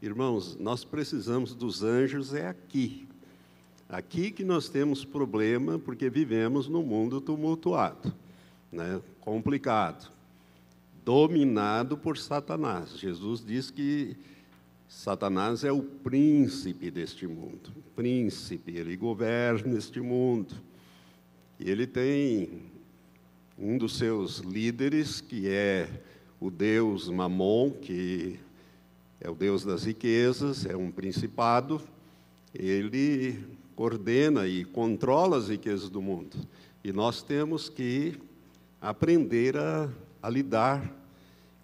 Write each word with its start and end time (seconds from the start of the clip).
Irmãos, 0.00 0.56
nós 0.60 0.84
precisamos 0.84 1.56
dos 1.56 1.82
anjos 1.82 2.32
é 2.32 2.46
aqui. 2.46 3.08
Aqui 3.88 4.30
que 4.30 4.44
nós 4.44 4.68
temos 4.68 5.04
problema 5.04 5.76
porque 5.76 6.08
vivemos 6.08 6.68
num 6.68 6.84
mundo 6.84 7.20
tumultuado, 7.20 8.14
né? 8.70 9.00
complicado, 9.20 10.08
dominado 11.04 11.98
por 11.98 12.16
Satanás. 12.16 12.96
Jesus 12.96 13.44
diz 13.44 13.72
que 13.72 14.16
Satanás 14.86 15.64
é 15.64 15.72
o 15.72 15.82
príncipe 15.82 16.92
deste 16.92 17.26
mundo, 17.26 17.74
príncipe, 17.96 18.76
ele 18.76 18.96
governa 18.96 19.76
este 19.76 20.00
mundo. 20.00 20.54
E 21.58 21.68
ele 21.68 21.88
tem 21.88 22.70
um 23.58 23.76
dos 23.76 23.96
seus 23.96 24.38
líderes, 24.38 25.20
que 25.20 25.48
é 25.48 26.02
o 26.38 26.52
deus 26.52 27.08
Mamon, 27.08 27.70
que 27.72 28.38
é 29.20 29.28
o 29.28 29.34
deus 29.34 29.64
das 29.64 29.84
riquezas, 29.84 30.64
é 30.64 30.76
um 30.76 30.90
principado, 30.90 31.80
ele 32.54 33.44
coordena 33.74 34.46
e 34.46 34.64
controla 34.64 35.36
as 35.36 35.48
riquezas 35.48 35.88
do 35.88 36.00
mundo. 36.00 36.36
E 36.82 36.92
nós 36.92 37.22
temos 37.22 37.68
que 37.68 38.18
aprender 38.80 39.56
a, 39.56 39.88
a 40.22 40.30
lidar 40.30 40.94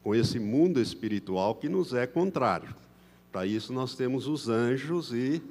com 0.03 0.15
esse 0.15 0.39
mundo 0.39 0.81
espiritual 0.81 1.55
que 1.55 1.69
nos 1.69 1.95
é 1.95 2.07
contrário. 2.07 2.75
Para 3.33 3.47
isso 3.47 3.73
nós 3.73 3.95
temos 3.95 4.27
os 4.27 4.49
anjos 4.49 5.13
e 5.13 5.43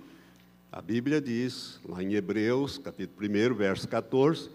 a 0.71 0.81
Bíblia 0.81 1.21
diz, 1.21 1.79
lá 1.87 2.01
em 2.01 2.13
Hebreus, 2.13 2.77
capítulo 2.77 3.27
1, 3.27 3.53
verso 3.55 3.87
14, 3.87 4.49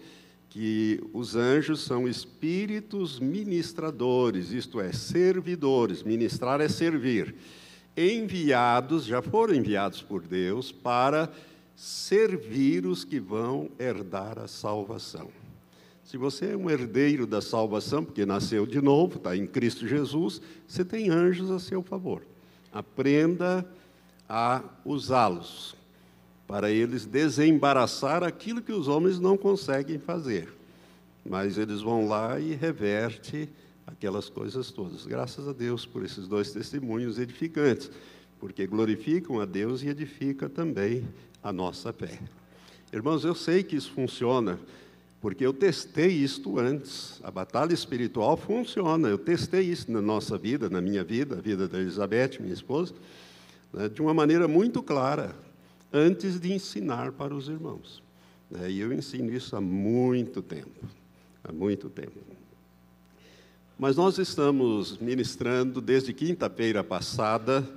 que 0.49 0.99
os 1.13 1.35
anjos 1.35 1.81
são 1.81 2.07
espíritos 2.07 3.19
ministradores, 3.19 4.51
isto 4.51 4.79
é, 4.81 4.91
servidores. 4.91 6.01
Ministrar 6.01 6.59
é 6.59 6.67
servir. 6.67 7.35
Enviados, 7.95 9.05
já 9.05 9.21
foram 9.21 9.53
enviados 9.53 10.01
por 10.01 10.21
Deus 10.21 10.71
para 10.71 11.29
servir 11.75 12.85
os 12.85 13.03
que 13.03 13.19
vão 13.19 13.69
herdar 13.79 14.39
a 14.39 14.47
salvação. 14.47 15.29
Se 16.03 16.17
você 16.17 16.53
é 16.53 16.57
um 16.57 16.69
herdeiro 16.69 17.27
da 17.27 17.41
salvação, 17.41 18.03
porque 18.03 18.25
nasceu 18.25 18.65
de 18.65 18.81
novo, 18.81 19.17
está 19.17 19.37
em 19.37 19.45
Cristo 19.45 19.87
Jesus, 19.87 20.41
você 20.67 20.83
tem 20.83 21.09
anjos 21.09 21.51
a 21.51 21.59
seu 21.59 21.83
favor. 21.83 22.23
Aprenda 22.73 23.63
a 24.27 24.63
usá-los 24.83 25.78
para 26.49 26.71
eles 26.71 27.05
desembaraçar 27.05 28.23
aquilo 28.23 28.59
que 28.59 28.71
os 28.71 28.87
homens 28.87 29.19
não 29.19 29.37
conseguem 29.37 29.99
fazer. 29.99 30.51
Mas 31.23 31.59
eles 31.59 31.81
vão 31.81 32.07
lá 32.07 32.39
e 32.39 32.55
reverte 32.55 33.47
aquelas 33.85 34.29
coisas 34.29 34.71
todas. 34.71 35.05
Graças 35.05 35.47
a 35.47 35.53
Deus 35.53 35.85
por 35.85 36.03
esses 36.03 36.27
dois 36.27 36.51
testemunhos 36.51 37.19
edificantes, 37.19 37.91
porque 38.39 38.65
glorificam 38.65 39.39
a 39.39 39.45
Deus 39.45 39.83
e 39.83 39.89
edificam 39.89 40.49
também 40.49 41.07
a 41.43 41.53
nossa 41.53 41.93
fé. 41.93 42.19
Irmãos, 42.91 43.23
eu 43.23 43.35
sei 43.35 43.61
que 43.61 43.75
isso 43.75 43.91
funciona, 43.91 44.59
porque 45.21 45.45
eu 45.45 45.53
testei 45.53 46.07
isto 46.07 46.57
antes. 46.57 47.19
A 47.23 47.29
batalha 47.29 47.75
espiritual 47.75 48.35
funciona. 48.35 49.07
Eu 49.07 49.19
testei 49.19 49.61
isso 49.61 49.91
na 49.91 50.01
nossa 50.01 50.35
vida, 50.35 50.67
na 50.67 50.81
minha 50.81 51.03
vida, 51.03 51.37
a 51.37 51.41
vida 51.41 51.67
da 51.67 51.79
Elizabeth, 51.79 52.39
minha 52.39 52.55
esposa, 52.55 52.95
né, 53.71 53.87
de 53.87 54.01
uma 54.01 54.15
maneira 54.15 54.47
muito 54.47 54.81
clara 54.81 55.47
antes 55.91 56.39
de 56.39 56.53
ensinar 56.53 57.11
para 57.11 57.33
os 57.33 57.47
irmãos. 57.47 58.03
Né? 58.49 58.71
E 58.71 58.79
eu 58.79 58.93
ensino 58.93 59.33
isso 59.33 59.55
há 59.55 59.61
muito 59.61 60.41
tempo, 60.41 60.85
há 61.43 61.51
muito 61.51 61.89
tempo. 61.89 62.19
Mas 63.77 63.95
nós 63.95 64.17
estamos 64.17 64.97
ministrando 64.97 65.79
desde 65.79 66.13
quinta-feira 66.13 66.83
passada 66.83 67.67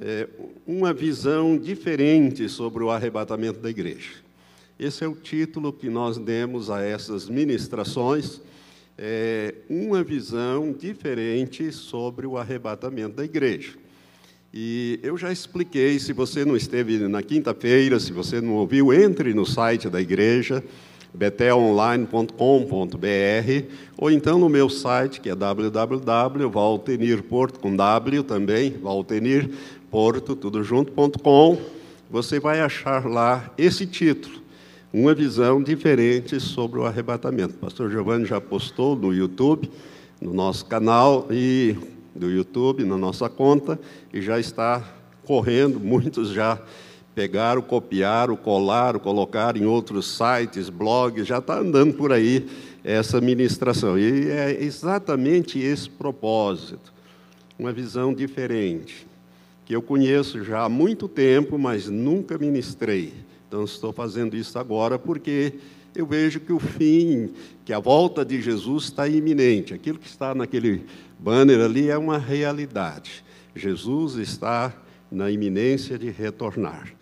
é, 0.00 0.28
uma 0.66 0.92
visão 0.92 1.58
diferente 1.58 2.48
sobre 2.48 2.82
o 2.84 2.90
arrebatamento 2.90 3.58
da 3.58 3.68
igreja. 3.68 4.22
Esse 4.78 5.04
é 5.04 5.08
o 5.08 5.14
título 5.14 5.72
que 5.72 5.88
nós 5.88 6.16
demos 6.16 6.70
a 6.70 6.82
essas 6.82 7.28
ministrações, 7.28 8.40
é, 8.96 9.54
uma 9.68 10.02
visão 10.02 10.72
diferente 10.72 11.72
sobre 11.72 12.26
o 12.26 12.36
arrebatamento 12.36 13.16
da 13.16 13.24
igreja. 13.24 13.81
E 14.54 15.00
eu 15.02 15.16
já 15.16 15.32
expliquei, 15.32 15.98
se 15.98 16.12
você 16.12 16.44
não 16.44 16.54
esteve 16.54 16.98
na 17.08 17.22
quinta-feira, 17.22 17.98
se 17.98 18.12
você 18.12 18.38
não 18.38 18.52
ouviu, 18.52 18.92
entre 18.92 19.32
no 19.32 19.46
site 19.46 19.88
da 19.88 19.98
igreja, 19.98 20.62
betelonline.com.br, 21.14 23.66
ou 23.96 24.10
então 24.10 24.38
no 24.38 24.50
meu 24.50 24.68
site, 24.68 25.22
que 25.22 25.30
é 25.30 25.34
www.valtenirporto, 25.34 27.60
com 27.60 27.74
W 27.74 28.22
também, 28.24 28.72
valtenirporto, 28.72 30.36
tudo 30.36 30.62
junto.com, 30.62 31.58
você 32.10 32.38
vai 32.38 32.60
achar 32.60 33.06
lá 33.06 33.50
esse 33.56 33.86
título, 33.86 34.38
uma 34.92 35.14
visão 35.14 35.62
diferente 35.62 36.38
sobre 36.38 36.78
o 36.78 36.84
arrebatamento. 36.84 37.54
Pastor 37.54 37.90
Giovanni 37.90 38.26
já 38.26 38.38
postou 38.38 38.94
no 38.94 39.14
YouTube, 39.14 39.70
no 40.20 40.34
nosso 40.34 40.66
canal, 40.66 41.26
e 41.30 41.74
do 42.14 42.30
YouTube 42.30 42.84
na 42.84 42.96
nossa 42.96 43.28
conta 43.28 43.78
e 44.12 44.20
já 44.20 44.38
está 44.38 44.82
correndo. 45.24 45.78
Muitos 45.80 46.30
já 46.30 46.60
pegaram, 47.14 47.60
copiaram, 47.62 48.36
colaram, 48.36 48.98
colocaram 48.98 49.60
em 49.60 49.66
outros 49.66 50.16
sites, 50.16 50.68
blogs, 50.68 51.26
já 51.26 51.38
está 51.38 51.58
andando 51.58 51.94
por 51.94 52.12
aí 52.12 52.46
essa 52.84 53.20
ministração. 53.20 53.98
E 53.98 54.28
é 54.30 54.62
exatamente 54.62 55.58
esse 55.58 55.88
propósito, 55.88 56.92
uma 57.58 57.72
visão 57.72 58.14
diferente, 58.14 59.06
que 59.64 59.74
eu 59.74 59.82
conheço 59.82 60.42
já 60.44 60.64
há 60.64 60.68
muito 60.68 61.06
tempo, 61.08 61.58
mas 61.58 61.88
nunca 61.88 62.38
ministrei. 62.38 63.12
Então 63.46 63.64
estou 63.64 63.92
fazendo 63.92 64.34
isso 64.36 64.58
agora 64.58 64.98
porque 64.98 65.54
eu 65.94 66.06
vejo 66.06 66.40
que 66.40 66.52
o 66.52 66.58
fim, 66.58 67.30
que 67.64 67.72
a 67.72 67.78
volta 67.78 68.24
de 68.24 68.40
Jesus 68.40 68.84
está 68.84 69.06
iminente. 69.06 69.74
Aquilo 69.74 69.98
que 69.98 70.06
está 70.06 70.34
naquele 70.34 70.86
banner 71.22 71.60
ali 71.60 71.88
é 71.88 71.96
uma 71.96 72.18
realidade. 72.18 73.24
Jesus 73.54 74.16
está 74.16 74.74
na 75.08 75.30
iminência 75.30 75.96
de 75.96 76.10
retornar. 76.10 76.92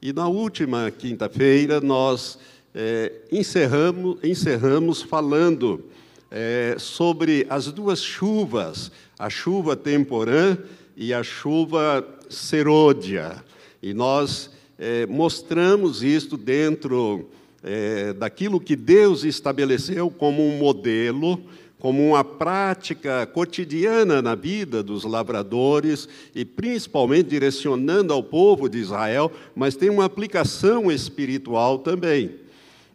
E 0.00 0.12
na 0.12 0.28
última 0.28 0.92
quinta-feira 0.92 1.80
nós 1.80 2.38
é, 2.72 3.10
encerramos, 3.32 4.18
encerramos 4.22 5.02
falando 5.02 5.84
é, 6.30 6.76
sobre 6.78 7.46
as 7.50 7.72
duas 7.72 8.00
chuvas, 8.00 8.92
a 9.18 9.28
chuva 9.28 9.74
temporã 9.74 10.56
e 10.96 11.12
a 11.12 11.24
chuva 11.24 12.06
serôdia. 12.30 13.42
E 13.82 13.92
nós 13.92 14.50
é, 14.78 15.04
mostramos 15.06 16.00
isto 16.00 16.36
dentro 16.36 17.28
é, 17.60 18.12
daquilo 18.12 18.60
que 18.60 18.76
Deus 18.76 19.24
estabeleceu 19.24 20.10
como 20.10 20.46
um 20.46 20.58
modelo 20.58 21.40
como 21.84 22.02
uma 22.02 22.24
prática 22.24 23.26
cotidiana 23.26 24.22
na 24.22 24.34
vida 24.34 24.82
dos 24.82 25.04
lavradores 25.04 26.08
e 26.34 26.42
principalmente 26.42 27.28
direcionando 27.28 28.10
ao 28.10 28.22
povo 28.22 28.70
de 28.70 28.78
Israel, 28.78 29.30
mas 29.54 29.76
tem 29.76 29.90
uma 29.90 30.06
aplicação 30.06 30.90
espiritual 30.90 31.80
também. 31.80 32.36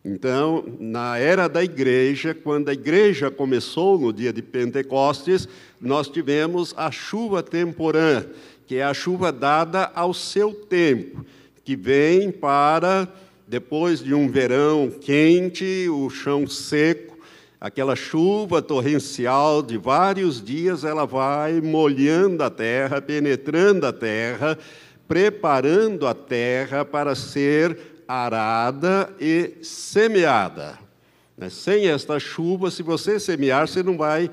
Então, 0.03 0.65
na 0.79 1.19
era 1.19 1.47
da 1.47 1.63
igreja, 1.63 2.33
quando 2.33 2.69
a 2.69 2.73
igreja 2.73 3.29
começou 3.29 3.99
no 3.99 4.11
dia 4.11 4.33
de 4.33 4.41
Pentecostes, 4.41 5.47
nós 5.79 6.07
tivemos 6.07 6.73
a 6.75 6.89
chuva 6.89 7.43
temporã, 7.43 8.25
que 8.65 8.77
é 8.77 8.83
a 8.83 8.93
chuva 8.95 9.31
dada 9.31 9.91
ao 9.93 10.15
seu 10.15 10.51
tempo, 10.51 11.23
que 11.63 11.75
vem 11.75 12.31
para, 12.31 13.07
depois 13.47 14.03
de 14.03 14.15
um 14.15 14.27
verão 14.27 14.89
quente, 14.89 15.87
o 15.89 16.09
chão 16.09 16.47
seco, 16.47 17.08
aquela 17.59 17.95
chuva 17.95 18.61
torrencial 18.61 19.61
de 19.61 19.77
vários 19.77 20.41
dias, 20.41 20.83
ela 20.83 21.05
vai 21.05 21.59
molhando 21.59 22.43
a 22.43 22.49
terra, 22.49 23.01
penetrando 23.01 23.85
a 23.85 23.91
terra, 23.91 24.57
preparando 25.07 26.07
a 26.07 26.13
terra 26.13 26.85
para 26.85 27.15
ser 27.15 27.77
arada 28.07 29.13
e 29.19 29.57
semeada. 29.61 30.79
Né, 31.37 31.49
sem 31.49 31.87
esta 31.87 32.19
chuva, 32.19 32.71
se 32.71 32.81
você 32.81 33.19
semear, 33.19 33.67
você 33.67 33.83
não 33.83 33.97
vai 33.97 34.31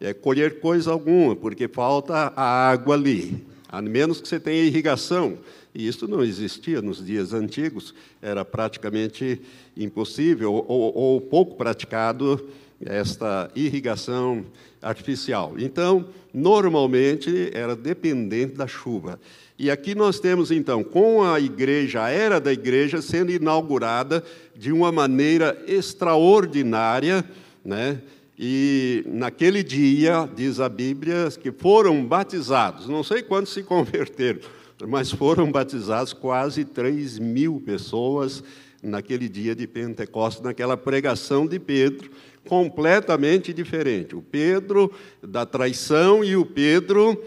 é, 0.00 0.14
colher 0.14 0.60
coisa 0.60 0.92
alguma, 0.92 1.34
porque 1.34 1.66
falta 1.66 2.32
a 2.36 2.70
água 2.70 2.94
ali, 2.94 3.44
a 3.68 3.82
menos 3.82 4.20
que 4.20 4.28
você 4.28 4.38
tenha 4.38 4.62
irrigação. 4.62 5.38
E 5.74 5.86
isso 5.86 6.08
não 6.08 6.24
existia 6.24 6.80
nos 6.80 7.04
dias 7.04 7.32
antigos, 7.32 7.94
era 8.22 8.44
praticamente 8.44 9.40
impossível 9.76 10.52
ou, 10.52 10.96
ou 10.96 11.20
pouco 11.20 11.56
praticado 11.56 12.48
esta 12.84 13.50
irrigação 13.54 14.44
artificial. 14.80 15.54
Então, 15.58 16.08
normalmente 16.32 17.50
era 17.52 17.74
dependente 17.74 18.54
da 18.54 18.66
chuva. 18.66 19.18
E 19.58 19.70
aqui 19.70 19.94
nós 19.94 20.20
temos 20.20 20.52
então, 20.52 20.84
com 20.84 21.24
a 21.24 21.40
igreja, 21.40 22.04
a 22.04 22.10
era 22.10 22.40
da 22.40 22.52
igreja 22.52 23.02
sendo 23.02 23.32
inaugurada 23.32 24.22
de 24.56 24.70
uma 24.70 24.92
maneira 24.92 25.60
extraordinária, 25.66 27.24
né? 27.64 28.00
e 28.38 29.02
naquele 29.08 29.64
dia, 29.64 30.28
diz 30.32 30.60
a 30.60 30.68
Bíblia, 30.68 31.28
que 31.42 31.50
foram 31.50 32.04
batizados, 32.06 32.86
não 32.86 33.02
sei 33.02 33.20
quantos 33.20 33.52
se 33.52 33.64
converteram, 33.64 34.38
mas 34.86 35.10
foram 35.10 35.50
batizados 35.50 36.12
quase 36.12 36.64
3 36.64 37.18
mil 37.18 37.60
pessoas 37.66 38.44
naquele 38.80 39.28
dia 39.28 39.56
de 39.56 39.66
Pentecostes, 39.66 40.40
naquela 40.40 40.76
pregação 40.76 41.48
de 41.48 41.58
Pedro, 41.58 42.12
completamente 42.46 43.52
diferente. 43.52 44.14
O 44.14 44.22
Pedro 44.22 44.92
da 45.22 45.46
traição 45.46 46.22
e 46.22 46.36
o 46.36 46.44
Pedro 46.44 47.22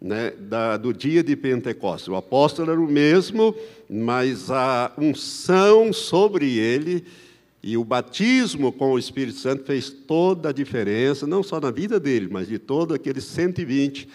né, 0.00 0.32
da, 0.38 0.76
do 0.76 0.92
dia 0.92 1.22
de 1.22 1.34
Pentecostes. 1.34 2.08
O 2.08 2.16
apóstolo 2.16 2.70
era 2.70 2.80
o 2.80 2.86
mesmo, 2.86 3.54
mas 3.88 4.50
a 4.50 4.92
unção 4.98 5.92
sobre 5.92 6.58
ele 6.58 7.04
e 7.62 7.76
o 7.76 7.84
batismo 7.84 8.70
com 8.70 8.92
o 8.92 8.98
Espírito 8.98 9.38
Santo 9.38 9.64
fez 9.64 9.90
toda 9.90 10.50
a 10.50 10.52
diferença, 10.52 11.26
não 11.26 11.42
só 11.42 11.60
na 11.60 11.70
vida 11.70 11.98
dele, 11.98 12.28
mas 12.30 12.46
de 12.46 12.58
todos 12.58 12.94
aqueles 12.94 13.24
120 13.24 14.08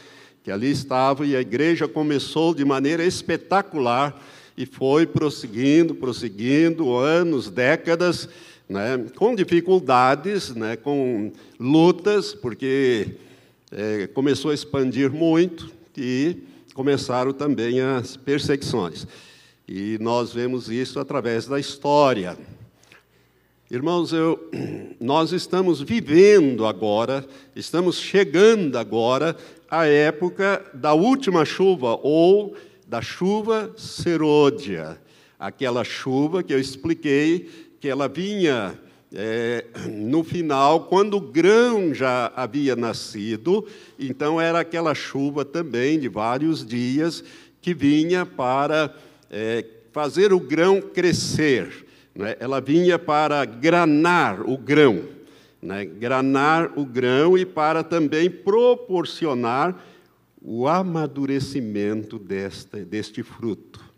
que 0.44 0.50
ali 0.50 0.72
estavam, 0.72 1.26
e 1.26 1.36
a 1.36 1.42
igreja 1.42 1.88
começou 1.88 2.54
de 2.54 2.66
maneira 2.66 3.04
espetacular 3.04 4.20
e 4.58 4.66
foi 4.66 5.06
prosseguindo, 5.06 5.94
prosseguindo, 5.94 6.96
anos, 6.96 7.50
décadas, 7.50 8.28
né, 8.72 9.06
com 9.18 9.36
dificuldades, 9.36 10.56
né, 10.56 10.78
com 10.78 11.30
lutas, 11.60 12.34
porque 12.34 13.16
é, 13.70 14.08
começou 14.08 14.50
a 14.50 14.54
expandir 14.54 15.12
muito 15.12 15.70
e 15.98 16.38
começaram 16.74 17.34
também 17.34 17.82
as 17.82 18.16
perseguições. 18.16 19.06
E 19.68 19.98
nós 20.00 20.34
vemos 20.34 20.70
isso 20.70 21.02
através 21.02 21.46
da 21.48 21.60
história. 21.60 22.38
Irmãos, 23.70 24.14
eu, 24.14 24.40
nós 25.02 25.34
estamos 25.34 25.82
vivendo 25.82 26.66
agora, 26.66 27.28
estamos 27.54 28.00
chegando 28.00 28.78
agora 28.78 29.36
à 29.70 29.86
época 29.86 30.66
da 30.74 30.94
última 30.94 31.44
chuva, 31.44 32.00
ou 32.02 32.56
da 32.88 33.02
chuva 33.02 33.74
serôdia. 33.76 34.98
Aquela 35.38 35.84
chuva 35.84 36.42
que 36.42 36.54
eu 36.54 36.60
expliquei, 36.60 37.50
que 37.82 37.90
ela 37.90 38.08
vinha 38.08 38.80
é, 39.14 39.66
no 39.90 40.24
final, 40.24 40.86
quando 40.86 41.18
o 41.18 41.22
grão 41.22 41.94
já 41.94 42.32
havia 42.34 42.78
nascido, 42.78 43.68
então 44.00 44.40
era 44.40 44.62
aquela 44.62 44.96
chuva 44.96 45.44
também 45.44 46.00
de 46.00 46.08
vários 46.08 46.66
dias 46.66 47.22
que 47.62 47.74
vinha 47.74 48.26
para 48.26 48.96
é, 49.30 49.66
fazer 49.92 50.32
o 50.32 50.40
grão 50.40 50.80
crescer 50.80 51.86
né, 52.16 52.36
ela 52.40 52.60
vinha 52.60 53.00
para 53.00 53.44
granar 53.46 54.42
o 54.42 54.58
grão, 54.58 55.04
né, 55.62 55.86
granar 55.86 56.78
o 56.78 56.86
grão 56.86 57.38
e 57.38 57.46
para 57.46 57.84
também 57.84 58.30
proporcionar 58.30 59.82
o 60.42 60.68
amadurecimento 60.68 62.18
desta, 62.18 62.84
deste 62.84 63.24
fruto. 63.24 63.91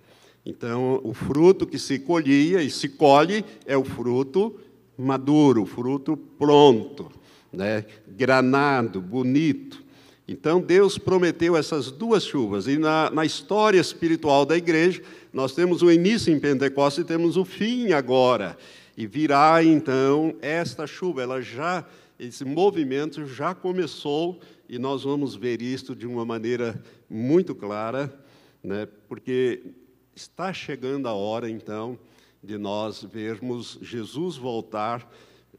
Então, 0.45 0.99
o 1.03 1.13
fruto 1.13 1.65
que 1.65 1.79
se 1.79 1.99
colhia 1.99 2.61
e 2.61 2.69
se 2.69 2.89
colhe 2.89 3.45
é 3.65 3.77
o 3.77 3.83
fruto 3.83 4.59
maduro, 4.97 5.63
o 5.63 5.65
fruto 5.65 6.17
pronto, 6.17 7.09
né, 7.51 7.85
granado, 8.07 9.01
bonito. 9.01 9.81
Então, 10.27 10.61
Deus 10.61 10.97
prometeu 10.97 11.55
essas 11.55 11.91
duas 11.91 12.23
chuvas, 12.25 12.67
e 12.67 12.77
na, 12.77 13.09
na 13.09 13.25
história 13.25 13.79
espiritual 13.79 14.45
da 14.45 14.57
igreja, 14.57 15.01
nós 15.31 15.53
temos 15.53 15.81
o 15.81 15.91
início 15.91 16.33
em 16.33 16.39
Pentecostes 16.39 17.03
e 17.03 17.07
temos 17.07 17.37
o 17.37 17.45
fim 17.45 17.91
agora. 17.91 18.57
E 18.95 19.07
virá 19.07 19.63
então 19.63 20.35
esta 20.41 20.85
chuva, 20.85 21.23
ela 21.23 21.41
já 21.41 21.85
esse 22.19 22.45
movimento 22.45 23.25
já 23.25 23.55
começou 23.55 24.39
e 24.69 24.77
nós 24.77 25.03
vamos 25.03 25.35
ver 25.35 25.61
isto 25.61 25.95
de 25.95 26.05
uma 26.05 26.23
maneira 26.23 26.81
muito 27.09 27.55
clara, 27.55 28.13
né? 28.63 28.87
Porque 29.09 29.61
está 30.15 30.53
chegando 30.53 31.07
a 31.07 31.13
hora 31.13 31.49
então 31.49 31.97
de 32.43 32.57
nós 32.57 33.03
vermos 33.03 33.79
Jesus 33.81 34.37
voltar 34.37 35.09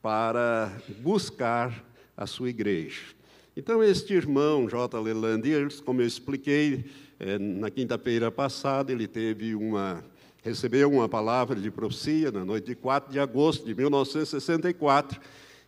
para 0.00 0.72
buscar 1.00 1.84
a 2.16 2.26
sua 2.26 2.50
igreja. 2.50 3.02
Então, 3.56 3.82
este 3.82 4.12
irmão, 4.12 4.68
J. 4.68 5.00
Leland, 5.00 5.42
como 5.84 6.02
eu 6.02 6.06
expliquei, 6.06 6.84
é, 7.18 7.38
na 7.38 7.70
quinta-feira 7.70 8.30
passada, 8.30 8.92
ele 8.92 9.06
teve 9.06 9.54
uma, 9.54 10.04
recebeu 10.42 10.90
uma 10.90 11.08
palavra 11.08 11.58
de 11.58 11.70
profecia 11.70 12.30
na 12.30 12.44
noite 12.44 12.66
de 12.66 12.74
4 12.74 13.12
de 13.12 13.18
agosto 13.18 13.64
de 13.64 13.74
1964, 13.74 15.20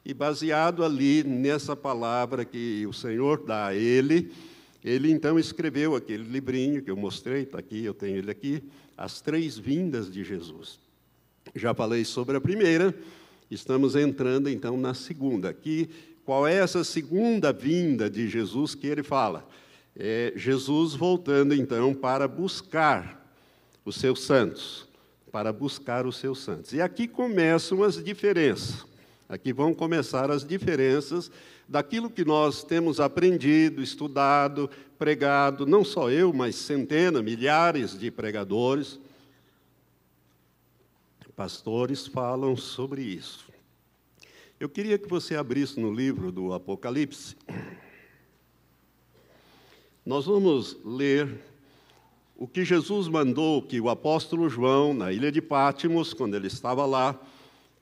e 0.05 0.13
baseado 0.13 0.85
ali 0.85 1.25
nessa 1.25 1.75
palavra 1.75 2.45
que 2.45 2.87
o 2.87 2.93
Senhor 2.93 3.43
dá 3.45 3.67
a 3.67 3.75
ele, 3.75 4.33
ele 4.87 5.11
então 5.11 5.39
escreveu 5.39 5.95
aquele 5.95 6.23
livrinho 6.23 6.83
que 6.83 6.91
eu 6.91 6.97
mostrei, 6.97 7.43
está 7.43 7.59
aqui, 7.59 7.85
eu 7.85 7.93
tenho 7.93 8.17
ele 8.17 8.31
aqui, 8.31 8.63
As 8.97 9.21
Três 9.21 9.59
Vindas 9.59 10.11
de 10.11 10.25
Jesus. 10.25 10.79
Já 11.55 11.75
falei 11.75 12.05
sobre 12.05 12.37
a 12.37 12.41
primeira, 12.41 12.95
estamos 13.51 13.95
entrando 13.97 14.49
então 14.49 14.77
na 14.79 14.95
segunda. 14.95 15.51
Aqui, 15.51 15.91
qual 16.25 16.47
é 16.47 16.55
essa 16.55 16.83
segunda 16.85 17.53
vinda 17.53 18.09
de 18.09 18.29
Jesus 18.29 18.75
que 18.75 18.87
ele 18.87 19.03
fala? 19.03 19.47
é 19.99 20.33
Jesus 20.37 20.95
voltando 20.95 21.55
então 21.55 21.95
para 21.95 22.29
buscar 22.29 23.27
os 23.85 23.97
seus 23.97 24.23
santos, 24.23 24.87
para 25.33 25.53
buscar 25.53 26.07
os 26.07 26.19
seus 26.19 26.41
santos. 26.41 26.73
E 26.73 26.81
aqui 26.81 27.09
começam 27.09 27.83
as 27.83 28.03
diferenças. 28.03 28.85
Aqui 29.29 29.53
vão 29.53 29.73
começar 29.73 30.31
as 30.31 30.45
diferenças 30.45 31.31
daquilo 31.69 32.11
que 32.11 32.25
nós 32.25 32.63
temos 32.63 33.01
aprendido, 33.01 33.83
estudado, 33.83 34.71
pregado, 34.99 35.67
não 35.67 35.85
só 35.85 36.11
eu, 36.11 36.33
mas 36.33 36.57
centenas, 36.57 37.23
milhares 37.23 37.99
de 37.99 38.11
pregadores, 38.11 38.99
pastores 41.35 42.07
falam 42.07 42.57
sobre 42.57 43.03
isso. 43.03 43.47
Eu 44.59 44.71
queria 44.71 44.97
que 44.97 45.07
você 45.07 45.37
abrisse 45.37 45.79
no 45.79 45.93
livro 45.93 46.33
do 46.33 46.55
Apocalipse 46.55 47.37
nós 50.07 50.25
vamos 50.25 50.79
ler 50.85 51.41
o 52.37 52.47
que 52.47 52.65
Jesus 52.65 53.09
mandou 53.09 53.61
que 53.61 53.81
o 53.81 53.89
apóstolo 53.89 54.49
João, 54.49 54.95
na 54.95 55.13
ilha 55.13 55.33
de 55.33 55.43
Pátimos, 55.43 56.15
quando 56.15 56.37
ele 56.37 56.47
estava 56.47 56.87
lá, 56.87 57.21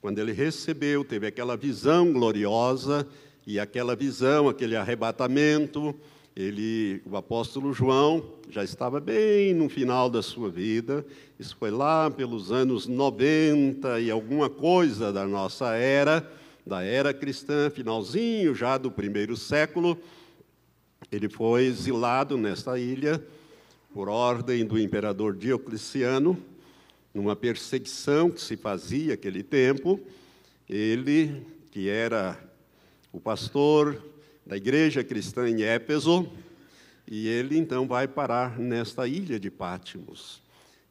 quando 0.01 0.19
ele 0.21 0.33
recebeu, 0.33 1.05
teve 1.05 1.27
aquela 1.27 1.55
visão 1.55 2.11
gloriosa, 2.11 3.07
e 3.47 3.61
aquela 3.61 3.95
visão, 3.95 4.49
aquele 4.49 4.77
arrebatamento, 4.77 5.95
ele, 6.35 7.01
o 7.07 7.17
apóstolo 7.17 7.73
João 7.73 8.25
já 8.51 8.65
estava 8.65 8.99
bem 8.99 9.55
no 9.55 9.69
final 9.69 10.11
da 10.11 10.23
sua 10.23 10.51
vida, 10.51 11.05
isso 11.39 11.57
foi 11.57 11.71
lá 11.71 12.11
pelos 12.11 12.51
anos 12.51 12.87
90 12.87 14.01
e 14.01 14.11
alguma 14.11 14.51
coisa 14.51 15.13
da 15.13 15.27
nossa 15.27 15.75
era, 15.75 16.29
da 16.67 16.83
era 16.83 17.15
cristã, 17.15 17.71
finalzinho 17.71 18.55
já 18.55 18.79
do 18.79 18.91
primeiro 18.91 19.37
século, 19.37 19.97
ele 21.13 21.29
foi 21.29 21.67
exilado 21.67 22.37
nesta 22.37 22.79
ilha 22.79 23.23
por 23.93 24.09
ordem 24.09 24.65
do 24.65 24.77
imperador 24.77 25.37
Diocleciano, 25.37 26.37
numa 27.15 27.37
perseguição 27.37 28.29
que 28.29 28.41
se 28.41 28.57
fazia 28.57 29.11
naquele 29.11 29.45
tempo. 29.45 30.01
Ele, 30.69 31.47
que 31.71 31.89
era 31.89 32.37
o 33.15 33.21
pastor 33.21 34.03
da 34.45 34.57
igreja 34.57 35.05
cristã 35.05 35.49
em 35.49 35.63
Éfeso, 35.63 36.29
e 37.09 37.29
ele 37.29 37.57
então 37.57 37.87
vai 37.87 38.09
parar 38.09 38.59
nesta 38.59 39.07
ilha 39.07 39.39
de 39.39 39.53
Pátimos. 39.53 40.43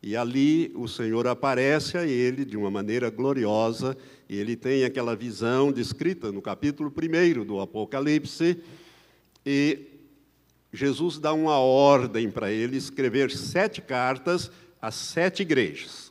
E 0.01 0.15
ali 0.15 0.71
o 0.73 0.87
Senhor 0.87 1.27
aparece 1.27 1.97
a 1.97 2.07
ele 2.07 2.45
de 2.45 2.55
uma 2.55 2.71
maneira 2.71 3.09
gloriosa, 3.09 3.97
e 4.29 4.37
ele 4.37 4.55
tem 4.55 4.85
aquela 4.85 5.17
visão 5.17 5.69
descrita 5.69 6.31
no 6.31 6.41
capítulo 6.41 6.89
1 6.89 7.43
do 7.43 7.59
Apocalipse, 7.59 8.57
e 9.45 9.79
Jesus 10.71 11.19
dá 11.19 11.33
uma 11.33 11.57
ordem 11.57 12.31
para 12.31 12.49
ele 12.53 12.77
escrever 12.77 13.31
sete 13.31 13.81
cartas 13.81 14.49
às 14.81 14.95
sete 14.95 15.41
igrejas. 15.41 16.09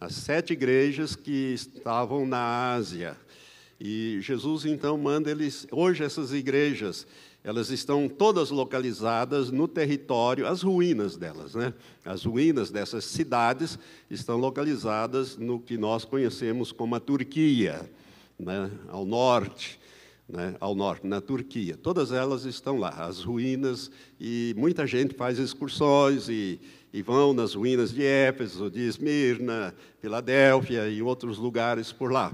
As 0.00 0.14
sete 0.14 0.52
igrejas 0.52 1.16
que 1.16 1.52
estavam 1.52 2.24
na 2.24 2.72
Ásia. 2.72 3.16
E 3.80 4.18
Jesus 4.20 4.66
então 4.66 4.98
manda 4.98 5.30
eles. 5.30 5.66
Hoje, 5.72 6.04
essas 6.04 6.32
igrejas, 6.32 7.06
elas 7.42 7.70
estão 7.70 8.08
todas 8.08 8.50
localizadas 8.50 9.50
no 9.50 9.66
território, 9.66 10.46
as 10.46 10.62
ruínas 10.62 11.16
delas, 11.16 11.54
né? 11.54 11.72
As 12.04 12.24
ruínas 12.24 12.70
dessas 12.70 13.04
cidades 13.04 13.78
estão 14.10 14.36
localizadas 14.36 15.38
no 15.38 15.58
que 15.58 15.78
nós 15.78 16.04
conhecemos 16.04 16.72
como 16.72 16.94
a 16.94 17.00
Turquia, 17.00 17.90
né? 18.38 18.70
ao 18.88 19.06
norte 19.06 19.80
né, 20.30 20.54
ao 20.60 20.74
norte, 20.74 21.06
na 21.06 21.20
Turquia. 21.20 21.76
Todas 21.76 22.12
elas 22.12 22.44
estão 22.44 22.78
lá, 22.78 22.90
as 22.90 23.22
ruínas, 23.22 23.90
e 24.18 24.54
muita 24.56 24.86
gente 24.86 25.14
faz 25.14 25.38
excursões 25.38 26.28
e, 26.28 26.60
e 26.92 27.02
vão 27.02 27.32
nas 27.32 27.54
ruínas 27.54 27.92
de 27.92 28.04
Éfeso, 28.04 28.70
de 28.70 28.80
Esmirna, 28.80 29.74
Filadélfia 30.00 30.88
e 30.88 31.02
outros 31.02 31.36
lugares 31.36 31.92
por 31.92 32.12
lá. 32.12 32.32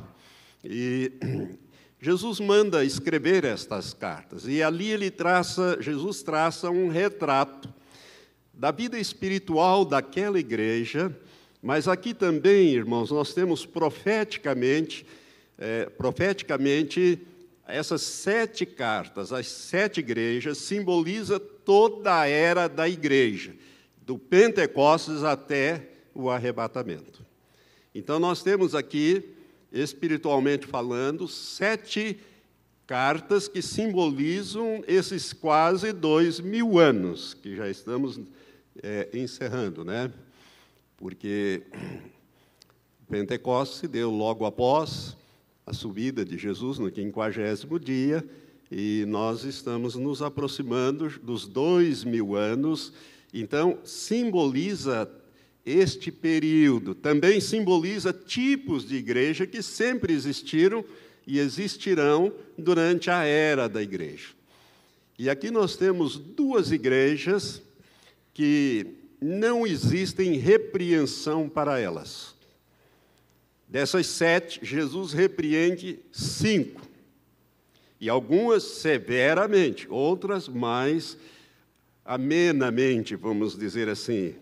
E 0.65 1.13
Jesus 2.01 2.41
manda 2.41 2.85
escrever 2.85 3.45
estas 3.45 3.95
cartas 3.95 4.47
e 4.47 4.63
ali 4.63 4.91
ele 4.91 5.11
traça, 5.11 5.79
Jesus 5.81 6.23
traça 6.23 6.71
um 6.71 6.89
retrato 6.89 7.73
da 8.53 8.71
vida 8.71 8.99
espiritual 8.99 9.85
daquela 9.85 10.39
igreja, 10.39 11.15
mas 11.63 11.89
aqui 11.89 12.15
também, 12.15 12.75
irmãos, 12.75 13.11
nós 13.11 13.35
temos 13.35 13.67
profeticamente, 13.67 15.07
é, 15.59 15.87
profeticamente 15.87 17.21
essas 17.67 18.03
sete 18.03 18.65
cartas, 18.65 19.33
as 19.33 19.49
sete 19.49 19.99
igrejas, 20.01 20.59
simboliza 20.59 21.41
toda 21.41 22.21
a 22.21 22.29
era 22.29 22.69
da 22.69 22.89
igreja, 22.89 23.55
do 24.03 24.17
Pentecostes 24.17 25.25
até 25.25 25.91
o 26.15 26.31
arrebatamento. 26.31 27.27
Então, 27.95 28.19
nós 28.19 28.43
temos 28.43 28.75
aqui, 28.75 29.36
espiritualmente 29.73 30.67
falando, 30.67 31.27
sete 31.29 32.19
cartas 32.87 33.49
que 33.49 33.61
simbolizam 33.61 34.85
esses 34.87 35.33
quase 35.33 35.93
dois 35.93 36.39
mil 36.39 36.79
anos 36.79 37.35
que 37.35 37.57
já 37.57 37.69
estamos 37.69 38.21
é, 38.83 39.09
encerrando, 39.13 39.85
né? 39.85 40.13
Porque 40.97 41.63
Pentecostes 43.11 43.81
se 43.81 43.89
deu 43.89 44.11
logo 44.11 44.45
após 44.45 45.17
a 45.67 45.73
subida 45.73 46.25
de 46.25 46.39
Jesus 46.39 46.79
no 46.79 46.91
quinquagésimo 46.91 47.79
dia, 47.79 48.25
e 48.71 49.05
nós 49.07 49.45
estamos 49.45 49.97
nos 49.97 50.23
aproximando 50.23 51.09
dos 51.21 51.47
dois 51.47 52.05
mil 52.05 52.37
anos, 52.37 52.93
então 53.35 53.79
simboliza 53.85 55.11
este 55.67 56.13
período, 56.13 56.95
também 56.95 57.41
simboliza 57.41 58.13
tipos 58.13 58.89
de 58.89 58.95
igreja 58.95 59.45
que 59.45 59.61
sempre 59.61 60.13
existiram 60.13 60.85
e 61.27 61.41
existirão 61.41 62.33
durante 62.57 63.11
a 63.11 63.25
era 63.25 63.69
da 63.69 63.83
igreja. 63.83 64.29
E 65.19 65.29
aqui 65.29 65.51
nós 65.51 65.77
temos 65.77 66.17
duas 66.17 66.71
igrejas 66.71 67.61
que 68.33 68.87
não 69.21 69.67
existem 69.67 70.35
repreensão 70.35 71.49
para 71.49 71.81
elas. 71.81 72.37
Dessas 73.67 74.07
sete, 74.07 74.61
Jesus 74.63 75.13
repreende 75.13 75.99
cinco. 76.13 76.83
E 78.01 78.09
algumas 78.09 78.63
severamente, 78.63 79.89
outras 79.91 80.47
mais 80.47 81.17
amenamente, 82.05 83.17
vamos 83.17 83.59
dizer 83.59 83.89
assim, 83.89 84.35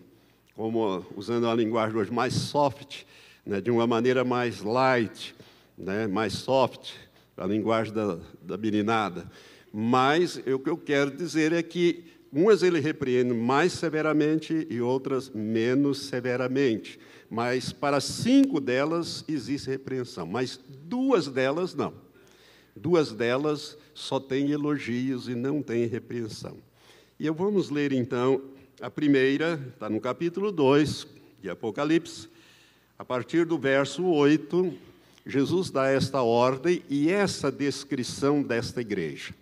como 0.55 1.05
usando 1.15 1.47
a 1.47 1.53
linguagem 1.53 1.97
hoje 1.97 2.11
mais 2.11 2.33
soft, 2.33 3.03
né, 3.45 3.61
de 3.61 3.69
uma 3.69 3.85
maneira 3.85 4.23
mais 4.23 4.61
light, 4.61 5.35
né, 5.77 6.07
mais 6.07 6.33
soft, 6.33 6.93
a 7.37 7.45
linguagem 7.45 7.93
da, 7.93 8.17
da 8.41 8.57
meninada. 8.57 9.29
Mas 9.71 10.37
o 10.37 10.57
que 10.57 10.69
eu 10.69 10.77
quero 10.77 11.11
dizer 11.11 11.51
é 11.51 11.61
que 11.61 12.05
umas 12.31 12.63
ele 12.63 12.79
repreende 12.79 13.33
mais 13.33 13.73
severamente 13.73 14.65
e 14.69 14.81
outras 14.81 15.29
menos 15.29 15.99
severamente 16.07 16.97
mas 17.29 17.73
para 17.73 17.99
cinco 17.99 18.59
delas 18.59 19.23
existe 19.27 19.69
repreensão, 19.69 20.25
mas 20.25 20.59
duas 20.83 21.27
delas 21.27 21.73
não. 21.73 21.93
Duas 22.75 23.11
delas 23.11 23.77
só 23.93 24.19
têm 24.19 24.51
elogios 24.51 25.27
e 25.27 25.35
não 25.35 25.61
têm 25.61 25.85
repreensão. 25.85 26.57
E 27.19 27.25
eu 27.25 27.33
vamos 27.33 27.69
ler 27.69 27.93
então 27.93 28.41
a 28.81 28.89
primeira, 28.89 29.59
está 29.73 29.89
no 29.89 30.01
capítulo 30.01 30.51
2 30.51 31.07
de 31.41 31.49
Apocalipse, 31.49 32.27
a 32.97 33.05
partir 33.05 33.45
do 33.45 33.57
verso 33.57 34.03
8, 34.05 34.73
Jesus 35.25 35.69
dá 35.69 35.87
esta 35.87 36.21
ordem 36.21 36.83
e 36.89 37.09
essa 37.09 37.51
descrição 37.51 38.41
desta 38.41 38.81
igreja. 38.81 39.33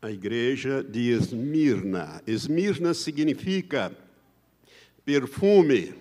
A 0.00 0.10
igreja 0.10 0.84
de 0.84 1.10
Esmirna. 1.10 2.22
Esmirna 2.26 2.94
significa 2.94 3.96
perfume. 5.04 5.94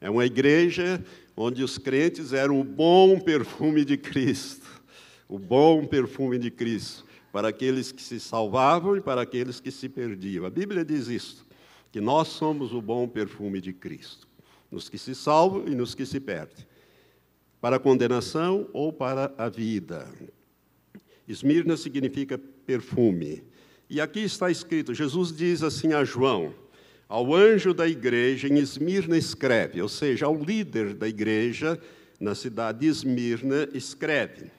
É 0.00 0.08
uma 0.08 0.24
igreja 0.24 1.04
onde 1.36 1.62
os 1.62 1.76
crentes 1.76 2.32
eram 2.32 2.60
o 2.60 2.64
bom 2.64 3.18
perfume 3.18 3.84
de 3.84 3.96
Cristo. 3.96 4.66
O 5.28 5.38
bom 5.38 5.84
perfume 5.84 6.38
de 6.38 6.50
Cristo. 6.50 7.09
Para 7.32 7.48
aqueles 7.48 7.92
que 7.92 8.02
se 8.02 8.18
salvavam 8.18 8.96
e 8.96 9.00
para 9.00 9.22
aqueles 9.22 9.60
que 9.60 9.70
se 9.70 9.88
perdiam. 9.88 10.44
A 10.44 10.50
Bíblia 10.50 10.84
diz 10.84 11.08
isso, 11.08 11.46
que 11.92 12.00
nós 12.00 12.28
somos 12.28 12.72
o 12.72 12.80
bom 12.80 13.08
perfume 13.08 13.60
de 13.60 13.72
Cristo. 13.72 14.28
Nos 14.70 14.88
que 14.88 14.98
se 14.98 15.14
salvam 15.14 15.66
e 15.66 15.74
nos 15.74 15.94
que 15.94 16.06
se 16.06 16.20
perdem. 16.20 16.66
Para 17.60 17.76
a 17.76 17.80
condenação 17.80 18.68
ou 18.72 18.92
para 18.92 19.32
a 19.36 19.48
vida. 19.48 20.08
Esmirna 21.28 21.76
significa 21.76 22.38
perfume. 22.38 23.42
E 23.88 24.00
aqui 24.00 24.20
está 24.20 24.50
escrito: 24.50 24.94
Jesus 24.94 25.32
diz 25.36 25.62
assim 25.62 25.92
a 25.92 26.04
João: 26.04 26.54
ao 27.08 27.34
anjo 27.34 27.74
da 27.74 27.88
igreja 27.88 28.46
em 28.46 28.56
Esmirna 28.58 29.18
escreve, 29.18 29.82
ou 29.82 29.88
seja, 29.88 30.26
ao 30.26 30.36
líder 30.36 30.94
da 30.94 31.08
igreja 31.08 31.76
na 32.20 32.36
cidade 32.36 32.80
de 32.80 32.86
Esmirna 32.86 33.68
escreve: 33.74 34.50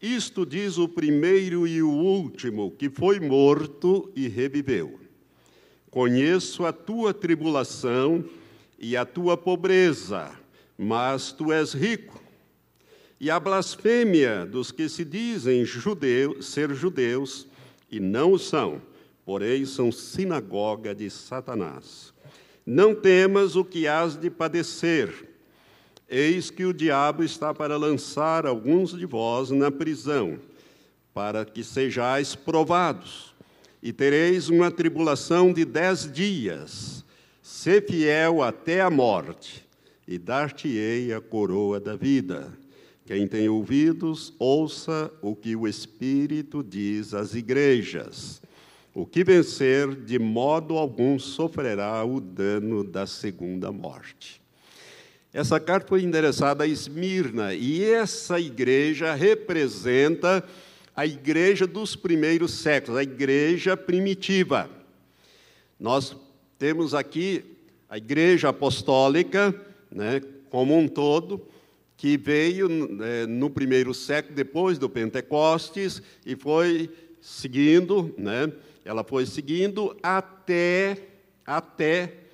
Isto 0.00 0.46
diz 0.46 0.78
o 0.78 0.88
primeiro 0.88 1.66
e 1.66 1.82
o 1.82 1.90
último, 1.90 2.70
que 2.70 2.88
foi 2.88 3.18
morto 3.18 4.10
e 4.14 4.28
reviveu. 4.28 5.00
Conheço 5.90 6.64
a 6.64 6.72
tua 6.72 7.12
tribulação 7.12 8.24
e 8.78 8.96
a 8.96 9.04
tua 9.04 9.36
pobreza, 9.36 10.30
mas 10.76 11.32
tu 11.32 11.52
és 11.52 11.72
rico. 11.72 12.22
E 13.20 13.30
a 13.30 13.40
blasfêmia 13.40 14.46
dos 14.46 14.70
que 14.70 14.88
se 14.88 15.04
dizem 15.04 15.64
judeu, 15.64 16.40
ser 16.40 16.72
judeus 16.72 17.48
e 17.90 17.98
não 17.98 18.32
o 18.32 18.38
são 18.38 18.80
porém 19.28 19.66
são 19.66 19.92
sinagoga 19.92 20.94
de 20.94 21.10
Satanás. 21.10 22.14
Não 22.64 22.94
temas 22.94 23.56
o 23.56 23.62
que 23.62 23.86
hás 23.86 24.16
de 24.16 24.30
padecer. 24.30 25.27
Eis 26.08 26.50
que 26.50 26.64
o 26.64 26.72
diabo 26.72 27.22
está 27.22 27.52
para 27.52 27.76
lançar 27.76 28.46
alguns 28.46 28.96
de 28.96 29.04
vós 29.04 29.50
na 29.50 29.70
prisão, 29.70 30.38
para 31.12 31.44
que 31.44 31.62
sejais 31.62 32.34
provados, 32.34 33.34
e 33.82 33.92
tereis 33.92 34.48
uma 34.48 34.70
tribulação 34.70 35.52
de 35.52 35.66
dez 35.66 36.10
dias. 36.10 37.04
Sê 37.42 37.82
fiel 37.82 38.42
até 38.42 38.80
a 38.80 38.88
morte, 38.88 39.68
e 40.06 40.16
dar-te-ei 40.16 41.12
a 41.12 41.20
coroa 41.20 41.78
da 41.78 41.94
vida. 41.94 42.56
Quem 43.04 43.28
tem 43.28 43.46
ouvidos, 43.48 44.32
ouça 44.38 45.12
o 45.20 45.36
que 45.36 45.54
o 45.54 45.68
Espírito 45.68 46.62
diz 46.62 47.12
às 47.12 47.34
igrejas. 47.34 48.40
O 48.94 49.04
que 49.04 49.22
vencer, 49.22 49.94
de 49.94 50.18
modo 50.18 50.78
algum 50.78 51.18
sofrerá 51.18 52.02
o 52.02 52.18
dano 52.18 52.82
da 52.82 53.06
segunda 53.06 53.70
morte. 53.70 54.40
Essa 55.38 55.60
carta 55.60 55.86
foi 55.86 56.02
endereçada 56.02 56.64
a 56.64 56.66
Esmirna, 56.66 57.54
e 57.54 57.84
essa 57.84 58.40
igreja 58.40 59.14
representa 59.14 60.42
a 60.96 61.06
igreja 61.06 61.64
dos 61.64 61.94
primeiros 61.94 62.54
séculos, 62.54 62.98
a 62.98 63.04
igreja 63.04 63.76
primitiva. 63.76 64.68
Nós 65.78 66.16
temos 66.58 66.92
aqui 66.92 67.44
a 67.88 67.96
igreja 67.96 68.48
apostólica, 68.48 69.54
né, 69.92 70.20
como 70.50 70.76
um 70.76 70.88
todo, 70.88 71.46
que 71.96 72.16
veio 72.16 72.68
né, 72.68 73.24
no 73.24 73.48
primeiro 73.48 73.94
século, 73.94 74.34
depois 74.34 74.76
do 74.76 74.90
Pentecostes, 74.90 76.02
e 76.26 76.34
foi 76.34 76.90
seguindo, 77.20 78.12
né, 78.18 78.52
ela 78.84 79.04
foi 79.04 79.24
seguindo 79.24 79.96
até, 80.02 80.98
até 81.46 82.27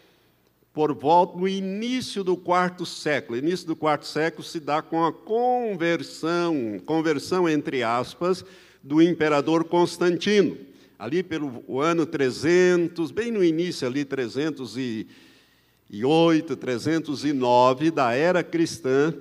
por 0.74 0.92
volta 0.92 1.38
no 1.38 1.48
início 1.48 2.22
do 2.22 2.36
quarto 2.36 2.84
século. 2.84 3.38
Início 3.38 3.66
do 3.66 3.74
quarto 3.74 4.06
século 4.06 4.42
se 4.42 4.60
dá 4.60 4.82
com 4.82 5.02
a 5.04 5.12
conversão, 5.12 6.78
conversão 6.84 7.48
entre 7.48 7.82
aspas, 7.82 8.44
do 8.82 9.00
imperador 9.00 9.64
Constantino. 9.64 10.58
Ali 10.98 11.22
pelo 11.22 11.80
ano 11.80 12.04
300, 12.04 13.10
bem 13.10 13.30
no 13.30 13.42
início 13.42 13.88
ali 13.88 14.04
308, 14.04 16.56
309 16.56 17.90
da 17.90 18.12
era 18.12 18.44
cristã, 18.44 19.14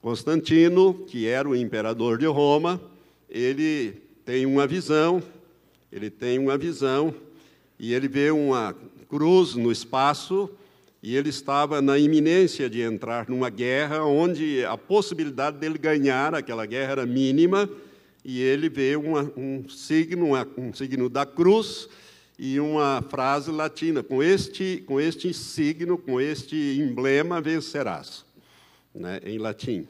Constantino, 0.00 0.94
que 1.06 1.28
era 1.28 1.48
o 1.48 1.54
imperador 1.54 2.18
de 2.18 2.26
Roma, 2.26 2.80
ele 3.28 4.02
tem 4.24 4.44
uma 4.46 4.66
visão 4.66 5.22
ele 5.92 6.08
tem 6.08 6.38
uma 6.38 6.56
visão 6.56 7.12
e 7.78 7.92
ele 7.92 8.06
vê 8.06 8.30
uma 8.30 8.74
cruz 9.08 9.54
no 9.54 9.72
espaço 9.72 10.48
e 11.02 11.16
ele 11.16 11.30
estava 11.30 11.80
na 11.80 11.98
iminência 11.98 12.68
de 12.68 12.82
entrar 12.82 13.28
numa 13.28 13.48
guerra 13.48 14.04
onde 14.04 14.64
a 14.64 14.76
possibilidade 14.76 15.58
dele 15.58 15.78
ganhar 15.78 16.34
aquela 16.34 16.66
guerra 16.66 16.92
era 16.92 17.06
mínima 17.06 17.68
e 18.24 18.40
ele 18.40 18.68
vê 18.68 18.96
uma, 18.96 19.32
um 19.36 19.66
signo, 19.68 20.32
um 20.58 20.72
signo 20.74 21.08
da 21.08 21.24
cruz 21.24 21.88
e 22.38 22.60
uma 22.60 23.02
frase 23.08 23.50
latina: 23.50 24.02
com 24.02 24.22
este, 24.22 24.82
com 24.86 25.00
este 25.00 25.32
signo, 25.32 25.96
com 25.96 26.20
este 26.20 26.78
emblema 26.78 27.40
vencerás, 27.40 28.24
né, 28.94 29.20
em 29.24 29.38
latim. 29.38 29.86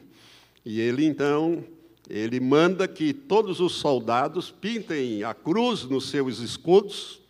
E 0.65 0.79
ele 0.79 1.05
então, 1.05 1.63
ele 2.09 2.39
manda 2.39 2.87
que 2.87 3.13
todos 3.13 3.59
os 3.59 3.73
soldados 3.73 4.51
pintem 4.51 5.23
a 5.23 5.33
cruz 5.33 5.83
nos 5.83 6.09
seus 6.09 6.39
escudos, 6.39 7.21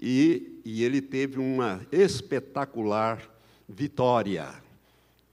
e, 0.00 0.49
e 0.64 0.84
ele 0.84 1.00
teve 1.00 1.38
uma 1.38 1.80
espetacular 1.90 3.20
vitória. 3.68 4.48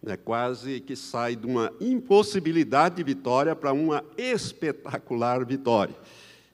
Né? 0.01 0.17
Quase 0.17 0.79
que 0.79 0.95
sai 0.95 1.35
de 1.35 1.45
uma 1.45 1.71
impossibilidade 1.79 2.95
de 2.95 3.03
vitória 3.03 3.55
para 3.55 3.71
uma 3.73 4.03
espetacular 4.17 5.45
vitória. 5.45 5.93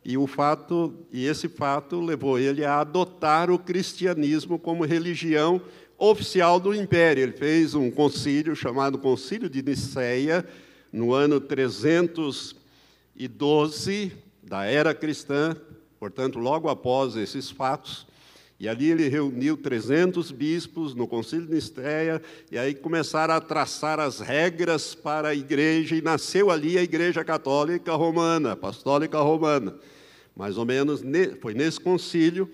E 0.05 0.17
o 0.17 0.27
fato, 0.27 0.93
e 1.11 1.25
esse 1.25 1.47
fato 1.47 2.01
levou 2.01 2.37
ele 2.37 2.65
a 2.65 2.79
adotar 2.79 3.49
o 3.49 3.57
cristianismo 3.57 4.59
como 4.59 4.85
religião 4.85 5.61
oficial 5.97 6.59
do 6.59 6.75
império. 6.75 7.23
Ele 7.23 7.31
fez 7.31 7.73
um 7.73 7.89
concílio 7.89 8.53
chamado 8.55 8.97
Concílio 8.97 9.49
de 9.49 9.63
Nicéia 9.63 10.45
no 10.91 11.13
ano 11.13 11.39
312 11.39 14.11
da 14.43 14.65
era 14.65 14.93
cristã, 14.93 15.55
portanto, 15.99 16.37
logo 16.37 16.67
após 16.67 17.15
esses 17.15 17.49
fatos. 17.49 18.05
E 18.63 18.69
ali 18.69 18.89
ele 18.89 19.09
reuniu 19.09 19.57
300 19.57 20.31
bispos 20.31 20.95
no 20.95 21.05
Concílio 21.05 21.45
de 21.47 21.53
Nicéia, 21.53 22.21
e 22.49 22.57
aí 22.57 22.73
começaram 22.73 23.33
a 23.33 23.41
traçar 23.41 23.99
as 23.99 24.21
regras 24.21 24.95
para 24.95 25.27
a 25.27 25.35
igreja, 25.35 25.97
e 25.97 26.01
nasceu 26.01 26.49
ali 26.49 26.77
a 26.77 26.81
Igreja 26.81 27.25
Católica 27.25 27.93
Romana, 27.93 28.53
Apostólica 28.53 29.19
Romana. 29.19 29.75
Mais 30.33 30.57
ou 30.57 30.63
menos 30.63 31.01
foi 31.41 31.53
nesse 31.53 31.77
concílio 31.77 32.49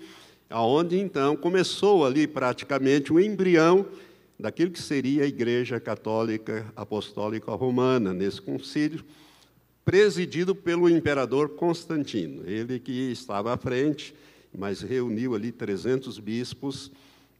aonde 0.50 0.98
então 0.98 1.36
começou 1.36 2.04
ali 2.04 2.26
praticamente 2.26 3.12
o 3.12 3.20
embrião 3.20 3.86
daquilo 4.36 4.72
que 4.72 4.82
seria 4.82 5.22
a 5.22 5.28
Igreja 5.28 5.78
Católica 5.78 6.66
Apostólica 6.74 7.52
Romana, 7.52 8.12
nesse 8.12 8.42
concílio, 8.42 9.04
presidido 9.84 10.56
pelo 10.56 10.90
imperador 10.90 11.50
Constantino. 11.50 12.42
Ele 12.50 12.80
que 12.80 13.12
estava 13.12 13.54
à 13.54 13.56
frente, 13.56 14.12
mas 14.56 14.80
reuniu 14.80 15.34
ali 15.34 15.52
300 15.52 16.18
bispos, 16.18 16.90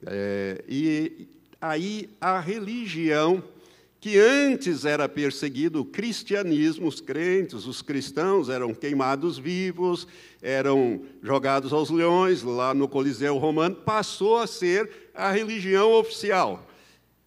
é, 0.07 0.64
e 0.69 1.29
aí 1.61 2.09
a 2.21 2.40
religião 2.40 3.43
que 4.00 4.19
antes 4.19 4.87
era 4.87 5.07
perseguido 5.07 5.83
o 5.83 5.85
cristianismo, 5.85 6.88
os 6.88 7.02
crentes, 7.02 7.67
os 7.67 7.83
cristãos 7.83 8.49
eram 8.49 8.73
queimados 8.73 9.38
vivos, 9.38 10.09
eram 10.40 11.02
jogados 11.23 11.71
aos 11.71 11.90
leões 11.90 12.43
lá 12.43 12.73
no 12.73 12.88
Coliseu 12.88 13.37
Romano, 13.37 13.76
passou 13.76 14.38
a 14.38 14.47
ser 14.47 15.11
a 15.14 15.31
religião 15.31 15.93
oficial. 15.93 16.67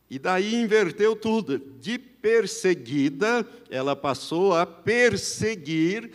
E 0.10 0.18
daí 0.18 0.56
inverteu 0.56 1.16
tudo. 1.16 1.60
De 1.80 2.00
perseguida, 2.00 3.48
ela 3.70 3.96
passou 3.96 4.56
a 4.56 4.66
perseguir 4.66 6.12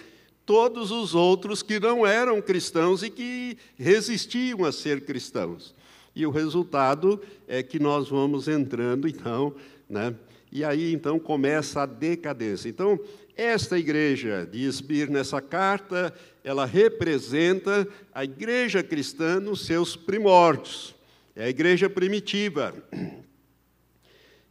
todos 0.48 0.90
os 0.90 1.14
outros 1.14 1.62
que 1.62 1.78
não 1.78 2.06
eram 2.06 2.40
cristãos 2.40 3.02
e 3.02 3.10
que 3.10 3.58
resistiam 3.76 4.64
a 4.64 4.72
ser 4.72 5.02
cristãos. 5.02 5.74
E 6.16 6.24
o 6.24 6.30
resultado 6.30 7.20
é 7.46 7.62
que 7.62 7.78
nós 7.78 8.08
vamos 8.08 8.48
entrando, 8.48 9.06
então, 9.06 9.54
né, 9.86 10.14
e 10.50 10.64
aí 10.64 10.90
então 10.90 11.18
começa 11.18 11.82
a 11.82 11.86
decadência. 11.86 12.66
Então, 12.66 12.98
esta 13.36 13.78
igreja 13.78 14.48
de 14.50 14.64
Esbir, 14.64 15.10
nessa 15.10 15.42
carta, 15.42 16.14
ela 16.42 16.64
representa 16.64 17.86
a 18.10 18.24
igreja 18.24 18.82
cristã 18.82 19.38
nos 19.38 19.66
seus 19.66 19.96
primórdios, 19.96 20.94
é 21.36 21.44
a 21.44 21.50
igreja 21.50 21.90
primitiva. 21.90 22.74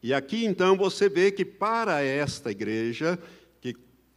E 0.03 0.13
aqui 0.13 0.45
então 0.45 0.77
você 0.77 1.09
vê 1.09 1.31
que 1.31 1.43
para 1.43 2.03
esta 2.03 2.51
igreja, 2.51 3.17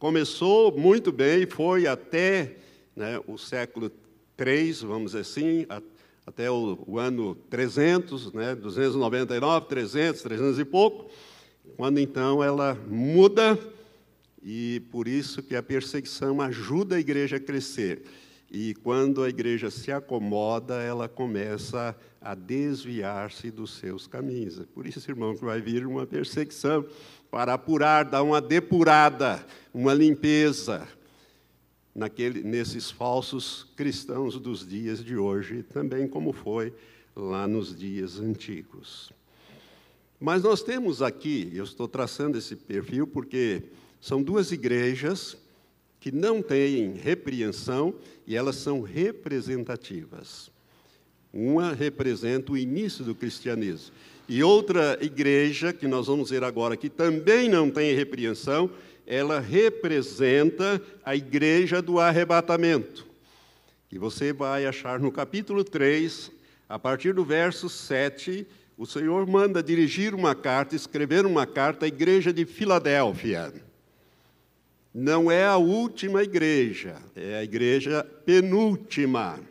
começou 0.01 0.75
muito 0.75 1.11
bem, 1.11 1.45
foi 1.45 1.85
até 1.85 2.55
né, 2.95 3.21
o 3.27 3.37
século 3.37 3.91
3, 4.35 4.81
vamos 4.81 5.11
dizer 5.11 5.21
assim, 5.21 5.67
até 6.25 6.49
o, 6.49 6.79
o 6.87 6.97
ano 6.97 7.35
300, 7.51 8.33
né, 8.33 8.55
299, 8.55 9.67
300, 9.67 10.23
300 10.23 10.57
e 10.57 10.65
pouco, 10.65 11.07
quando 11.77 11.99
então 11.99 12.43
ela 12.43 12.73
muda, 12.89 13.59
e 14.41 14.81
por 14.91 15.07
isso 15.07 15.43
que 15.43 15.55
a 15.55 15.61
perseguição 15.61 16.41
ajuda 16.41 16.95
a 16.95 16.99
igreja 16.99 17.35
a 17.35 17.39
crescer. 17.39 18.01
E 18.49 18.73
quando 18.73 19.23
a 19.23 19.29
igreja 19.29 19.69
se 19.69 19.91
acomoda, 19.91 20.81
ela 20.81 21.07
começa 21.07 21.95
a 22.19 22.33
desviar-se 22.33 23.51
dos 23.51 23.77
seus 23.77 24.07
caminhos. 24.07 24.59
É 24.59 24.63
por 24.73 24.87
isso, 24.87 25.09
irmão, 25.09 25.35
que 25.35 25.45
vai 25.45 25.61
vir 25.61 25.85
uma 25.85 26.07
perseguição 26.07 26.85
para 27.31 27.53
apurar, 27.53 28.03
dar 28.03 28.21
uma 28.23 28.41
depurada, 28.41 29.43
uma 29.73 29.93
limpeza 29.93 30.85
naquele, 31.95 32.43
nesses 32.43 32.91
falsos 32.91 33.65
cristãos 33.75 34.37
dos 34.37 34.67
dias 34.67 35.03
de 35.03 35.15
hoje, 35.15 35.63
também 35.63 36.09
como 36.09 36.33
foi 36.33 36.73
lá 37.15 37.47
nos 37.47 37.73
dias 37.73 38.19
antigos. 38.19 39.13
Mas 40.19 40.43
nós 40.43 40.61
temos 40.61 41.01
aqui, 41.01 41.49
eu 41.53 41.63
estou 41.63 41.87
traçando 41.87 42.37
esse 42.37 42.55
perfil 42.55 43.07
porque 43.07 43.63
são 43.99 44.21
duas 44.21 44.51
igrejas 44.51 45.37
que 46.01 46.11
não 46.11 46.41
têm 46.41 46.93
repreensão 46.93 47.95
e 48.27 48.35
elas 48.35 48.57
são 48.57 48.81
representativas. 48.81 50.51
Uma 51.33 51.73
representa 51.73 52.51
o 52.51 52.57
início 52.57 53.05
do 53.05 53.15
cristianismo. 53.15 53.93
E 54.33 54.41
outra 54.45 54.97
igreja, 55.01 55.73
que 55.73 55.85
nós 55.85 56.07
vamos 56.07 56.29
ver 56.29 56.41
agora, 56.41 56.77
que 56.77 56.89
também 56.89 57.49
não 57.49 57.69
tem 57.69 57.93
repreensão, 57.93 58.71
ela 59.05 59.41
representa 59.41 60.81
a 61.03 61.13
igreja 61.13 61.81
do 61.81 61.99
arrebatamento. 61.99 63.05
E 63.91 63.97
você 63.97 64.31
vai 64.31 64.65
achar 64.65 65.01
no 65.01 65.11
capítulo 65.11 65.65
3, 65.65 66.31
a 66.69 66.79
partir 66.79 67.13
do 67.13 67.25
verso 67.25 67.67
7, 67.67 68.47
o 68.77 68.85
Senhor 68.85 69.27
manda 69.27 69.61
dirigir 69.61 70.15
uma 70.15 70.33
carta, 70.33 70.77
escrever 70.77 71.25
uma 71.25 71.45
carta 71.45 71.83
à 71.83 71.89
igreja 71.89 72.31
de 72.31 72.45
Filadélfia. 72.45 73.53
Não 74.93 75.29
é 75.29 75.45
a 75.45 75.57
última 75.57 76.23
igreja, 76.23 76.95
é 77.17 77.35
a 77.35 77.43
igreja 77.43 78.01
penúltima. 78.25 79.41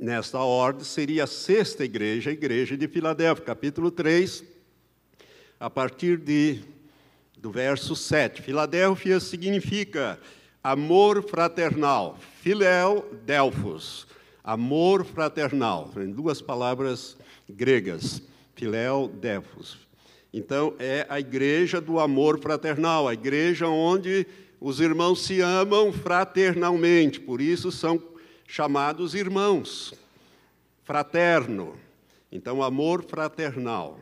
Nesta 0.00 0.38
ordem 0.38 0.84
seria 0.84 1.24
a 1.24 1.26
sexta 1.26 1.84
igreja, 1.84 2.30
a 2.30 2.32
igreja 2.32 2.76
de 2.76 2.88
Filadélfia, 2.88 3.44
capítulo 3.44 3.90
3, 3.90 4.44
a 5.58 5.70
partir 5.70 6.18
de, 6.18 6.60
do 7.36 7.50
verso 7.50 7.94
7. 7.94 8.42
Filadélfia 8.42 9.20
significa 9.20 10.18
amor 10.62 11.22
fraternal, 11.22 12.18
Filéu 12.42 13.08
Delfos 13.24 14.06
amor 14.44 15.06
fraternal, 15.06 15.90
em 15.96 16.10
duas 16.10 16.42
palavras 16.42 17.16
gregas, 17.48 18.20
filéu, 18.54 19.08
defos. 19.08 19.78
Então, 20.30 20.74
é 20.78 21.06
a 21.08 21.18
igreja 21.18 21.80
do 21.80 21.98
amor 21.98 22.38
fraternal, 22.38 23.08
a 23.08 23.14
igreja 23.14 23.66
onde 23.66 24.26
os 24.60 24.80
irmãos 24.80 25.24
se 25.24 25.40
amam 25.40 25.90
fraternalmente, 25.92 27.18
por 27.18 27.40
isso 27.40 27.72
são 27.72 27.98
chamados 28.46 29.14
irmãos, 29.14 29.94
fraterno. 30.84 31.78
Então, 32.30 32.62
amor 32.62 33.04
fraternal. 33.04 33.98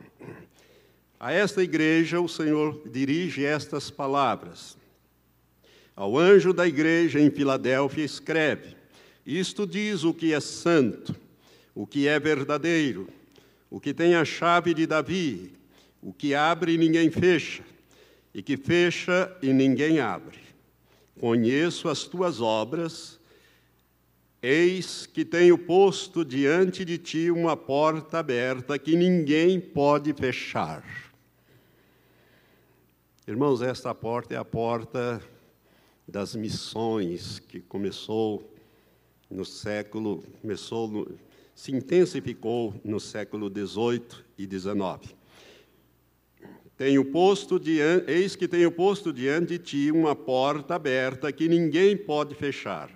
A 1.19 1.31
esta 1.31 1.63
igreja, 1.63 2.19
o 2.19 2.27
Senhor 2.27 2.81
dirige 2.85 3.45
estas 3.45 3.89
palavras. 3.89 4.77
Ao 5.95 6.17
anjo 6.17 6.51
da 6.51 6.67
igreja 6.67 7.19
em 7.19 7.29
Filadélfia, 7.29 8.03
escreve: 8.03 8.75
isto 9.25 9.65
diz 9.65 10.03
o 10.03 10.13
que 10.13 10.33
é 10.33 10.39
santo, 10.39 11.15
o 11.73 11.87
que 11.87 12.07
é 12.07 12.19
verdadeiro, 12.19 13.07
o 13.69 13.79
que 13.79 13.93
tem 13.93 14.15
a 14.15 14.25
chave 14.25 14.73
de 14.73 14.85
Davi, 14.85 15.53
o 16.01 16.11
que 16.11 16.35
abre 16.35 16.73
e 16.73 16.77
ninguém 16.77 17.09
fecha, 17.09 17.63
e 18.33 18.41
que 18.41 18.57
fecha 18.57 19.31
e 19.41 19.53
ninguém 19.53 19.99
abre. 19.99 20.39
Conheço 21.19 21.87
as 21.87 22.03
tuas 22.03 22.41
obras, 22.41 23.19
eis 24.43 25.05
que 25.05 25.23
tenho 25.23 25.57
posto 25.57 26.25
diante 26.25 26.83
de 26.83 26.97
ti 26.97 27.31
uma 27.31 27.55
porta 27.55 28.19
aberta 28.19 28.77
que 28.77 28.93
ninguém 28.93 29.57
pode 29.57 30.11
fechar. 30.11 30.83
Irmãos, 33.25 33.61
esta 33.61 33.95
porta 33.95 34.33
é 34.33 34.37
a 34.37 34.43
porta 34.43 35.21
das 36.05 36.35
missões 36.35 37.39
que 37.39 37.61
começou 37.61 38.43
no 39.31 39.45
século, 39.45 40.21
começou, 40.41 40.89
no, 40.89 41.07
se 41.55 41.71
intensificou 41.71 42.75
no 42.83 42.99
século 42.99 43.47
XVIII 43.47 44.25
e 44.37 44.43
XIX. 44.43 45.15
Tenho 46.75 47.05
posto 47.05 47.57
diante, 47.57 48.11
eis 48.11 48.35
que 48.35 48.45
tenho 48.45 48.69
posto 48.73 49.13
diante 49.13 49.57
de 49.57 49.59
ti 49.59 49.89
uma 49.89 50.17
porta 50.17 50.75
aberta 50.75 51.31
que 51.31 51.47
ninguém 51.47 51.95
pode 51.95 52.35
fechar, 52.35 52.91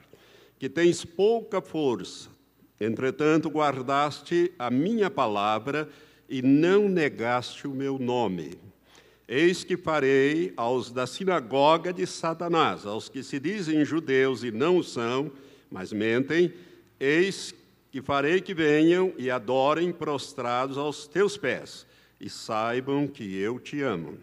que 0.60 0.68
tens 0.68 1.06
pouca 1.06 1.62
força, 1.62 2.30
entretanto 2.80 3.50
guardaste 3.50 4.52
a 4.58 4.70
minha 4.70 5.10
palavra 5.10 5.90
e 6.30 6.42
não 6.42 6.90
negaste 6.90 7.68
o 7.68 7.72
meu 7.72 7.98
nome. 8.00 8.58
Eis 9.28 9.64
que 9.64 9.76
farei 9.76 10.54
aos 10.56 10.90
da 10.90 11.06
sinagoga 11.06 11.92
de 11.92 12.08
Satanás, 12.08 12.86
aos 12.86 13.10
que 13.10 13.22
se 13.22 13.40
dizem 13.40 13.84
judeus 13.84 14.44
e 14.44 14.52
não 14.52 14.82
são, 14.82 15.32
mas 15.70 15.92
mentem, 15.92 16.54
eis 17.00 17.54
que 17.92 18.02
farei 18.02 18.40
que 18.40 18.54
venham 18.54 19.14
e 19.18 19.30
adorem 19.30 19.92
prostrados 19.92 20.78
aos 20.78 21.08
teus 21.08 21.38
pés, 21.38 21.86
e 22.20 22.30
saibam 22.30 23.08
que 23.08 23.38
eu 23.38 23.60
te 23.60 23.82
amo. 23.82 24.18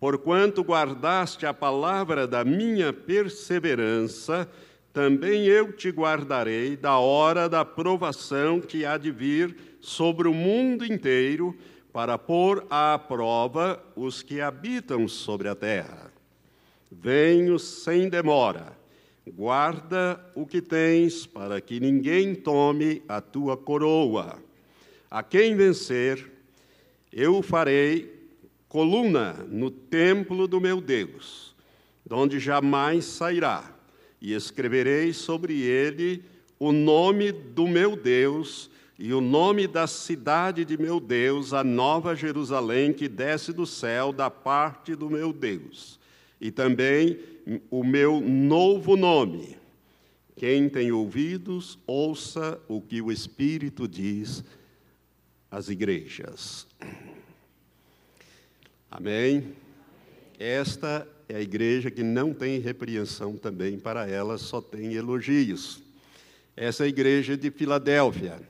Porquanto 0.00 0.62
guardaste 0.62 1.46
a 1.46 1.54
palavra 1.54 2.26
da 2.26 2.44
minha 2.44 2.92
perseverança, 2.92 4.48
também 4.94 5.44
eu 5.46 5.72
te 5.72 5.90
guardarei 5.90 6.76
da 6.76 6.98
hora 6.98 7.48
da 7.48 7.64
provação 7.64 8.60
que 8.60 8.86
há 8.86 8.96
de 8.96 9.10
vir 9.10 9.56
sobre 9.80 10.28
o 10.28 10.32
mundo 10.32 10.86
inteiro, 10.86 11.54
para 11.92 12.16
pôr 12.16 12.64
à 12.70 12.96
prova 12.96 13.84
os 13.96 14.22
que 14.22 14.40
habitam 14.40 15.06
sobre 15.08 15.48
a 15.48 15.54
terra. 15.54 16.12
Venho 16.90 17.58
sem 17.58 18.08
demora, 18.08 18.72
guarda 19.26 20.24
o 20.34 20.46
que 20.46 20.62
tens, 20.62 21.26
para 21.26 21.60
que 21.60 21.80
ninguém 21.80 22.34
tome 22.34 23.02
a 23.08 23.20
tua 23.20 23.56
coroa. 23.56 24.38
A 25.10 25.24
quem 25.24 25.56
vencer, 25.56 26.30
eu 27.12 27.42
farei 27.42 28.28
coluna 28.68 29.44
no 29.48 29.70
templo 29.70 30.46
do 30.46 30.60
meu 30.60 30.80
Deus, 30.80 31.54
donde 32.06 32.38
jamais 32.38 33.04
sairá, 33.04 33.73
e 34.24 34.32
escreverei 34.32 35.12
sobre 35.12 35.60
ele 35.60 36.24
o 36.58 36.72
nome 36.72 37.30
do 37.30 37.68
meu 37.68 37.94
Deus 37.94 38.70
e 38.98 39.12
o 39.12 39.20
nome 39.20 39.66
da 39.66 39.86
cidade 39.86 40.64
de 40.64 40.78
meu 40.78 40.98
Deus, 40.98 41.52
a 41.52 41.62
nova 41.62 42.16
Jerusalém 42.16 42.90
que 42.90 43.06
desce 43.06 43.52
do 43.52 43.66
céu 43.66 44.14
da 44.14 44.30
parte 44.30 44.94
do 44.94 45.10
meu 45.10 45.30
Deus, 45.30 46.00
e 46.40 46.50
também 46.50 47.18
o 47.70 47.84
meu 47.84 48.18
novo 48.18 48.96
nome. 48.96 49.58
Quem 50.36 50.70
tem 50.70 50.90
ouvidos, 50.90 51.78
ouça 51.86 52.58
o 52.66 52.80
que 52.80 53.02
o 53.02 53.12
Espírito 53.12 53.86
diz 53.86 54.42
às 55.50 55.68
igrejas. 55.68 56.66
Amém? 58.90 59.54
Esta 60.38 61.06
é 61.28 61.36
a 61.36 61.40
igreja 61.40 61.90
que 61.90 62.02
não 62.02 62.34
tem 62.34 62.58
repreensão 62.58 63.36
também 63.36 63.78
para 63.78 64.08
ela, 64.08 64.38
só 64.38 64.60
tem 64.60 64.94
elogios. 64.94 65.80
Essa 66.56 66.84
é 66.84 66.86
a 66.86 66.88
igreja 66.88 67.36
de 67.36 67.50
Filadélfia. 67.50 68.40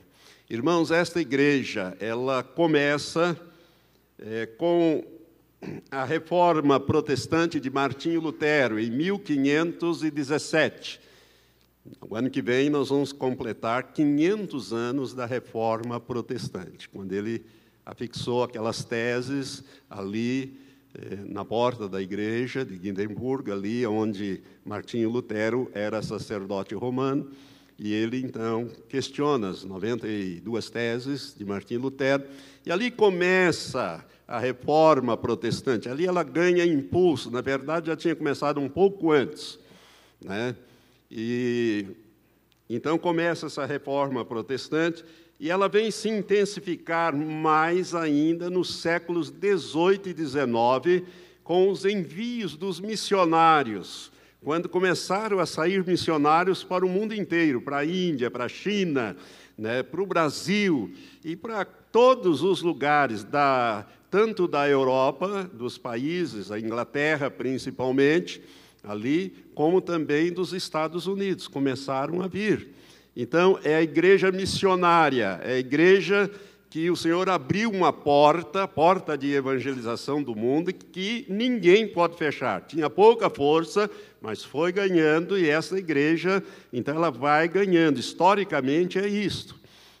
Irmãos, 0.49 0.91
esta 0.91 1.19
igreja, 1.19 1.97
ela 1.99 2.43
começa 2.43 3.37
é, 4.19 4.45
com 4.45 5.03
a 5.89 6.05
reforma 6.05 6.79
protestante 6.79 7.59
de 7.59 7.69
Martinho 7.69 8.21
Lutero, 8.21 8.79
em 8.79 8.91
1517. 8.91 11.01
O 12.01 12.15
ano 12.15 12.29
que 12.29 12.41
vem 12.41 12.69
nós 12.69 12.89
vamos 12.89 13.11
completar 13.11 13.93
500 13.93 14.73
anos 14.73 15.13
da 15.13 15.25
reforma 15.25 15.99
protestante, 15.99 16.87
quando 16.89 17.13
ele 17.13 17.45
afixou 17.85 18.43
aquelas 18.43 18.83
teses 18.83 19.63
ali 19.89 20.64
na 21.27 21.43
porta 21.43 21.87
da 21.87 22.01
igreja 22.01 22.63
de 22.63 22.77
Guindemburgo, 22.77 23.51
ali 23.51 23.85
onde 23.85 24.41
Martinho 24.63 25.09
Lutero 25.09 25.69
era 25.73 26.01
sacerdote 26.01 26.73
romano, 26.75 27.29
e 27.77 27.93
ele 27.93 28.21
então 28.21 28.69
questiona 28.87 29.49
as 29.49 29.63
92 29.63 30.69
teses 30.69 31.35
de 31.37 31.43
Martinho 31.43 31.81
Lutero, 31.81 32.23
e 32.65 32.71
ali 32.71 32.89
começa 32.89 34.05
a 34.27 34.39
reforma 34.39 35.15
protestante. 35.17 35.89
Ali 35.89 36.05
ela 36.05 36.23
ganha 36.23 36.65
impulso, 36.65 37.29
na 37.29 37.41
verdade 37.41 37.87
já 37.87 37.95
tinha 37.95 38.15
começado 38.15 38.59
um 38.59 38.69
pouco 38.69 39.11
antes, 39.11 39.59
né? 40.23 40.55
E 41.11 41.85
então 42.69 42.97
começa 42.97 43.45
essa 43.45 43.65
reforma 43.65 44.25
protestante 44.25 45.03
e 45.39 45.49
ela 45.49 45.67
vem 45.67 45.91
se 45.91 46.09
intensificar 46.09 47.15
mais 47.15 47.93
ainda 47.93 48.49
nos 48.49 48.75
séculos 48.79 49.29
18 49.29 50.09
e 50.09 50.13
19, 50.13 51.05
com 51.43 51.69
os 51.69 51.85
envios 51.85 52.55
dos 52.55 52.79
missionários, 52.79 54.11
quando 54.43 54.69
começaram 54.69 55.39
a 55.39 55.45
sair 55.45 55.85
missionários 55.85 56.63
para 56.63 56.85
o 56.85 56.89
mundo 56.89 57.13
inteiro, 57.13 57.61
para 57.61 57.77
a 57.77 57.85
Índia, 57.85 58.31
para 58.31 58.45
a 58.45 58.49
China, 58.49 59.15
né, 59.57 59.83
para 59.83 60.01
o 60.01 60.05
Brasil 60.05 60.91
e 61.23 61.35
para 61.35 61.65
todos 61.65 62.41
os 62.41 62.61
lugares, 62.61 63.23
da, 63.23 63.85
tanto 64.09 64.47
da 64.47 64.67
Europa, 64.67 65.49
dos 65.53 65.77
países, 65.77 66.51
a 66.51 66.59
Inglaterra 66.59 67.29
principalmente, 67.29 68.41
ali, 68.83 69.33
como 69.53 69.81
também 69.81 70.31
dos 70.31 70.53
Estados 70.53 71.07
Unidos, 71.07 71.47
começaram 71.47 72.21
a 72.21 72.27
vir. 72.27 72.69
Então, 73.15 73.57
é 73.63 73.75
a 73.75 73.81
igreja 73.81 74.31
missionária, 74.31 75.39
é 75.41 75.53
a 75.53 75.57
igreja 75.57 76.29
que 76.69 76.89
o 76.91 76.95
Senhor 76.97 77.29
abriu 77.29 77.71
uma 77.71 77.93
porta, 77.93 78.67
porta 78.67 79.17
de 79.17 79.31
evangelização 79.31 80.21
do 80.21 80.35
mundo, 80.35 80.73
que 80.73 81.25
ninguém 81.29 81.87
pode 81.87 82.17
fechar. 82.17 82.59
Tinha 82.61 82.89
pouca 82.89 83.29
força, 83.29 83.89
mas 84.21 84.43
foi 84.43 84.73
ganhando, 84.73 85.39
e 85.39 85.47
essa 85.47 85.77
igreja, 85.77 86.43
então, 86.73 86.93
ela 86.95 87.09
vai 87.09 87.47
ganhando. 87.47 87.97
Historicamente 87.97 88.99
é 88.99 89.07
isto. 89.07 89.55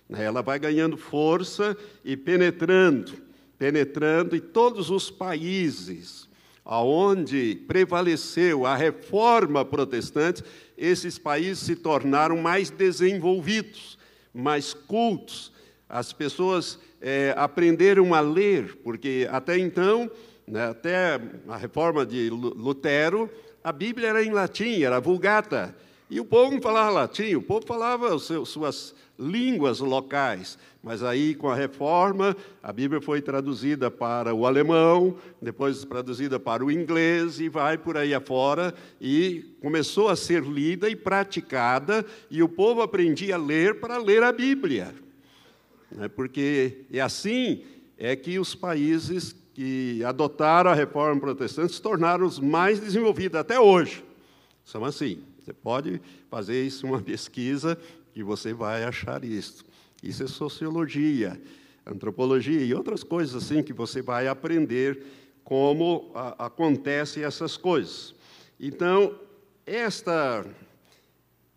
Né? 0.09 0.25
Ela 0.25 0.41
vai 0.41 0.59
ganhando 0.59 0.97
força 0.97 1.77
e 2.03 2.17
penetrando, 2.17 3.13
penetrando 3.57 4.35
em 4.35 4.41
todos 4.41 4.89
os 4.89 5.09
países 5.09 6.25
aonde 6.65 7.61
prevaleceu 7.67 8.65
a 8.65 8.75
reforma 8.75 9.63
protestante, 9.63 10.43
esses 10.77 11.17
países 11.17 11.59
se 11.59 11.75
tornaram 11.75 12.37
mais 12.37 12.69
desenvolvidos, 12.69 13.97
mais 14.33 14.73
cultos. 14.73 15.51
As 15.87 16.11
pessoas 16.11 16.79
é, 17.01 17.33
aprenderam 17.37 18.13
a 18.13 18.19
ler, 18.19 18.75
porque 18.83 19.27
até 19.31 19.57
então, 19.57 20.09
né, 20.47 20.67
até 20.67 21.19
a 21.47 21.57
reforma 21.57 22.05
de 22.05 22.29
Lutero, 22.29 23.29
a 23.63 23.71
Bíblia 23.71 24.09
era 24.09 24.23
em 24.23 24.31
latim, 24.31 24.83
era 24.83 24.99
vulgata. 24.99 25.75
E 26.09 26.19
o 26.19 26.25
povo 26.25 26.51
não 26.51 26.61
falava 26.61 26.91
latim, 26.91 27.33
o 27.33 27.41
povo 27.41 27.65
falava 27.65 28.17
suas 28.19 28.93
línguas 29.17 29.79
locais. 29.79 30.57
Mas 30.83 31.01
aí, 31.01 31.33
com 31.33 31.49
a 31.49 31.55
reforma, 31.55 32.37
a 32.61 32.71
Bíblia 32.71 33.01
foi 33.01 33.19
traduzida 33.19 33.89
para 33.89 34.35
o 34.35 34.45
alemão, 34.45 35.17
depois 35.41 35.83
traduzida 35.83 36.39
para 36.39 36.63
o 36.63 36.71
inglês 36.71 37.39
e 37.39 37.49
vai 37.49 37.75
por 37.75 37.97
aí 37.97 38.13
afora. 38.13 38.71
E 39.01 39.55
começou 39.61 40.09
a 40.09 40.15
ser 40.15 40.43
lida 40.43 40.87
e 40.87 40.95
praticada, 40.95 42.05
e 42.29 42.43
o 42.43 42.49
povo 42.49 42.83
aprendia 42.83 43.33
a 43.33 43.39
ler 43.39 43.79
para 43.79 43.97
ler 43.97 44.21
a 44.21 44.31
Bíblia. 44.31 44.93
Né, 45.91 46.07
porque 46.07 46.81
é 46.93 47.01
assim 47.01 47.63
é 47.97 48.15
que 48.15 48.37
os 48.37 48.53
países 48.53 49.35
que 49.55 50.03
adotaram 50.03 50.69
a 50.69 50.75
reforma 50.75 51.19
protestante 51.19 51.73
se 51.73 51.81
tornaram 51.81 52.25
os 52.27 52.39
mais 52.39 52.79
desenvolvidos 52.79 53.39
até 53.39 53.59
hoje. 53.59 54.03
São 54.63 54.83
assim. 54.83 55.23
Você 55.45 55.53
pode 55.53 56.01
fazer 56.27 56.65
isso 56.65 56.87
uma 56.87 56.99
pesquisa 57.03 57.77
que 58.11 58.23
você 58.23 58.51
vai 58.51 58.83
achar 58.83 59.23
isso. 59.23 59.63
Isso 60.01 60.23
é 60.23 60.27
sociologia, 60.27 61.39
antropologia 61.85 62.61
e 62.61 62.73
outras 62.73 63.03
coisas 63.03 63.35
assim 63.35 63.61
que 63.61 63.71
você 63.71 64.01
vai 64.01 64.27
aprender 64.27 65.03
como 65.43 66.11
a, 66.15 66.51
essas 67.21 67.57
coisas. 67.57 68.15
Então, 68.59 69.19
esta 69.67 70.43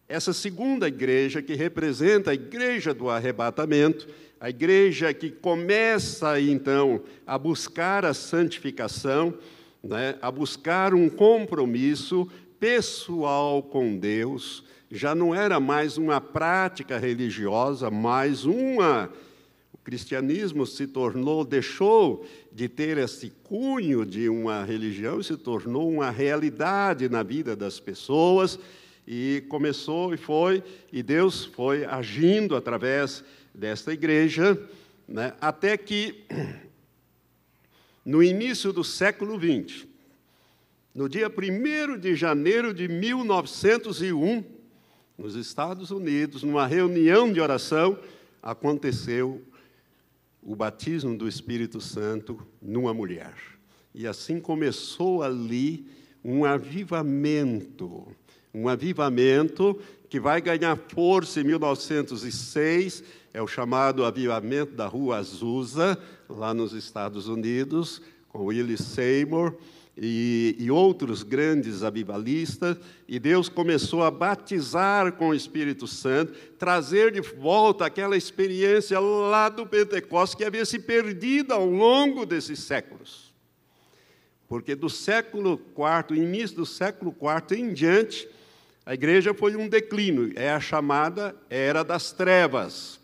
essa 0.06 0.32
segunda 0.32 0.88
igreja 0.88 1.42
que 1.42 1.54
representa 1.54 2.30
a 2.30 2.34
igreja 2.34 2.94
do 2.94 3.10
arrebatamento, 3.10 4.08
a 4.40 4.48
igreja 4.48 5.12
que 5.14 5.30
começa 5.30 6.40
então 6.40 7.02
a 7.26 7.38
buscar 7.38 8.04
a 8.06 8.14
santificação, 8.14 9.34
né, 9.82 10.16
a 10.22 10.30
buscar 10.30 10.94
um 10.94 11.10
compromisso 11.10 12.26
pessoal 12.58 13.62
com 13.62 13.96
Deus, 13.96 14.64
já 14.90 15.14
não 15.14 15.34
era 15.34 15.60
mais 15.60 15.96
uma 15.96 16.20
prática 16.20 16.98
religiosa, 16.98 17.90
mas 17.90 18.44
uma. 18.44 19.10
O 19.72 19.78
cristianismo 19.78 20.66
se 20.66 20.86
tornou, 20.86 21.44
deixou 21.44 22.26
de 22.52 22.68
ter 22.68 22.98
esse 22.98 23.30
cunho 23.44 24.04
de 24.04 24.28
uma 24.28 24.64
religião 24.64 25.20
e 25.20 25.24
se 25.24 25.36
tornou 25.36 25.90
uma 25.90 26.10
realidade 26.10 27.08
na 27.08 27.22
vida 27.22 27.54
das 27.54 27.78
pessoas. 27.78 28.58
E 29.06 29.42
começou 29.48 30.12
e 30.12 30.18
foi, 30.18 30.62
e 30.92 31.02
Deus 31.02 31.42
foi 31.42 31.86
agindo 31.86 32.54
através 32.54 33.24
desta 33.54 33.90
igreja, 33.90 34.60
né, 35.08 35.32
até 35.40 35.78
que, 35.78 36.24
no 38.04 38.22
início 38.22 38.70
do 38.70 38.84
século 38.84 39.40
XX, 39.40 39.87
no 40.98 41.08
dia 41.08 41.28
1 41.28 41.96
de 41.96 42.16
janeiro 42.16 42.74
de 42.74 42.88
1901, 42.88 44.42
nos 45.16 45.36
Estados 45.36 45.92
Unidos, 45.92 46.42
numa 46.42 46.66
reunião 46.66 47.32
de 47.32 47.40
oração, 47.40 47.96
aconteceu 48.42 49.40
o 50.42 50.56
batismo 50.56 51.16
do 51.16 51.28
Espírito 51.28 51.80
Santo 51.80 52.44
numa 52.60 52.92
mulher. 52.92 53.32
E 53.94 54.08
assim 54.08 54.40
começou 54.40 55.22
ali 55.22 55.86
um 56.24 56.44
avivamento, 56.44 58.08
um 58.52 58.68
avivamento 58.68 59.78
que 60.08 60.18
vai 60.18 60.40
ganhar 60.40 60.76
força 60.76 61.40
em 61.40 61.44
1906, 61.44 63.04
é 63.32 63.40
o 63.40 63.46
chamado 63.46 64.04
avivamento 64.04 64.72
da 64.72 64.88
Rua 64.88 65.18
Azusa, 65.18 65.96
lá 66.28 66.52
nos 66.52 66.72
Estados 66.72 67.28
Unidos, 67.28 68.02
com 68.30 68.46
Willie 68.46 68.76
Seymour 68.76 69.54
e, 70.00 70.54
e, 70.58 70.70
outros 70.70 71.24
grandes 71.24 71.82
avivalistas, 71.82 72.76
e 73.08 73.18
Deus 73.18 73.48
começou 73.48 74.04
a 74.04 74.10
batizar 74.10 75.12
com 75.12 75.30
o 75.30 75.34
Espírito 75.34 75.88
Santo, 75.88 76.32
trazer 76.56 77.10
de 77.10 77.20
volta 77.20 77.84
aquela 77.84 78.16
experiência 78.16 79.00
lá 79.00 79.48
do 79.48 79.66
Pentecostes 79.66 80.36
que 80.36 80.44
havia 80.44 80.64
se 80.64 80.78
perdido 80.78 81.52
ao 81.52 81.66
longo 81.66 82.24
desses 82.24 82.60
séculos. 82.60 83.34
Porque 84.46 84.76
do 84.76 84.88
século 84.88 85.60
IV, 85.76 86.16
início 86.16 86.56
do 86.56 86.64
século 86.64 87.14
IV 87.20 87.60
em 87.60 87.72
diante, 87.72 88.28
a 88.86 88.94
igreja 88.94 89.34
foi 89.34 89.56
um 89.56 89.68
declínio, 89.68 90.32
é 90.36 90.50
a 90.50 90.60
chamada 90.60 91.34
Era 91.50 91.82
das 91.82 92.12
Trevas. 92.12 92.98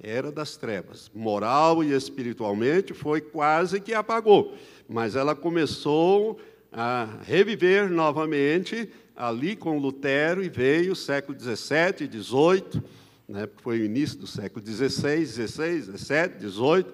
Era 0.00 0.30
das 0.30 0.56
Trevas. 0.56 1.10
Moral 1.12 1.82
e 1.82 1.92
espiritualmente 1.92 2.94
foi 2.94 3.20
quase 3.20 3.80
que 3.80 3.92
apagou, 3.92 4.56
mas 4.88 5.14
ela 5.14 5.34
começou 5.34 6.40
a 6.72 7.06
reviver 7.22 7.90
novamente 7.90 8.88
ali 9.14 9.54
com 9.54 9.78
Lutero 9.78 10.42
e 10.42 10.48
veio 10.48 10.96
século 10.96 11.38
XVII 11.38 12.08
XVIII, 12.10 12.82
né, 13.28 13.48
foi 13.62 13.80
o 13.80 13.84
início 13.84 14.18
do 14.18 14.26
século 14.26 14.64
XVI, 14.64 15.26
XVI, 15.26 15.82
XVII, 15.82 16.50
XVIII, 16.50 16.86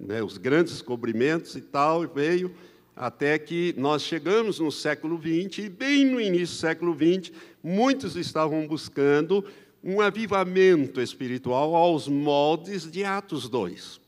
né, 0.00 0.22
os 0.22 0.38
grandes 0.38 0.72
descobrimentos 0.72 1.54
e 1.56 1.60
tal, 1.60 2.04
e 2.04 2.06
veio 2.06 2.54
até 2.96 3.38
que 3.38 3.74
nós 3.76 4.02
chegamos 4.02 4.60
no 4.60 4.70
século 4.70 5.20
XX, 5.20 5.64
e 5.64 5.68
bem 5.68 6.04
no 6.04 6.20
início 6.20 6.56
do 6.56 6.60
século 6.60 6.94
XX, 6.94 7.32
muitos 7.62 8.16
estavam 8.16 8.66
buscando 8.66 9.44
um 9.82 10.00
avivamento 10.00 11.00
espiritual 11.00 11.74
aos 11.74 12.08
moldes 12.08 12.90
de 12.90 13.04
Atos 13.04 13.48
2. 13.48 14.03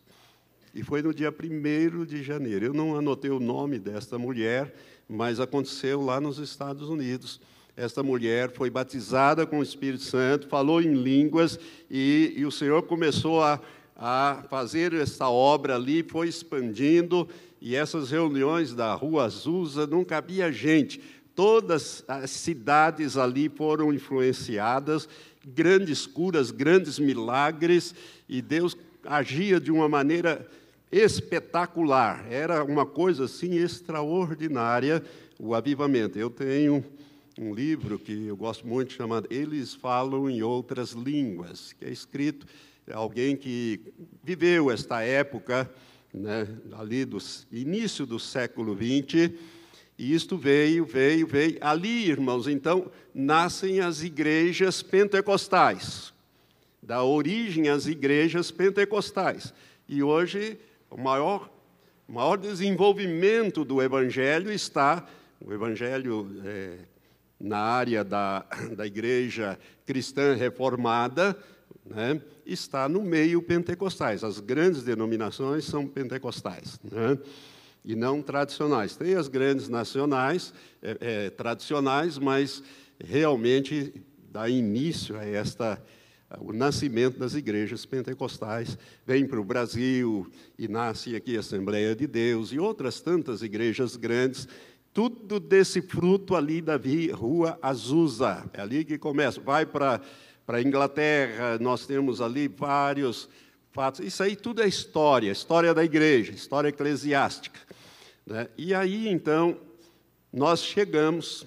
E 0.77 0.83
foi 0.83 1.01
no 1.01 1.15
dia 1.15 1.33
1 1.33 2.05
de 2.05 2.23
janeiro. 2.23 2.67
Eu 2.67 2.75
não 2.75 2.99
anotei 2.99 3.31
o 3.31 3.41
nome 3.41 3.79
desta 3.79 4.19
mulher, 4.19 4.75
mas 5.09 5.41
aconteceu 5.41 6.03
lá 6.03 6.21
nos 6.21 6.37
Estados 6.37 6.91
Unidos. 6.91 7.41
Esta 7.75 8.03
mulher 8.03 8.53
foi 8.53 8.69
batizada 8.69 9.47
com 9.47 9.61
o 9.61 9.63
Espírito 9.63 10.03
Santo, 10.03 10.49
falou 10.49 10.83
em 10.83 10.93
línguas, 10.93 11.59
e, 11.91 12.35
e 12.37 12.45
o 12.45 12.51
Senhor 12.51 12.83
começou 12.83 13.43
a, 13.43 13.59
a 13.97 14.45
fazer 14.51 14.93
essa 14.93 15.31
obra 15.31 15.77
ali, 15.77 16.03
foi 16.03 16.29
expandindo, 16.29 17.27
e 17.59 17.75
essas 17.75 18.11
reuniões 18.11 18.75
da 18.75 18.93
Rua 18.93 19.25
Azusa 19.25 19.87
não 19.87 20.05
cabia 20.05 20.53
gente. 20.53 21.01
Todas 21.35 22.05
as 22.07 22.31
cidades 22.31 23.17
ali 23.17 23.49
foram 23.49 23.95
influenciadas, 23.95 25.09
grandes 25.43 26.07
curas, 26.07 26.51
grandes 26.51 26.99
milagres, 26.99 27.95
e 28.29 28.43
Deus 28.43 28.77
agia 29.07 29.59
de 29.59 29.73
uma 29.73 29.89
maneira 29.89 30.47
espetacular. 30.91 32.27
Era 32.31 32.65
uma 32.65 32.87
coisa 32.87 33.25
assim 33.25 33.55
extraordinária 33.55 35.03
o 35.39 35.55
avivamento. 35.55 36.19
Eu 36.19 36.31
tenho 36.31 36.85
um 37.39 37.55
livro 37.55 37.99
que 37.99 38.27
eu 38.27 38.37
gosto 38.37 38.67
muito 38.67 38.93
chamado 38.93 39.27
Eles 39.31 39.75
falam 39.75 40.29
em 40.31 40.43
outras 40.43 40.93
línguas, 40.93 41.73
que 41.73 41.85
é 41.85 41.91
escrito 41.91 42.47
alguém 42.93 43.37
que 43.37 43.81
viveu 44.23 44.71
esta 44.71 45.03
época 45.03 45.71
né, 46.15 46.49
ali 46.73 47.05
do 47.05 47.19
início 47.53 48.07
do 48.07 48.19
século 48.19 48.75
XX, 48.75 49.33
e 49.99 50.15
isto 50.15 50.37
veio, 50.37 50.85
veio, 50.85 51.27
veio. 51.27 51.59
Ali, 51.61 52.09
irmãos, 52.09 52.47
então, 52.47 52.91
nascem 53.15 53.81
as 53.81 54.03
igrejas 54.03 54.83
pentecostais, 54.83 56.13
da 56.83 57.03
origem 57.03 57.69
às 57.69 57.87
igrejas 57.87 58.51
pentecostais. 58.51 59.55
E 59.89 60.03
hoje, 60.03 60.59
o 60.91 60.97
maior, 60.97 61.51
maior 62.09 62.37
desenvolvimento 62.37 63.65
do 63.65 63.83
evangelho 63.83 64.53
está, 64.53 65.07
o 65.41 65.53
evangelho 65.53 66.41
é, 66.45 66.79
na 67.39 67.59
área 67.59 68.03
da, 68.03 68.45
da 68.77 68.87
igreja 68.87 69.59
cristã 69.85 70.35
reformada, 70.35 71.37
né, 71.85 72.21
está 72.45 72.89
no 72.89 73.03
meio 73.03 73.43
pentecostais. 73.43 74.25
As 74.25 74.41
grandes 74.41 74.83
denominações 74.83 75.65
são 75.65 75.87
pentecostais 75.87 76.81
né, 76.83 77.19
e 77.85 77.95
não 77.95 78.23
tradicionais. 78.23 78.97
Tem 78.97 79.15
as 79.15 79.29
grandes 79.29 79.69
nacionais, 79.69 80.53
é, 80.83 80.97
é, 81.01 81.31
tradicionais, 81.31 82.19
mas 82.19 82.63
realmente 83.03 83.95
dá 84.31 84.49
início 84.49 85.17
a 85.17 85.25
esta 85.25 85.81
o 86.41 86.53
nascimento 86.53 87.19
das 87.19 87.35
igrejas 87.35 87.87
pentecostais 87.87 88.77
vem 89.07 89.27
para 89.27 89.41
o 89.41 89.45
Brasil 89.45 90.31
e 90.59 90.67
nasce 90.67 91.15
aqui 91.15 91.37
a 91.37 91.41
Assembleia 91.41 91.95
de 91.95 92.07
Deus 92.07 92.53
e 92.53 92.59
outras 92.59 93.01
tantas 93.01 93.43
igrejas 93.43 93.97
grandes 93.97 94.49
tudo 94.93 95.39
desse 95.39 95.83
fruto 95.83 96.35
ali 96.35 96.63
da 96.63 96.81
Rua 97.13 97.59
Azusa. 97.61 98.49
É 98.55 98.63
ali 98.63 98.83
que 98.83 98.97
começa. 98.97 99.39
Vai 99.39 99.67
para 99.67 100.01
para 100.47 100.59
a 100.59 100.63
Inglaterra, 100.63 101.59
nós 101.59 101.87
temos 101.87 102.21
ali 102.21 102.47
vários 102.47 103.29
fatos. 103.73 104.01
Isso 104.01 104.23
aí 104.23 104.37
tudo 104.37 104.63
é 104.63 104.69
história, 104.69 105.33
história 105.33 105.75
da 105.75 105.85
igreja, 105.85 106.31
história 106.33 106.69
eclesiástica. 106.69 107.59
Né? 108.25 108.49
E 108.57 108.73
aí, 108.73 109.09
então, 109.09 109.59
nós 110.33 110.63
chegamos 110.63 111.45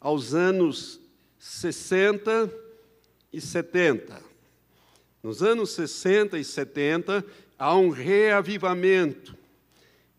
aos 0.00 0.32
anos 0.32 0.98
60 1.38 2.63
e 3.34 3.40
70. 3.40 4.22
Nos 5.22 5.42
anos 5.42 5.70
60 5.72 6.38
e 6.38 6.44
70, 6.44 7.24
há 7.58 7.76
um 7.76 7.88
reavivamento. 7.88 9.36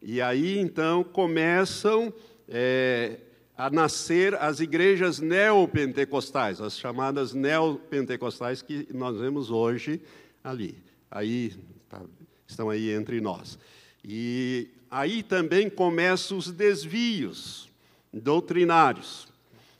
E 0.01 0.21
aí, 0.21 0.59
então, 0.59 1.03
começam 1.03 2.13
é, 2.49 3.17
a 3.57 3.69
nascer 3.69 4.35
as 4.35 4.59
igrejas 4.59 5.19
neopentecostais, 5.19 6.59
as 6.59 6.77
chamadas 6.77 7.33
neopentecostais 7.33 8.61
que 8.61 8.87
nós 8.93 9.17
vemos 9.17 9.49
hoje 9.49 10.01
ali. 10.43 10.77
Aí 11.09 11.53
tá, 11.87 12.01
estão 12.45 12.69
aí 12.69 12.91
entre 12.91 13.21
nós. 13.21 13.57
E 14.03 14.69
aí 14.91 15.23
também 15.23 15.69
começam 15.69 16.37
os 16.37 16.51
desvios 16.51 17.69
doutrinários. 18.11 19.27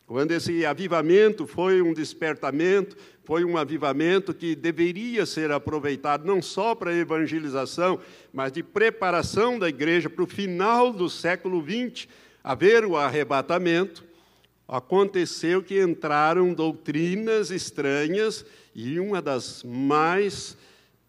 Quando 0.08 0.32
esse 0.32 0.66
avivamento 0.66 1.48
foi 1.48 1.82
um 1.82 1.94
despertamento, 1.94 2.96
foi 3.26 3.44
um 3.44 3.58
avivamento 3.58 4.34
que 4.34 4.56
deveria 4.56 5.26
ser 5.26 5.52
aproveitado 5.52 6.26
não 6.26 6.42
só 6.42 6.76
para 6.76 6.92
a 6.92 6.96
evangelização, 6.96 8.00
mas 8.32 8.52
de 8.52 8.62
preparação 8.62 9.58
da 9.58 9.68
igreja 9.68 10.10
para 10.10 10.24
o 10.24 10.28
final 10.28 10.94
do 10.94 11.10
século 11.10 11.64
XX, 11.64 12.08
haver 12.44 12.86
o 12.86 12.96
arrebatamento, 12.96 14.04
aconteceu 14.68 15.64
que 15.64 15.82
entraram 15.82 16.54
doutrinas 16.54 17.50
estranhas 17.50 18.46
e 18.76 19.00
uma 19.00 19.22
das 19.22 19.64
mais 19.64 20.56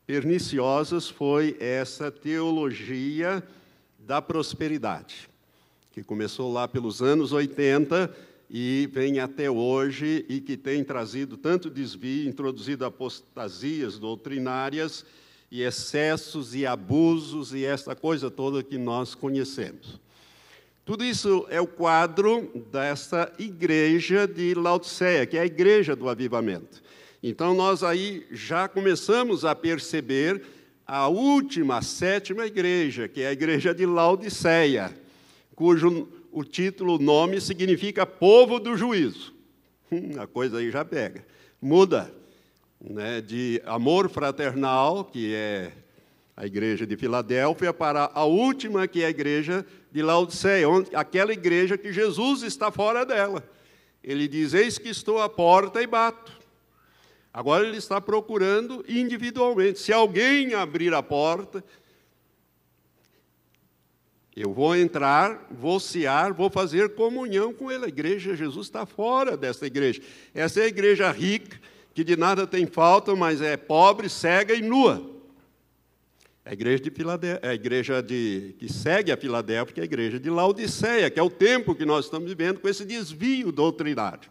perniciosas 0.07 1.09
foi 1.09 1.57
essa 1.61 2.11
teologia 2.11 3.42
da 3.98 4.22
prosperidade, 4.22 5.29
que 5.92 6.02
começou 6.02 6.50
lá 6.50 6.66
pelos 6.66 7.02
anos 7.02 7.33
80 7.33 8.14
e 8.48 8.88
vem 8.92 9.18
até 9.18 9.50
hoje 9.50 10.24
e 10.28 10.40
que 10.40 10.56
tem 10.56 10.85
trazido 10.85 11.37
tanto 11.37 11.68
desvio, 11.68 12.28
introduzido 12.28 12.85
apostasias 12.85 13.98
doutrinárias 13.98 15.04
e 15.50 15.62
excessos 15.62 16.54
e 16.54 16.66
abusos 16.66 17.52
e 17.52 17.64
essa 17.64 17.94
coisa 17.94 18.30
toda 18.30 18.62
que 18.62 18.78
nós 18.78 19.14
conhecemos. 19.14 20.00
Tudo 20.85 21.04
isso 21.04 21.44
é 21.50 21.61
o 21.61 21.66
quadro 21.66 22.64
dessa 22.70 23.32
igreja 23.38 24.26
de 24.26 24.54
Laodiceia, 24.54 25.26
que 25.26 25.37
é 25.37 25.40
a 25.40 25.46
igreja 25.46 25.96
do 25.96 26.09
avivamento. 26.09 26.80
Então, 27.20 27.54
nós 27.54 27.82
aí 27.82 28.24
já 28.30 28.68
começamos 28.68 29.44
a 29.44 29.52
perceber 29.52 30.42
a 30.87 31.09
última, 31.09 31.78
a 31.78 31.82
sétima 31.82 32.46
igreja, 32.46 33.09
que 33.09 33.22
é 33.22 33.26
a 33.26 33.32
igreja 33.32 33.74
de 33.74 33.85
Laodiceia, 33.85 34.96
cujo 35.56 36.09
o 36.37 36.44
título, 36.44 36.96
o 36.96 36.99
nome 36.99 37.40
significa 37.40 38.05
povo 38.05 38.61
do 38.61 38.77
juízo. 38.77 39.33
Hum, 39.90 40.20
a 40.20 40.27
coisa 40.27 40.59
aí 40.59 40.70
já 40.70 40.85
pega. 40.85 41.25
Muda 41.62 42.12
né, 42.79 43.22
de 43.22 43.62
amor 43.64 44.11
fraternal, 44.11 45.07
que 45.07 45.35
é 45.35 45.72
a 46.37 46.44
igreja 46.44 46.87
de 46.87 46.94
Filadélfia, 46.94 47.72
para 47.72 48.11
a 48.12 48.27
última, 48.27 48.87
que 48.87 49.03
é 49.03 49.07
a 49.07 49.11
igreja 49.11 49.64
de 49.90 50.03
Laodiceia, 50.03 50.68
onde, 50.68 50.94
aquela 50.94 51.33
igreja 51.33 51.79
que 51.79 51.90
Jesus 51.90 52.42
está 52.42 52.70
fora 52.70 53.07
dela. 53.07 53.42
Ele 54.05 54.29
diz: 54.29 54.53
Eis 54.53 54.77
que 54.77 54.90
estou 54.90 55.22
à 55.22 55.31
porta 55.31 55.81
e 55.81 55.87
bato. 55.87 56.33
Agora 57.33 57.66
ele 57.66 57.79
está 57.79 57.99
procurando 57.99 58.85
individualmente. 58.87 59.79
Se 59.79 59.90
alguém 59.90 60.53
abrir 60.53 60.92
a 60.92 61.03
porta, 61.03 61.64
Eu 64.37 64.53
vou 64.53 64.77
entrar, 64.77 65.46
vou 65.51 65.81
cear, 65.81 66.35
vou 66.35 66.51
fazer 66.51 66.90
comunhão 66.90 67.55
com 67.55 67.72
ele. 67.72 67.87
A 67.87 67.88
igreja, 67.88 68.37
Jesus 68.37 68.66
está 68.66 68.85
fora 68.85 69.35
dessa 69.35 69.64
igreja. 69.66 70.03
Essa 70.35 70.61
é 70.61 70.64
a 70.64 70.68
igreja 70.68 71.11
rica, 71.11 71.59
que 71.94 72.05
de 72.05 72.16
nada 72.16 72.46
tem 72.46 72.66
falta, 72.66 73.16
mas 73.16 73.40
é 73.40 73.57
pobre, 73.57 74.11
cega 74.11 74.53
e 74.53 74.61
nua. 74.61 75.11
A 76.44 76.53
igreja, 76.53 76.83
de 76.83 76.90
Filadélfia, 76.90 77.51
a 77.51 77.55
igreja 77.55 78.03
de, 78.03 78.55
que 78.59 78.70
segue 78.70 79.11
a 79.11 79.16
Filadélfia, 79.16 79.72
que 79.72 79.81
é 79.81 79.85
a 79.85 79.87
igreja 79.87 80.20
de 80.20 80.29
Laodiceia, 80.29 81.09
que 81.09 81.18
é 81.18 81.22
o 81.22 81.31
tempo 81.31 81.75
que 81.75 81.87
nós 81.87 82.05
estamos 82.05 82.29
vivendo 82.29 82.61
com 82.61 82.68
esse 82.68 82.85
desvio 82.85 83.51
doutrinário. 83.51 84.31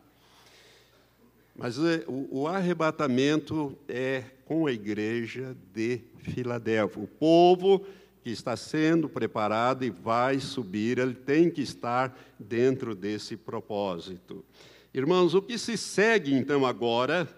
Mas 1.56 1.80
é, 1.80 2.04
o 2.08 2.48
arrebatamento 2.48 3.76
é 3.88 4.24
com 4.46 4.68
a 4.68 4.72
igreja 4.72 5.58
de 5.74 6.02
Filadélfia. 6.20 7.02
O 7.02 7.08
povo 7.08 7.84
que 8.26 8.32
está 8.32 8.58
sendo 8.58 9.08
preparado 9.08 9.86
e 9.86 9.92
vai 9.92 10.40
subir, 10.40 10.98
ele 10.98 11.14
tem 11.14 11.48
que 11.48 11.62
estar 11.62 12.18
dentro 12.40 12.96
desse 12.96 13.38
propósito. 13.38 14.44
Irmãos, 14.92 15.36
o 15.36 15.44
que 15.44 15.60
se 15.60 15.78
segue 15.78 16.34
então 16.34 16.66
agora 16.66 17.30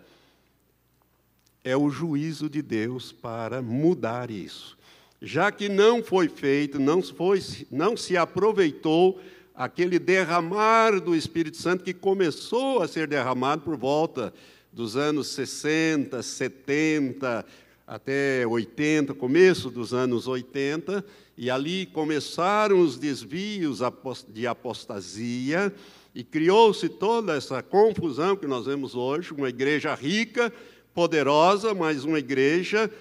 é 1.61 1.75
o 1.75 1.89
juízo 1.89 2.49
de 2.49 2.61
Deus 2.61 3.11
para 3.11 3.61
mudar 3.61 4.31
isso. 4.31 4.77
Já 5.21 5.51
que 5.51 5.67
não 5.67 6.01
foi 6.01 6.29
feito, 6.29 6.79
não, 6.79 7.03
foi, 7.03 7.43
não 7.69 7.97
se 7.97 8.15
aproveitou 8.15 9.19
aquele 9.53 9.99
derramar 9.99 11.01
do 11.01 11.13
Espírito 11.13 11.57
Santo 11.57 11.83
que 11.83 11.93
começou 11.93 12.81
a 12.81 12.87
ser 12.87 13.09
derramado 13.09 13.61
por 13.61 13.75
volta 13.75 14.33
dos 14.71 14.95
anos 14.95 15.27
60, 15.27 16.23
70, 16.23 17.45
até 17.87 18.45
80, 18.45 19.13
começo 19.13 19.69
dos 19.69 19.93
anos 19.93 20.27
80, 20.27 21.05
e 21.37 21.49
ali 21.49 21.85
começaram 21.85 22.81
os 22.81 22.97
desvios 22.97 23.79
de 24.27 24.45
apostasia, 24.45 25.73
e 26.13 26.21
criou-se 26.21 26.89
toda 26.89 27.37
essa 27.37 27.63
confusão 27.63 28.35
que 28.35 28.45
nós 28.45 28.65
vemos 28.65 28.93
hoje, 28.93 29.31
uma 29.31 29.47
igreja 29.47 29.95
rica, 29.95 30.51
poderosa, 30.93 31.73
mas 31.73 32.03
uma 32.03 32.19
igreja 32.19 32.91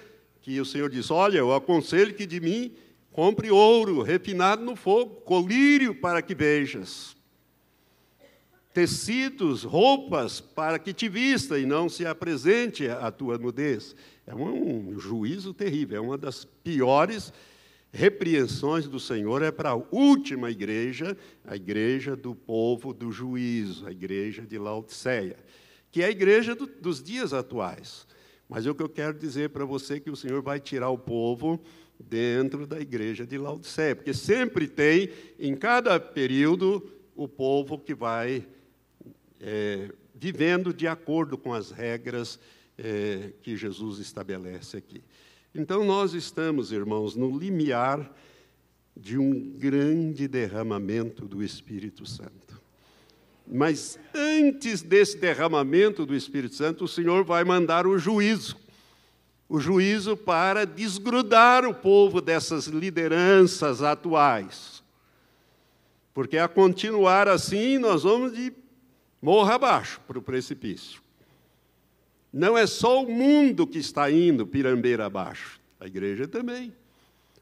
que 0.41 0.61
o 0.61 0.65
Senhor 0.65 0.89
diz: 0.89 1.11
Olha, 1.11 1.39
eu 1.39 1.53
aconselho 1.53 2.13
que 2.13 2.25
de 2.25 2.39
mim 2.39 2.71
compre 3.11 3.49
ouro 3.49 4.03
refinado 4.03 4.63
no 4.63 4.75
fogo, 4.75 5.15
colírio 5.25 5.95
para 5.95 6.21
que 6.21 6.35
vejas, 6.35 7.16
tecidos, 8.77 9.63
roupas 9.63 10.39
para 10.39 10.77
que 10.77 10.93
te 10.93 11.09
vista 11.09 11.57
e 11.57 11.65
não 11.65 11.89
se 11.89 12.05
apresente 12.05 12.87
a 12.87 13.09
tua 13.09 13.35
nudez. 13.35 13.95
É 14.23 14.35
um, 14.35 14.99
juízo 14.99 15.51
terrível, 15.51 15.97
é 15.97 15.99
uma 15.99 16.15
das 16.15 16.45
piores 16.45 17.33
repreensões 17.91 18.87
do 18.87 18.99
Senhor 18.99 19.41
é 19.41 19.49
para 19.49 19.71
a 19.71 19.81
última 19.91 20.51
igreja, 20.51 21.17
a 21.43 21.55
igreja 21.55 22.15
do 22.15 22.35
povo 22.35 22.93
do 22.93 23.11
juízo, 23.11 23.87
a 23.87 23.91
igreja 23.91 24.43
de 24.43 24.59
Laodiceia, 24.59 25.37
que 25.91 26.03
é 26.03 26.05
a 26.05 26.11
igreja 26.11 26.53
do, 26.53 26.67
dos 26.67 27.01
dias 27.01 27.33
atuais. 27.33 28.05
Mas 28.47 28.67
é 28.67 28.69
o 28.69 28.75
que 28.75 28.83
eu 28.83 28.89
quero 28.89 29.17
dizer 29.17 29.49
para 29.49 29.65
você 29.65 29.95
é 29.95 29.99
que 29.99 30.11
o 30.11 30.15
Senhor 30.15 30.43
vai 30.43 30.59
tirar 30.59 30.91
o 30.91 30.99
povo 30.99 31.59
dentro 31.99 32.67
da 32.67 32.79
igreja 32.79 33.25
de 33.25 33.39
Laodiceia, 33.39 33.95
porque 33.95 34.13
sempre 34.13 34.67
tem, 34.67 35.09
em 35.39 35.55
cada 35.55 35.99
período, 35.99 36.87
o 37.15 37.27
povo 37.27 37.79
que 37.79 37.95
vai 37.95 38.45
é, 39.41 39.91
vivendo 40.13 40.73
de 40.73 40.87
acordo 40.87 41.37
com 41.37 41.53
as 41.53 41.71
regras 41.71 42.39
é, 42.77 43.31
que 43.41 43.55
Jesus 43.55 43.99
estabelece 43.99 44.77
aqui. 44.77 45.01
Então, 45.53 45.83
nós 45.83 46.13
estamos, 46.13 46.71
irmãos, 46.71 47.15
no 47.15 47.37
limiar 47.37 48.11
de 48.95 49.17
um 49.17 49.51
grande 49.57 50.27
derramamento 50.27 51.25
do 51.25 51.43
Espírito 51.43 52.05
Santo. 52.05 52.61
Mas 53.47 53.97
antes 54.13 54.81
desse 54.81 55.17
derramamento 55.17 56.05
do 56.05 56.15
Espírito 56.15 56.55
Santo, 56.55 56.83
o 56.83 56.87
Senhor 56.87 57.23
vai 57.23 57.43
mandar 57.43 57.87
o 57.87 57.97
juízo. 57.97 58.57
O 59.47 59.59
juízo 59.59 60.17
para 60.17 60.65
desgrudar 60.65 61.65
o 61.65 61.73
povo 61.73 62.19
dessas 62.19 62.67
lideranças 62.67 63.81
atuais. 63.81 64.83
Porque 66.13 66.37
a 66.37 66.47
continuar 66.47 67.29
assim, 67.29 67.77
nós 67.77 68.03
vamos 68.03 68.33
de 68.33 68.51
morra 69.21 69.55
abaixo 69.55 70.01
para 70.07 70.19
o 70.19 70.21
precipício. 70.21 71.01
Não 72.31 72.57
é 72.57 72.67
só 72.67 73.03
o 73.03 73.09
mundo 73.09 73.65
que 73.65 73.79
está 73.79 74.11
indo 74.11 74.45
pirambeira 74.45 75.05
abaixo, 75.05 75.59
a 75.79 75.87
igreja 75.87 76.27
também. 76.27 76.73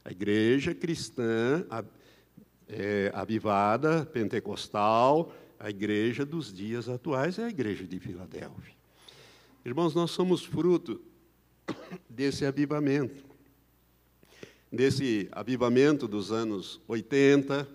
A 0.04 0.10
igreja 0.10 0.74
cristã 0.74 1.66
é, 2.68 3.10
avivada, 3.12 4.06
pentecostal, 4.06 5.34
a 5.58 5.68
igreja 5.68 6.24
dos 6.24 6.52
dias 6.52 6.88
atuais 6.88 7.38
é 7.38 7.44
a 7.44 7.48
igreja 7.48 7.84
de 7.84 7.98
Filadélfia. 7.98 8.74
Irmãos, 9.64 9.94
nós 9.94 10.12
somos 10.12 10.44
fruto 10.44 11.00
desse 12.08 12.46
avivamento. 12.46 13.24
Desse 14.70 15.28
avivamento 15.32 16.06
dos 16.06 16.30
anos 16.30 16.80
80, 16.86 17.68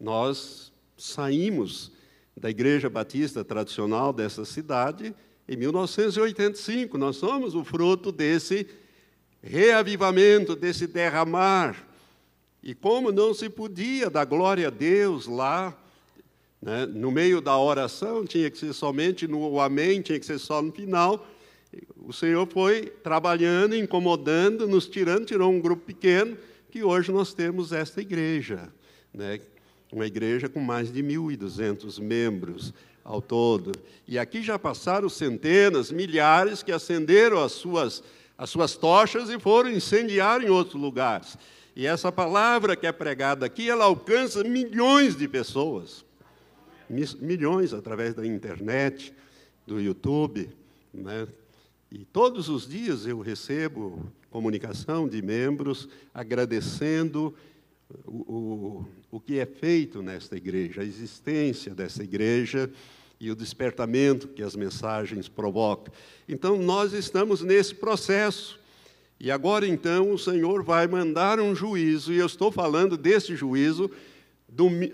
nós 0.00 0.72
saímos 0.96 1.91
da 2.36 2.50
igreja 2.50 2.88
batista 2.88 3.44
tradicional 3.44 4.12
dessa 4.12 4.44
cidade 4.44 5.14
em 5.48 5.56
1985. 5.56 6.96
Nós 6.98 7.16
somos 7.16 7.54
o 7.54 7.64
fruto 7.64 8.10
desse 8.10 8.66
reavivamento, 9.42 10.54
desse 10.54 10.86
derramar. 10.86 11.88
E 12.62 12.74
como 12.74 13.10
não 13.10 13.34
se 13.34 13.48
podia 13.48 14.08
dar 14.08 14.24
glória 14.24 14.68
a 14.68 14.70
Deus 14.70 15.26
lá, 15.26 15.76
né, 16.60 16.86
no 16.86 17.10
meio 17.10 17.40
da 17.40 17.58
oração, 17.58 18.24
tinha 18.24 18.48
que 18.48 18.56
ser 18.56 18.72
somente 18.72 19.26
no 19.26 19.60
amém, 19.60 20.00
tinha 20.00 20.18
que 20.18 20.24
ser 20.24 20.38
só 20.38 20.62
no 20.62 20.70
final. 20.70 21.26
O 21.96 22.12
Senhor 22.12 22.46
foi 22.46 22.86
trabalhando, 23.02 23.74
incomodando, 23.74 24.68
nos 24.68 24.86
tirando, 24.86 25.26
tirou 25.26 25.50
um 25.50 25.60
grupo 25.60 25.84
pequeno, 25.84 26.36
que 26.70 26.84
hoje 26.84 27.10
nós 27.10 27.34
temos 27.34 27.72
esta 27.72 28.00
igreja, 28.00 28.72
né, 29.12 29.40
uma 29.92 30.06
igreja 30.06 30.48
com 30.48 30.58
mais 30.58 30.90
de 30.90 31.02
1.200 31.02 32.00
membros 32.00 32.72
ao 33.04 33.20
todo. 33.20 33.72
E 34.08 34.18
aqui 34.18 34.42
já 34.42 34.58
passaram 34.58 35.08
centenas, 35.08 35.92
milhares 35.92 36.62
que 36.62 36.72
acenderam 36.72 37.38
as 37.42 37.52
suas, 37.52 38.02
as 38.38 38.48
suas 38.48 38.74
tochas 38.74 39.28
e 39.28 39.38
foram 39.38 39.70
incendiar 39.70 40.42
em 40.42 40.48
outros 40.48 40.80
lugares. 40.80 41.36
E 41.76 41.86
essa 41.86 42.10
palavra 42.10 42.74
que 42.74 42.86
é 42.86 42.92
pregada 42.92 43.44
aqui, 43.44 43.68
ela 43.68 43.84
alcança 43.84 44.42
milhões 44.42 45.14
de 45.16 45.28
pessoas. 45.28 46.04
Milhões 47.20 47.72
através 47.72 48.14
da 48.14 48.26
internet, 48.26 49.12
do 49.66 49.80
YouTube. 49.80 50.50
Né? 50.92 51.26
E 51.90 52.04
todos 52.04 52.48
os 52.48 52.66
dias 52.66 53.06
eu 53.06 53.20
recebo 53.20 54.10
comunicação 54.30 55.06
de 55.06 55.20
membros 55.20 55.88
agradecendo 56.14 57.34
o, 58.06 58.84
o, 59.10 59.20
que 59.20 59.38
é 59.38 59.46
feito 59.46 60.02
nesta 60.02 60.36
igreja, 60.36 60.80
a 60.80 60.84
existência 60.84 61.74
dessa 61.74 62.02
igreja 62.02 62.70
e 63.20 63.30
o 63.30 63.36
despertamento 63.36 64.28
que 64.28 64.42
as 64.42 64.56
mensagens 64.56 65.28
provocam. 65.28 65.92
Então, 66.28 66.56
nós 66.56 66.92
estamos 66.92 67.42
nesse 67.42 67.74
processo. 67.74 68.58
E 69.20 69.30
agora, 69.30 69.66
então, 69.66 70.10
o 70.10 70.18
Senhor 70.18 70.62
vai 70.64 70.86
mandar 70.86 71.38
um 71.38 71.54
juízo, 71.54 72.12
e 72.12 72.18
eu 72.18 72.26
estou 72.26 72.50
falando 72.50 72.96
desse 72.96 73.36
juízo 73.36 73.90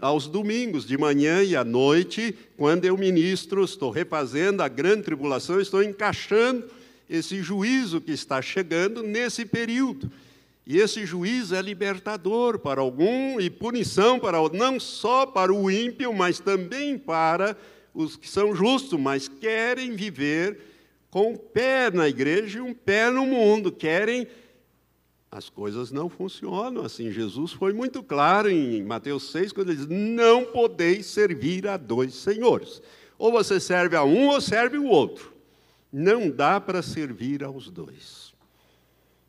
aos 0.01 0.27
domingos, 0.27 0.87
de 0.87 0.97
manhã 0.97 1.43
e 1.43 1.57
à 1.57 1.65
noite, 1.65 2.37
quando 2.57 2.85
eu 2.85 2.97
ministro, 2.97 3.65
estou 3.65 3.91
refazendo 3.91 4.63
a 4.63 4.69
grande 4.69 5.03
tribulação, 5.03 5.61
estou 5.61 5.83
encaixando 5.83 6.65
esse 7.09 7.43
juízo 7.43 8.01
que 8.01 8.13
está 8.13 8.41
chegando 8.43 9.03
nesse 9.03 9.45
período. 9.45 10.11
E 10.69 10.77
esse 10.77 11.07
juízo 11.07 11.55
é 11.55 11.63
libertador 11.63 12.59
para 12.59 12.83
algum 12.83 13.41
e 13.41 13.49
punição 13.49 14.21
para 14.21 14.37
não 14.53 14.79
só 14.79 15.25
para 15.25 15.51
o 15.51 15.71
ímpio, 15.71 16.13
mas 16.13 16.39
também 16.39 16.99
para 16.99 17.57
os 17.95 18.17
que 18.17 18.29
são 18.29 18.55
justos, 18.55 19.01
mas 19.01 19.29
querem 19.29 19.97
viver 19.97 20.61
com 21.11 21.33
um 21.33 21.37
pé 21.39 21.91
na 21.91 22.07
igreja 22.07 22.59
e 22.59 22.61
um 22.61 22.75
pé 22.75 23.11
no 23.11 23.25
mundo, 23.25 23.73
querem 23.73 24.27
as 25.31 25.49
coisas 25.49 25.91
não 25.91 26.11
funcionam 26.11 26.85
assim. 26.85 27.11
Jesus 27.11 27.51
foi 27.53 27.73
muito 27.73 28.03
claro 28.03 28.51
em 28.51 28.83
Mateus 28.83 29.31
6, 29.33 29.53
quando 29.53 29.71
ele 29.71 29.79
diz: 29.79 29.87
Não 29.89 30.45
podeis 30.45 31.07
servir 31.07 31.67
a 31.67 31.79
dois 31.79 32.15
senhores. 32.15 32.83
Ou 33.17 33.33
você 33.33 33.59
serve 33.59 33.97
a 33.97 34.05
um 34.05 34.29
ou 34.29 34.41
serve 34.41 34.77
o 34.77 34.85
outro. 34.85 35.33
Não 35.91 36.29
dá 36.29 36.61
para 36.61 36.83
servir 36.83 37.43
aos 37.43 37.71
dois. 37.71 38.28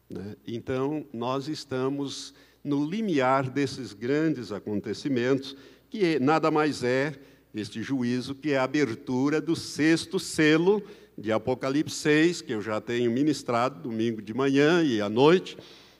Né? 0.10 0.36
Então, 0.47 1.05
nós 1.14 1.47
estamos 1.47 2.34
no 2.64 2.84
limiar 2.84 3.49
desses 3.49 3.93
grandes 3.93 4.51
acontecimentos, 4.51 5.55
que 5.89 6.20
nada 6.20 6.49
mais 6.49 6.84
é 6.84 7.14
este 7.53 7.82
juízo, 7.82 8.36
que 8.36 8.51
é 8.51 8.57
a 8.57 8.64
abertura 8.64 9.39
do 9.39 9.55
sexto 9.55 10.20
selo 10.20 10.84
de 11.18 11.32
Apocalipse 11.32 11.95
6, 11.95 12.41
que 12.41 12.53
eu 12.53 12.62
já 12.62 12.80
tenho 12.80 13.12
ministrado 13.12 13.82
domingo 13.82 14.22
de 14.22 14.34
manhã 14.34 14.84
e 14.84 15.01
à 15.01 15.10
noite, 15.10 15.57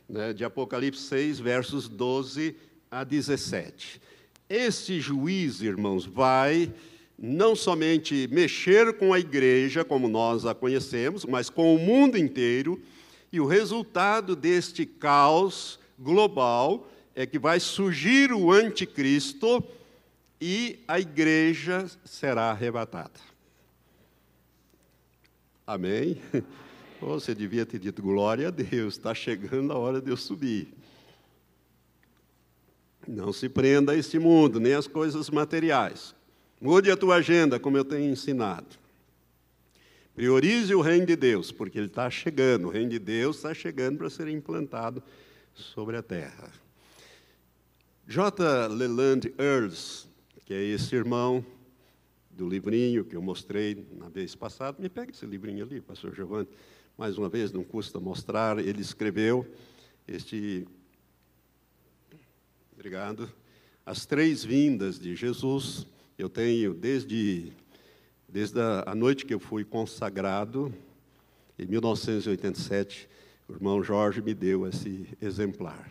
né, 0.08 0.34
de 0.34 0.44
Apocalipse 0.44 1.02
6, 1.04 1.40
versos 1.40 1.88
12 1.88 2.56
a 2.90 3.04
17. 3.04 4.02
Este 4.50 5.00
juiz, 5.00 5.62
irmãos, 5.62 6.06
vai 6.06 6.74
não 7.18 7.56
somente 7.56 8.28
mexer 8.32 8.94
com 8.94 9.14
a 9.14 9.20
igreja, 9.20 9.84
como 9.84 10.08
nós 10.08 10.46
a 10.46 10.56
conhecemos, 10.56 11.26
mas 11.26 11.50
com 11.50 11.76
o 11.76 11.80
mundo 11.80 12.18
inteiro, 12.18 12.82
e 13.32 13.40
o 13.40 13.46
resultado 13.46 14.36
deste 14.36 14.86
caos 14.86 15.80
global 15.98 16.90
é 17.16 17.26
que 17.26 17.38
vai 17.38 17.60
surgir 17.60 18.32
o 18.32 18.52
anticristo 18.52 19.64
e 20.40 20.80
a 20.88 21.00
igreja 21.00 21.86
será 22.06 22.52
arrebatada. 22.52 23.20
Amém? 25.68 26.22
Você 27.02 27.34
devia 27.34 27.66
ter 27.66 27.80
dito 27.80 28.02
glória 28.02 28.48
a 28.48 28.52
Deus, 28.52 28.96
está 28.96 29.14
chegando 29.14 29.72
a 29.72 29.78
hora 29.78 30.02
de 30.02 30.10
eu 30.10 30.18
subir. 30.18 30.74
Não 33.08 33.32
se 33.32 33.48
prenda 33.48 33.94
a 33.94 33.96
este 33.96 34.20
mundo, 34.20 34.60
nem 34.60 34.74
às 34.74 34.88
coisas 34.88 35.30
materiais. 35.30 36.14
Mude 36.60 36.92
a 36.92 36.98
tua 36.98 37.16
agenda, 37.16 37.60
como 37.60 37.78
eu 37.78 37.86
tenho 37.86 38.12
ensinado. 38.12 38.68
Priorize 40.20 40.76
o 40.76 40.82
reino 40.82 41.06
de 41.06 41.16
Deus, 41.16 41.50
porque 41.50 41.80
ele 41.80 41.88
está 41.88 42.10
chegando. 42.10 42.68
O 42.68 42.70
reino 42.70 42.90
de 42.90 43.00
Deus 43.00 43.38
está 43.38 43.54
chegando 43.54 44.00
para 44.00 44.10
ser 44.10 44.28
implantado 44.28 45.02
sobre 45.54 45.96
a 45.96 46.04
terra. 46.04 46.52
J. 48.06 48.68
Leland 48.68 49.34
Earls, 49.40 50.10
que 50.44 50.54
é 50.54 50.62
esse 50.62 50.94
irmão 50.94 51.42
do 52.32 52.50
livrinho 52.50 53.06
que 53.06 53.16
eu 53.16 53.22
mostrei 53.22 53.88
na 53.98 54.10
vez 54.10 54.36
passada. 54.36 54.76
Me 54.82 54.90
pega 54.90 55.10
esse 55.14 55.26
livrinho 55.26 55.64
ali, 55.64 55.80
pastor 55.80 56.14
Giovanni. 56.14 56.50
Mais 56.98 57.18
uma 57.18 57.30
vez, 57.30 57.54
não 57.54 57.64
custa 57.64 57.98
mostrar. 57.98 58.60
Ele 58.60 58.82
escreveu 58.82 59.50
este. 60.06 60.68
Obrigado. 62.74 63.32
As 63.86 64.06
três 64.06 64.44
vindas 64.44 65.00
de 65.00 65.16
Jesus. 65.16 65.88
Eu 66.18 66.28
tenho 66.28 66.74
desde, 66.74 67.54
desde 68.32 68.60
a 68.86 68.94
noite 68.94 69.26
que 69.26 69.34
eu 69.34 69.40
fui 69.40 69.64
consagrado, 69.64 70.74
em 71.58 71.66
1987, 71.66 73.10
o 73.48 73.54
irmão 73.54 73.84
Jorge 73.84 74.22
me 74.22 74.34
deu 74.34 74.68
esse 74.68 75.08
exemplar. 75.20 75.90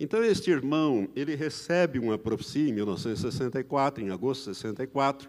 Então, 0.00 0.24
este 0.24 0.50
irmão, 0.50 1.08
ele 1.14 1.34
recebe 1.34 1.98
uma 1.98 2.16
profecia 2.16 2.68
em 2.68 2.72
1964, 2.72 4.02
em 4.02 4.10
agosto 4.10 4.50
de 4.50 4.56
64, 4.56 5.28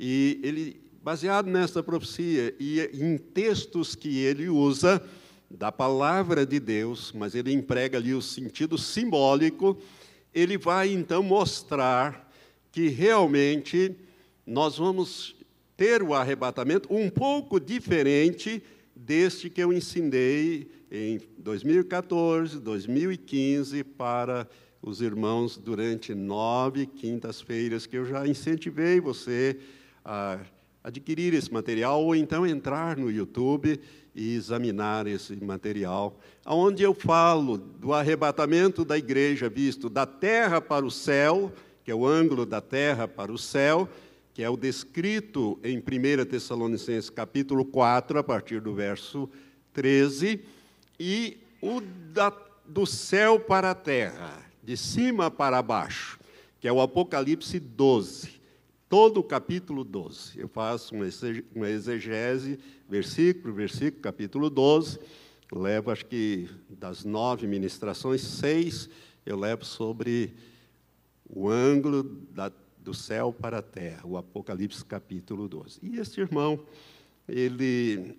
e 0.00 0.40
ele, 0.42 0.80
baseado 1.02 1.46
nessa 1.46 1.82
profecia 1.82 2.54
e 2.58 2.80
em 2.92 3.16
textos 3.16 3.94
que 3.94 4.18
ele 4.18 4.48
usa 4.48 5.02
da 5.50 5.70
palavra 5.70 6.44
de 6.44 6.58
Deus, 6.58 7.12
mas 7.12 7.34
ele 7.34 7.52
emprega 7.52 7.98
ali 7.98 8.14
o 8.14 8.20
sentido 8.20 8.76
simbólico, 8.76 9.78
ele 10.34 10.58
vai 10.58 10.92
então 10.92 11.22
mostrar 11.22 12.30
que 12.72 12.88
realmente 12.88 13.94
nós 14.46 14.76
vamos 14.76 15.37
ter 15.78 16.02
o 16.02 16.12
arrebatamento 16.12 16.92
um 16.92 17.08
pouco 17.08 17.60
diferente 17.60 18.60
deste 18.96 19.48
que 19.48 19.62
eu 19.62 19.72
ensinei 19.72 20.68
em 20.90 21.20
2014, 21.38 22.58
2015 22.58 23.84
para 23.84 24.48
os 24.82 25.00
irmãos 25.00 25.56
durante 25.56 26.16
nove 26.16 26.84
quintas-feiras 26.84 27.86
que 27.86 27.96
eu 27.96 28.04
já 28.04 28.26
incentivei 28.26 28.98
você 29.00 29.56
a 30.04 30.40
adquirir 30.82 31.32
esse 31.32 31.52
material 31.52 32.02
ou 32.02 32.16
então 32.16 32.44
entrar 32.44 32.96
no 32.96 33.08
YouTube 33.08 33.80
e 34.16 34.34
examinar 34.34 35.06
esse 35.06 35.36
material, 35.36 36.18
onde 36.44 36.82
eu 36.82 36.92
falo 36.92 37.56
do 37.56 37.92
arrebatamento 37.92 38.84
da 38.84 38.98
igreja 38.98 39.48
visto 39.48 39.88
da 39.88 40.04
terra 40.04 40.60
para 40.60 40.84
o 40.84 40.90
céu, 40.90 41.52
que 41.84 41.90
é 41.92 41.94
o 41.94 42.04
ângulo 42.04 42.44
da 42.44 42.60
terra 42.60 43.06
para 43.06 43.30
o 43.30 43.38
céu, 43.38 43.88
que 44.38 44.44
é 44.44 44.48
o 44.48 44.56
descrito 44.56 45.58
em 45.64 45.78
1 45.78 46.24
Tessalonicenses 46.26 47.10
capítulo 47.10 47.64
4, 47.64 48.20
a 48.20 48.22
partir 48.22 48.60
do 48.60 48.72
verso 48.72 49.28
13, 49.72 50.40
e 50.96 51.38
o 51.60 51.80
da, 52.12 52.32
do 52.64 52.86
céu 52.86 53.40
para 53.40 53.72
a 53.72 53.74
terra, 53.74 54.40
de 54.62 54.76
cima 54.76 55.28
para 55.28 55.60
baixo, 55.60 56.20
que 56.60 56.68
é 56.68 56.72
o 56.72 56.80
Apocalipse 56.80 57.58
12 57.58 58.40
todo 58.88 59.18
o 59.18 59.24
capítulo 59.24 59.82
12. 59.82 60.38
Eu 60.38 60.46
faço 60.46 60.94
uma 60.94 61.68
exegese, 61.68 62.60
versículo, 62.88 63.52
versículo, 63.52 64.00
capítulo 64.00 64.48
12. 64.48 65.00
Levo, 65.50 65.90
acho 65.90 66.06
que 66.06 66.48
das 66.70 67.04
nove 67.04 67.44
ministrações, 67.48 68.20
seis 68.20 68.88
eu 69.26 69.36
levo 69.36 69.64
sobre 69.64 70.32
o 71.28 71.48
ângulo 71.48 72.04
da, 72.30 72.52
do 72.88 72.94
céu 72.94 73.34
para 73.34 73.58
a 73.58 73.62
terra, 73.62 74.00
o 74.06 74.16
Apocalipse 74.16 74.82
capítulo 74.82 75.46
12. 75.46 75.78
E 75.82 75.98
este 75.98 76.22
irmão, 76.22 76.58
ele 77.28 78.16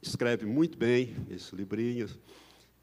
escreve 0.00 0.46
muito 0.46 0.78
bem 0.78 1.14
esse 1.30 1.54
livrinho, 1.54 2.08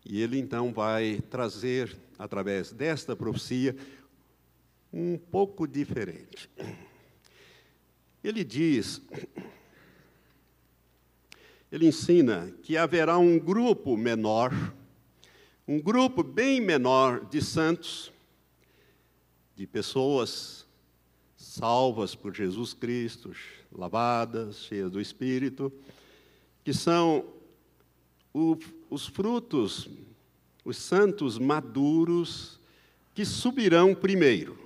e 0.06 0.22
ele 0.22 0.38
então 0.38 0.72
vai 0.72 1.24
trazer, 1.28 1.98
através 2.20 2.72
desta 2.72 3.16
profecia, 3.16 3.76
um 4.94 5.18
pouco 5.18 5.68
diferente. 5.68 6.48
Ele 8.24 8.44
diz, 8.44 9.02
ele 11.72 11.88
ensina 11.88 12.54
que 12.62 12.78
haverá 12.78 13.18
um 13.18 13.40
grupo 13.40 13.98
menor, 13.98 14.54
um 15.68 15.82
grupo 15.82 16.22
bem 16.22 16.62
menor 16.62 17.26
de 17.26 17.42
santos, 17.42 18.12
de 19.56 19.66
pessoas 19.66 20.65
salvas 21.56 22.14
por 22.16 22.36
Jesus 22.36 22.74
Cristo, 22.74 23.32
lavadas, 23.72 24.64
cheias 24.66 24.92
do 24.92 25.00
Espírito, 25.00 25.72
que 26.64 26.74
são 26.74 27.26
o, 28.34 28.58
os 28.90 29.08
frutos, 29.08 29.90
os 30.66 30.76
santos 30.76 31.40
maduros, 31.40 32.60
que 33.14 33.24
subirão 33.24 33.96
primeiro. 33.96 34.60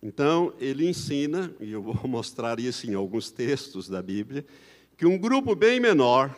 Então, 0.00 0.54
ele 0.60 0.88
ensina, 0.88 1.52
e 1.60 1.72
eu 1.72 1.82
vou 1.82 1.98
mostrar 2.08 2.60
isso 2.60 2.88
em 2.88 2.94
alguns 2.94 3.30
textos 3.30 3.88
da 3.88 4.00
Bíblia, 4.00 4.46
que 4.96 5.04
um 5.04 5.18
grupo 5.18 5.56
bem 5.56 5.80
menor 5.80 6.36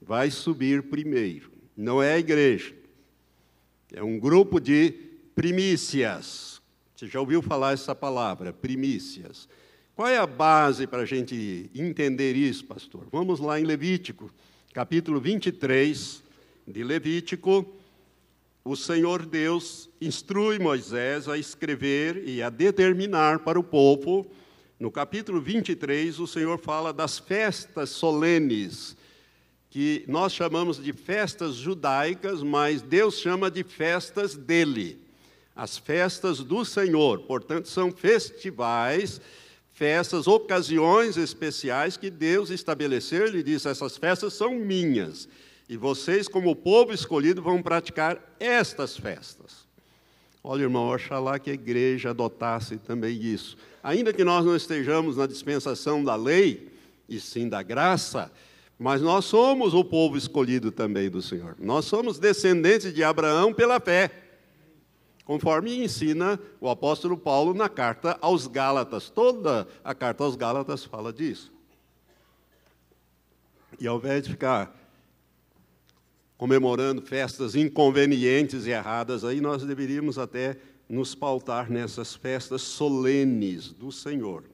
vai 0.00 0.30
subir 0.30 0.82
primeiro. 0.82 1.50
Não 1.74 2.02
é 2.02 2.14
a 2.14 2.18
igreja. 2.18 2.74
É 3.90 4.02
um 4.02 4.18
grupo 4.18 4.60
de 4.60 4.90
primícias. 5.34 6.61
Você 7.02 7.08
já 7.08 7.18
ouviu 7.18 7.42
falar 7.42 7.72
essa 7.72 7.96
palavra, 7.96 8.52
primícias? 8.52 9.48
Qual 9.96 10.06
é 10.06 10.18
a 10.18 10.24
base 10.24 10.86
para 10.86 11.02
a 11.02 11.04
gente 11.04 11.68
entender 11.74 12.36
isso, 12.36 12.64
pastor? 12.64 13.08
Vamos 13.10 13.40
lá 13.40 13.58
em 13.58 13.64
Levítico, 13.64 14.30
capítulo 14.72 15.20
23 15.20 16.22
de 16.64 16.84
Levítico 16.84 17.66
o 18.64 18.76
Senhor 18.76 19.26
Deus 19.26 19.90
instrui 20.00 20.60
Moisés 20.60 21.28
a 21.28 21.36
escrever 21.36 22.22
e 22.24 22.40
a 22.40 22.48
determinar 22.48 23.40
para 23.40 23.58
o 23.58 23.64
povo. 23.64 24.24
No 24.78 24.88
capítulo 24.88 25.40
23, 25.40 26.20
o 26.20 26.26
Senhor 26.28 26.56
fala 26.56 26.92
das 26.92 27.18
festas 27.18 27.90
solenes, 27.90 28.96
que 29.68 30.04
nós 30.06 30.32
chamamos 30.32 30.80
de 30.80 30.92
festas 30.92 31.56
judaicas, 31.56 32.44
mas 32.44 32.80
Deus 32.80 33.18
chama 33.18 33.50
de 33.50 33.64
festas 33.64 34.36
dele. 34.36 35.01
As 35.54 35.76
festas 35.76 36.38
do 36.38 36.64
Senhor, 36.64 37.20
portanto, 37.20 37.68
são 37.68 37.92
festivais, 37.92 39.20
festas, 39.72 40.26
ocasiões 40.26 41.16
especiais 41.16 41.96
que 41.96 42.10
Deus 42.10 42.50
estabeleceu. 42.50 43.26
Ele 43.26 43.42
diz: 43.42 43.66
essas 43.66 43.96
festas 43.96 44.32
são 44.32 44.54
minhas 44.54 45.28
e 45.72 45.76
vocês, 45.76 46.28
como 46.28 46.54
povo 46.54 46.92
escolhido, 46.92 47.40
vão 47.40 47.62
praticar 47.62 48.20
estas 48.38 48.94
festas. 48.94 49.66
Olha, 50.44 50.64
irmão, 50.64 50.88
oxalá 50.88 51.38
que 51.38 51.50
a 51.50 51.54
igreja 51.54 52.10
adotasse 52.10 52.76
também 52.76 53.18
isso. 53.18 53.56
Ainda 53.82 54.12
que 54.12 54.22
nós 54.22 54.44
não 54.44 54.54
estejamos 54.54 55.16
na 55.16 55.26
dispensação 55.26 56.04
da 56.04 56.14
lei, 56.14 56.68
e 57.08 57.18
sim 57.20 57.48
da 57.48 57.62
graça, 57.62 58.30
mas 58.78 59.00
nós 59.00 59.24
somos 59.24 59.72
o 59.72 59.82
povo 59.82 60.16
escolhido 60.16 60.72
também 60.72 61.08
do 61.08 61.22
Senhor. 61.22 61.56
Nós 61.58 61.84
somos 61.84 62.18
descendentes 62.18 62.92
de 62.92 63.02
Abraão 63.02 63.54
pela 63.54 63.80
fé, 63.80 64.10
conforme 65.24 65.84
ensina 65.84 66.38
o 66.60 66.68
apóstolo 66.68 67.16
Paulo 67.16 67.54
na 67.54 67.68
carta 67.68 68.18
aos 68.20 68.46
Gálatas. 68.46 69.10
Toda 69.10 69.66
a 69.84 69.94
carta 69.94 70.24
aos 70.24 70.36
Gálatas 70.36 70.84
fala 70.84 71.12
disso. 71.12 71.52
E 73.78 73.86
ao 73.86 73.96
invés 73.98 74.24
de 74.24 74.30
ficar 74.30 74.76
comemorando 76.36 77.00
festas 77.02 77.54
inconvenientes 77.54 78.66
e 78.66 78.70
erradas, 78.70 79.24
aí 79.24 79.40
nós 79.40 79.62
deveríamos 79.62 80.18
até 80.18 80.56
nos 80.88 81.14
pautar 81.14 81.70
nessas 81.70 82.14
festas 82.14 82.62
solenes 82.62 83.70
do 83.72 83.90
Senhor. 83.90 84.44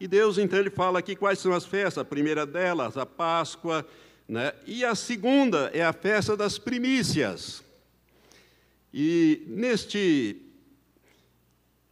E 0.00 0.08
Deus, 0.08 0.36
então, 0.36 0.58
ele 0.58 0.70
fala 0.70 0.98
aqui 0.98 1.14
quais 1.14 1.38
são 1.38 1.52
as 1.52 1.64
festas. 1.64 1.98
A 1.98 2.04
primeira 2.04 2.44
delas, 2.44 2.96
a 2.96 3.06
Páscoa, 3.06 3.86
né? 4.26 4.52
e 4.66 4.84
a 4.84 4.96
segunda 4.96 5.70
é 5.72 5.80
a 5.80 5.92
festa 5.92 6.36
das 6.36 6.58
primícias. 6.58 7.61
E 8.92 9.42
neste, 9.46 10.36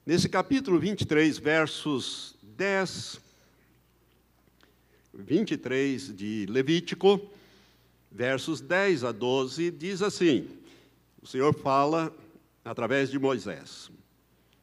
nesse 0.05 0.28
capítulo 0.28 0.78
23, 0.78 1.38
versos 1.38 2.36
10, 2.42 3.20
23 5.14 6.14
de 6.14 6.46
Levítico, 6.46 7.20
versos 8.11 8.61
10 8.61 9.05
a 9.05 9.12
12, 9.12 9.70
diz 9.70 10.03
assim: 10.03 10.61
o 11.22 11.26
Senhor 11.26 11.55
fala 11.55 12.14
através 12.64 13.11
de 13.11 13.18
Moisés. 13.18 13.90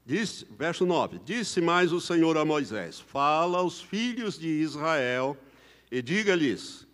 Diz, 0.05 0.45
verso 0.57 0.85
9: 0.85 1.19
Disse 1.23 1.61
mais 1.61 1.91
o 1.91 2.01
Senhor 2.01 2.37
a 2.37 2.45
Moisés: 2.45 2.99
Fala 2.99 3.59
aos 3.59 3.79
filhos 3.79 4.39
de 4.39 4.47
Israel 4.47 5.37
e 5.91 6.01
diga-lhes: 6.01 6.87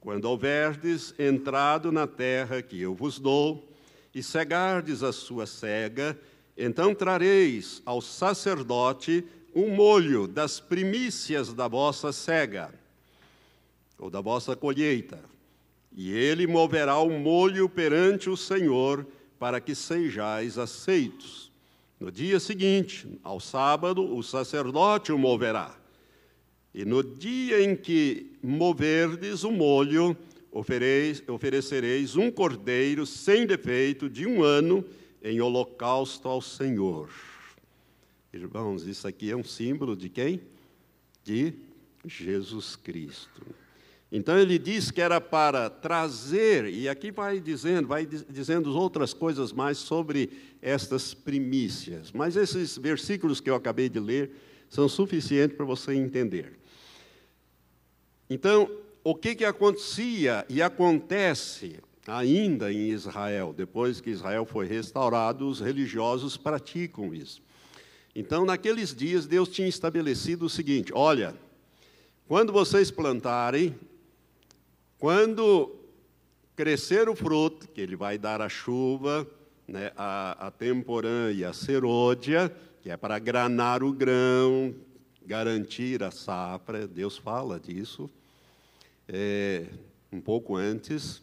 Quando 0.00 0.26
houverdes 0.26 1.14
entrado 1.18 1.90
na 1.90 2.06
terra 2.06 2.60
que 2.60 2.80
eu 2.80 2.94
vos 2.94 3.18
dou, 3.18 3.75
e 4.16 4.22
cegardes 4.22 5.02
a 5.02 5.12
sua 5.12 5.44
cega, 5.46 6.18
então 6.56 6.94
trareis 6.94 7.82
ao 7.84 8.00
sacerdote 8.00 9.22
um 9.54 9.68
molho 9.74 10.26
das 10.26 10.58
primícias 10.58 11.52
da 11.52 11.68
vossa 11.68 12.10
cega, 12.14 12.72
ou 13.98 14.08
da 14.08 14.22
vossa 14.22 14.56
colheita, 14.56 15.20
e 15.94 16.10
ele 16.10 16.46
moverá 16.46 16.96
o 16.96 17.10
molho 17.10 17.68
perante 17.68 18.30
o 18.30 18.38
Senhor, 18.38 19.06
para 19.38 19.60
que 19.60 19.74
sejais 19.74 20.56
aceitos. 20.56 21.52
No 22.00 22.10
dia 22.10 22.40
seguinte, 22.40 23.06
ao 23.22 23.38
sábado, 23.38 24.16
o 24.16 24.22
sacerdote 24.22 25.12
o 25.12 25.18
moverá. 25.18 25.76
E 26.74 26.86
no 26.86 27.04
dia 27.04 27.62
em 27.62 27.76
que 27.76 28.32
moverdes 28.42 29.44
o 29.44 29.50
molho, 29.50 30.16
oferecereis 30.56 32.16
um 32.16 32.30
cordeiro 32.30 33.04
sem 33.04 33.46
defeito 33.46 34.08
de 34.08 34.26
um 34.26 34.42
ano 34.42 34.84
em 35.22 35.40
holocausto 35.40 36.28
ao 36.28 36.40
Senhor. 36.40 37.10
Irmãos, 38.32 38.86
isso 38.86 39.06
aqui 39.06 39.30
é 39.30 39.36
um 39.36 39.44
símbolo 39.44 39.96
de 39.96 40.08
quem? 40.08 40.40
De 41.24 41.52
Jesus 42.04 42.76
Cristo. 42.76 43.42
Então 44.10 44.38
ele 44.38 44.58
diz 44.58 44.90
que 44.90 45.00
era 45.00 45.20
para 45.20 45.68
trazer, 45.68 46.66
e 46.66 46.88
aqui 46.88 47.10
vai 47.10 47.40
dizendo, 47.40 47.88
vai 47.88 48.06
dizendo 48.06 48.72
outras 48.74 49.12
coisas 49.12 49.52
mais 49.52 49.78
sobre 49.78 50.30
estas 50.62 51.12
primícias. 51.12 52.12
Mas 52.12 52.36
esses 52.36 52.78
versículos 52.78 53.40
que 53.40 53.50
eu 53.50 53.56
acabei 53.56 53.88
de 53.88 53.98
ler 53.98 54.30
são 54.70 54.88
suficientes 54.88 55.56
para 55.56 55.66
você 55.66 55.92
entender. 55.94 56.52
Então, 58.30 58.70
o 59.08 59.14
que, 59.14 59.36
que 59.36 59.44
acontecia 59.44 60.44
e 60.48 60.60
acontece 60.60 61.78
ainda 62.08 62.72
em 62.72 62.88
Israel, 62.88 63.54
depois 63.56 64.00
que 64.00 64.10
Israel 64.10 64.44
foi 64.44 64.66
restaurado, 64.66 65.46
os 65.46 65.60
religiosos 65.60 66.36
praticam 66.36 67.14
isso. 67.14 67.40
Então, 68.16 68.44
naqueles 68.44 68.92
dias, 68.92 69.24
Deus 69.24 69.48
tinha 69.48 69.68
estabelecido 69.68 70.46
o 70.46 70.50
seguinte: 70.50 70.90
olha, 70.92 71.36
quando 72.26 72.52
vocês 72.52 72.90
plantarem, 72.90 73.76
quando 74.98 75.72
crescer 76.56 77.08
o 77.08 77.14
fruto, 77.14 77.68
que 77.68 77.80
ele 77.80 77.94
vai 77.94 78.18
dar 78.18 78.42
a 78.42 78.48
chuva, 78.48 79.24
né, 79.68 79.92
a, 79.96 80.48
a 80.48 80.50
temporã 80.50 81.30
e 81.30 81.44
a 81.44 81.52
serôdia, 81.52 82.52
que 82.82 82.90
é 82.90 82.96
para 82.96 83.20
granar 83.20 83.84
o 83.84 83.92
grão, 83.92 84.74
garantir 85.24 86.02
a 86.02 86.10
safra, 86.10 86.88
Deus 86.88 87.16
fala 87.16 87.60
disso, 87.60 88.10
é, 89.08 89.66
um 90.12 90.20
pouco 90.20 90.56
antes. 90.56 91.22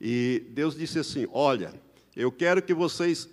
E 0.00 0.44
Deus 0.50 0.76
disse 0.76 0.98
assim: 0.98 1.26
Olha, 1.32 1.72
eu 2.14 2.30
quero 2.30 2.62
que 2.62 2.74
vocês 2.74 3.28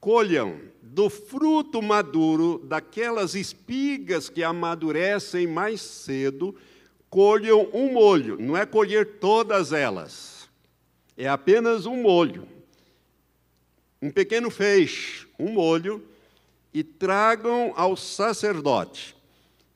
colham 0.00 0.60
do 0.80 1.10
fruto 1.10 1.82
maduro, 1.82 2.62
daquelas 2.64 3.34
espigas 3.34 4.28
que 4.28 4.42
amadurecem 4.42 5.46
mais 5.46 5.80
cedo, 5.80 6.56
colham 7.10 7.68
um 7.72 7.92
molho, 7.92 8.36
não 8.40 8.56
é 8.56 8.64
colher 8.64 9.18
todas 9.18 9.72
elas, 9.72 10.48
é 11.16 11.28
apenas 11.28 11.84
um 11.84 12.02
molho, 12.02 12.46
um 14.00 14.10
pequeno 14.10 14.50
feixe, 14.50 15.26
um 15.38 15.52
molho, 15.52 16.04
e 16.72 16.84
tragam 16.84 17.72
ao 17.76 17.96
sacerdote. 17.96 19.17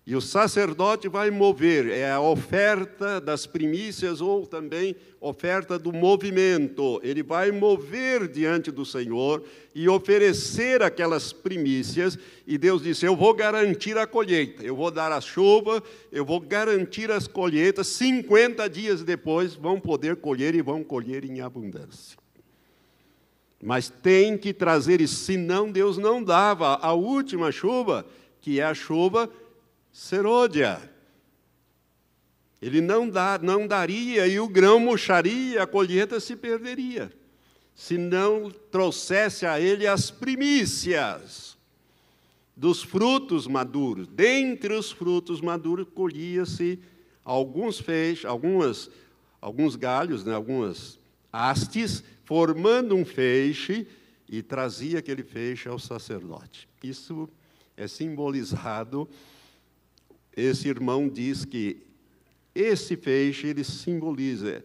E 0.05 0.17
o 0.17 0.21
sacerdote 0.21 1.09
vai 1.09 1.31
mover, 1.31 1.87
é 1.87 2.11
a 2.11 2.21
oferta 2.21 3.21
das 3.21 3.47
primícias 3.47 4.21
ou 4.21 4.45
também 4.45 4.97
oferta 5.21 5.79
do 5.79 5.93
movimento. 5.93 7.01
Ele 7.05 7.23
vai 7.23 7.53
mover 7.53 8.27
diante 8.27 8.73
do 8.73 8.85
Senhor 8.85 9.45
e 9.73 9.89
oferecer 9.89 10.83
aquelas 10.83 11.33
primícias. 11.33 12.19
E 12.45 12.59
Deus 12.59 12.83
disse: 12.83 13.07
Eu 13.07 13.15
vou 13.15 13.33
garantir 13.33 13.97
a 13.97 14.05
colheita, 14.05 14.65
eu 14.65 14.75
vou 14.75 14.91
dar 14.91 15.13
a 15.13 15.21
chuva, 15.21 15.81
eu 16.11 16.25
vou 16.25 16.41
garantir 16.41 17.09
as 17.13 17.29
colheitas. 17.29 17.87
50 17.87 18.69
dias 18.69 19.05
depois 19.05 19.55
vão 19.55 19.79
poder 19.79 20.17
colher 20.17 20.57
e 20.57 20.63
vão 20.63 20.83
colher 20.83 21.25
em 21.25 21.41
abundância. 21.41 22.19
Mas 23.63 23.89
tem 23.89 24.37
que 24.37 24.53
trazer 24.53 25.01
isso, 25.01 25.15
senão 25.15 25.71
Deus 25.71 25.97
não 25.97 26.21
dava 26.21 26.75
a 26.83 26.93
última 26.93 27.53
chuva, 27.53 28.05
que 28.41 28.59
é 28.59 28.65
a 28.65 28.75
chuva 28.75 29.31
serôdia. 29.93 30.91
Ele 32.61 32.81
não, 32.81 33.09
dá, 33.09 33.39
não 33.43 33.67
daria 33.67 34.27
e 34.27 34.41
o 34.41 34.49
grão 34.49 34.81
murcharia, 34.81 35.63
a 35.63 35.67
colheita 35.67 36.19
se 36.21 36.37
perderia, 36.37 37.13
se 37.75 37.99
não 37.99 38.51
trouxesse 38.51 39.45
a 39.45 39.61
ele 39.61 39.87
as 39.87 40.11
primícias 40.11 41.59
dos 42.57 42.83
frutos 42.83 43.47
maduros. 43.47 44.07
Dentre 44.07 44.75
os 44.75 44.93
frutos 44.93 45.41
maduros 45.41 45.89
colhia-se 45.93 46.79
alguns 47.25 47.81
feixes, 47.81 48.25
algumas, 48.25 48.89
alguns 49.41 49.75
galhos, 49.75 50.25
né, 50.25 50.35
algumas 50.35 51.01
hastes, 51.33 52.05
formando 52.25 52.95
um 52.95 53.05
feixe 53.05 53.87
e 54.29 54.41
trazia 54.41 55.01
aquele 55.01 55.25
feixe 55.25 55.69
ao 55.69 55.79
sacerdote. 55.79 56.69
Isso 56.83 57.29
é 57.77 57.89
simbolizado 57.89 59.09
esse 60.37 60.69
irmão 60.69 61.09
diz 61.09 61.45
que 61.45 61.83
esse 62.55 62.97
feixe 62.97 63.49
ele 63.49 63.65
simboliza 63.65 64.63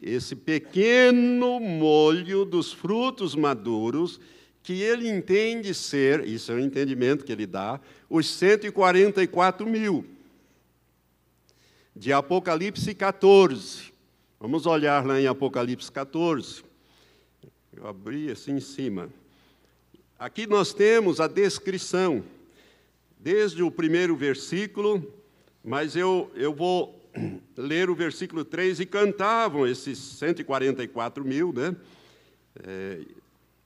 esse 0.00 0.34
pequeno 0.34 1.60
molho 1.60 2.44
dos 2.44 2.72
frutos 2.72 3.34
maduros 3.34 4.20
que 4.62 4.80
ele 4.80 5.08
entende 5.08 5.74
ser, 5.74 6.26
isso 6.26 6.52
é 6.52 6.54
o 6.54 6.60
entendimento 6.60 7.24
que 7.24 7.32
ele 7.32 7.46
dá, 7.46 7.80
os 8.08 8.28
144 8.28 9.66
mil. 9.66 10.04
De 11.94 12.12
Apocalipse 12.12 12.94
14. 12.94 13.92
Vamos 14.38 14.66
olhar 14.66 15.04
lá 15.04 15.20
em 15.20 15.26
Apocalipse 15.26 15.90
14. 15.90 16.64
Eu 17.76 17.86
abri 17.86 18.30
assim 18.30 18.52
em 18.52 18.60
cima. 18.60 19.08
Aqui 20.18 20.46
nós 20.46 20.72
temos 20.72 21.20
a 21.20 21.26
descrição 21.26 22.24
desde 23.22 23.62
o 23.62 23.70
primeiro 23.70 24.16
versículo, 24.16 25.14
mas 25.62 25.94
eu, 25.94 26.28
eu 26.34 26.52
vou 26.52 27.00
ler 27.56 27.88
o 27.88 27.94
versículo 27.94 28.44
3 28.44 28.80
e 28.80 28.86
cantavam 28.86 29.64
esses 29.64 29.96
144 29.96 31.24
mil, 31.24 31.52
né? 31.52 31.76
É, 32.66 32.98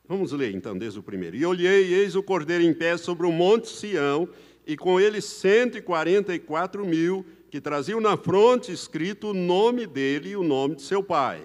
vamos 0.07 0.32
ler 0.32 0.54
então, 0.54 0.76
desde 0.76 0.98
o 0.98 1.02
primeiro. 1.02 1.36
E 1.36 1.46
olhei, 1.46 1.94
eis 1.94 2.14
o 2.14 2.22
cordeiro 2.22 2.62
em 2.62 2.74
pé 2.74 2.98
sobre 2.98 3.26
o 3.26 3.32
monte 3.32 3.68
Sião, 3.70 4.28
e 4.66 4.76
com 4.76 5.00
ele 5.00 5.22
144 5.22 6.84
mil, 6.84 7.24
que 7.50 7.59
traziam 7.59 7.98
na 7.98 8.16
fronte 8.16 8.70
escrito 8.70 9.28
o 9.28 9.34
nome 9.34 9.86
dele 9.86 10.30
e 10.30 10.36
o 10.36 10.42
nome 10.42 10.74
de 10.74 10.82
seu 10.82 11.02
pai. 11.02 11.40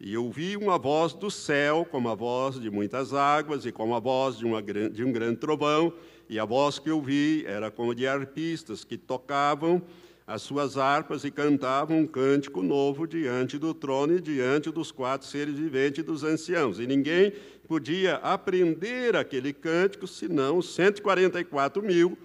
E 0.00 0.16
ouvi 0.16 0.56
uma 0.56 0.78
voz 0.78 1.12
do 1.12 1.30
céu, 1.30 1.86
como 1.90 2.08
a 2.08 2.14
voz 2.14 2.58
de 2.58 2.70
muitas 2.70 3.12
águas, 3.12 3.66
e 3.66 3.72
como 3.72 3.94
a 3.94 4.00
voz 4.00 4.38
de, 4.38 4.46
uma, 4.46 4.62
de 4.62 5.04
um 5.04 5.12
grande 5.12 5.36
trovão, 5.36 5.92
e 6.28 6.38
a 6.38 6.44
voz 6.44 6.78
que 6.78 6.90
eu 6.90 7.00
vi 7.00 7.44
era 7.46 7.70
como 7.70 7.94
de 7.94 8.06
arpistas 8.06 8.84
que 8.84 8.96
tocavam 8.96 9.82
as 10.26 10.40
suas 10.40 10.78
harpas 10.78 11.22
e 11.24 11.30
cantavam 11.30 11.98
um 11.98 12.06
cântico 12.06 12.62
novo 12.62 13.06
diante 13.06 13.58
do 13.58 13.74
trono 13.74 14.16
e 14.16 14.20
diante 14.20 14.70
dos 14.70 14.90
quatro 14.90 15.26
seres 15.26 15.54
viventes 15.54 15.98
e 15.98 16.02
dos 16.02 16.24
anciãos. 16.24 16.78
E 16.78 16.86
ninguém 16.86 17.32
podia 17.68 18.16
aprender 18.16 19.16
aquele 19.16 19.52
cântico 19.52 20.06
senão 20.06 20.58
os 20.58 20.74
144 20.74 21.82
mil, 21.82 22.16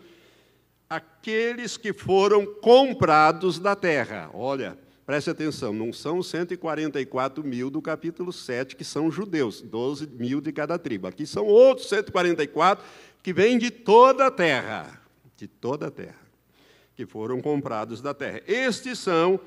aqueles 0.89 1.75
que 1.75 1.91
foram 1.91 2.45
comprados 2.45 3.59
da 3.59 3.75
terra. 3.75 4.29
Olha, 4.33 4.77
preste 5.05 5.29
atenção, 5.29 5.73
não 5.73 5.91
são 5.91 6.19
os 6.19 6.27
144 6.29 7.43
mil 7.43 7.69
do 7.69 7.81
capítulo 7.81 8.31
7 8.31 8.77
que 8.77 8.85
são 8.85 9.11
judeus, 9.11 9.59
12 9.61 10.07
mil 10.07 10.39
de 10.39 10.53
cada 10.53 10.79
tribo. 10.79 11.07
Aqui 11.07 11.25
são 11.25 11.45
outros 11.45 11.89
144 11.89 12.85
que 13.21 13.33
vêm 13.33 13.57
de 13.57 13.69
toda 13.71 14.27
a 14.27 14.31
terra, 14.31 15.01
de 15.35 15.47
toda 15.47 15.87
a 15.87 15.91
terra, 15.91 16.27
que 16.95 17.05
foram 17.05 17.41
comprados 17.41 18.01
da 18.01 18.13
terra. 18.13 18.41
Estes 18.47 18.99
são 18.99 19.39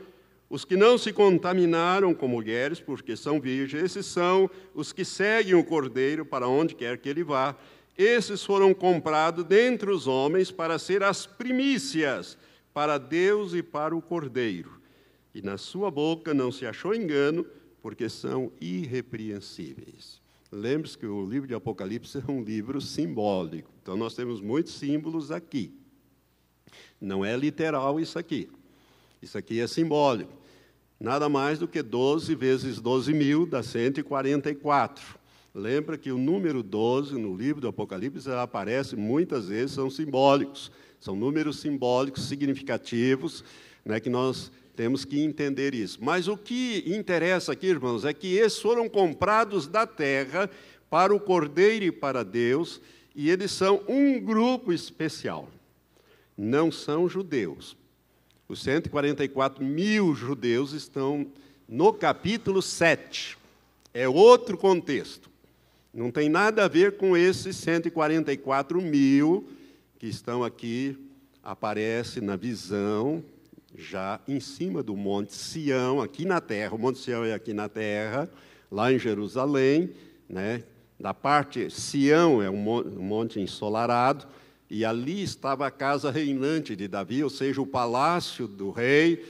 Os 0.53 0.67
que 0.67 0.77
não 0.77 0.99
se 0.99 1.15
contaminaram 1.15 2.13
com 2.13 2.29
mulheres, 2.29 2.79
porque 2.79 3.17
são 3.17 3.41
virgens, 3.41 3.85
esses 3.85 4.05
são 4.05 4.51
os 4.75 4.93
que 4.93 5.03
seguem 5.03 5.55
o 5.55 5.65
cordeiro 5.65 6.27
para 6.27 6.47
onde 6.47 6.75
quer 6.75 6.99
que 6.99 7.09
ele 7.09 7.25
vá. 7.25 7.57
Esses 7.97 8.45
foram 8.45 8.75
comprados 8.75 9.47
dentre 9.47 9.91
os 9.91 10.07
homens 10.07 10.51
para 10.51 10.79
ser 10.79 11.03
as 11.03 11.25
primícias 11.25 12.37
para 12.75 12.99
Deus 12.99 13.55
e 13.55 13.63
para 13.63 13.97
o 13.97 14.03
cordeiro. 14.03 14.79
E 15.35 15.41
na 15.41 15.57
sua 15.57 15.91
boca 15.91 16.35
não 16.35 16.53
se 16.53 16.67
achou 16.67 16.95
engano, 16.95 17.47
porque 17.81 18.11
são 18.11 18.53
irrepreensíveis. 18.61 20.22
Lembre-se 20.53 20.99
que 20.99 21.07
o 21.07 21.27
livro 21.27 21.49
de 21.49 21.55
Apocalipse 21.55 22.19
é 22.29 22.31
um 22.31 22.43
livro 22.43 22.81
simbólico. 22.81 23.71
Então 23.83 23.97
nós 23.97 24.15
temos 24.15 24.41
muitos 24.41 24.75
símbolos 24.75 25.33
aqui. 25.33 25.75
Não 27.01 27.25
é 27.25 27.37
literal 27.37 27.99
isso 27.99 28.19
aqui. 28.19 28.49
Isso 29.21 29.37
aqui 29.39 29.59
é 29.59 29.67
simbólico 29.67 30.43
nada 31.03 31.29
mais 31.29 31.59
do 31.59 31.67
que 31.67 31.83
12 31.83 32.33
vezes 32.37 32.81
12 32.81 33.13
mil, 33.13 33.45
dá 33.45 33.61
144. 33.61 35.19
Lembra 35.53 35.99
que 35.99 36.13
o 36.13 36.17
número 36.17 36.63
12 36.63 37.19
no 37.19 37.37
livro 37.37 37.61
do 37.61 37.69
Apocalipse 37.69 38.31
aparece 38.31 38.95
muitas 38.95 39.49
vezes, 39.49 39.73
são 39.73 39.91
simbólicos, 39.91 40.71
são 41.01 41.17
números 41.17 41.59
simbólicos 41.59 42.29
significativos, 42.29 43.45
né, 43.85 43.99
que 43.99 44.09
nós 44.09 44.53
temos 44.75 45.05
que 45.05 45.21
entender 45.21 45.75
isso. 45.75 45.99
Mas 46.03 46.29
o 46.29 46.37
que 46.37 46.83
interessa 46.87 47.53
aqui, 47.53 47.67
irmãos, 47.67 48.05
é 48.05 48.13
que 48.13 48.37
esses 48.37 48.61
foram 48.61 48.89
comprados 48.89 49.67
da 49.67 49.87
terra 49.87 50.49
para 50.89 51.15
o 51.15 51.21
Cordeiro 51.21 51.85
e 51.85 51.93
para 51.93 52.23
Deus, 52.23 52.81
e 53.15 53.31
eles 53.31 53.51
são 53.51 53.83
um 53.89 54.21
grupo 54.21 54.73
especial. 54.73 55.49
Não 56.37 56.73
são 56.73 57.09
judeus. 57.09 57.77
Os 58.49 58.63
144 58.63 59.65
mil 59.65 60.15
judeus 60.15 60.73
estão 60.73 61.27
no 61.69 61.93
capítulo 61.93 62.61
7. 62.61 63.39
É 63.95 64.09
outro 64.09 64.59
contexto. 64.59 65.31
Não 65.93 66.11
tem 66.11 66.29
nada 66.29 66.65
a 66.65 66.69
ver 66.69 66.97
com 66.97 67.17
esses 67.17 67.57
144 67.57 68.81
mil 68.81 69.49
que 69.99 70.07
estão 70.07 70.43
aqui, 70.43 70.97
aparece 71.43 72.21
na 72.21 72.35
visão, 72.35 73.23
já 73.77 74.21
em 74.29 74.41
cima 74.41 74.83
do 74.83 74.97
Monte 74.97 75.35
Sião, 75.35 76.01
aqui 76.01 76.25
na 76.25 76.41
terra. 76.41 76.75
O 76.75 76.79
Monte 76.79 76.99
Sião 76.99 77.25
é 77.25 77.33
aqui 77.33 77.53
na 77.53 77.69
terra, 77.69 78.31
lá 78.71 78.93
em 78.93 78.99
Jerusalém. 78.99 79.91
Né? 80.29 80.65
Da 80.99 81.15
parte, 81.15 81.71
Sião 81.71 82.43
é 82.43 82.51
um 82.51 82.57
monte 83.03 83.41
ensolarado 83.41 84.27
e 84.71 84.85
ali 84.85 85.23
estava 85.23 85.67
a 85.67 85.71
casa 85.71 86.11
reinante 86.11 86.75
de 86.75 86.89
Davi, 86.89 87.23
ou 87.23 87.31
seja, 87.31 87.61
o 87.61 87.67
palácio 87.67 88.47
do 88.47 88.71
rei. 88.71 89.25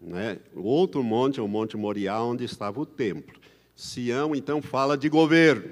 Né? 0.00 0.38
O 0.54 0.62
outro 0.62 1.02
monte 1.02 1.40
é 1.40 1.42
o 1.42 1.48
Monte 1.48 1.76
Moriá, 1.76 2.22
onde 2.22 2.44
estava 2.44 2.80
o 2.80 2.86
templo. 2.86 3.34
Sião, 3.74 4.34
então, 4.34 4.62
fala 4.62 4.96
de 4.96 5.08
governo. 5.08 5.68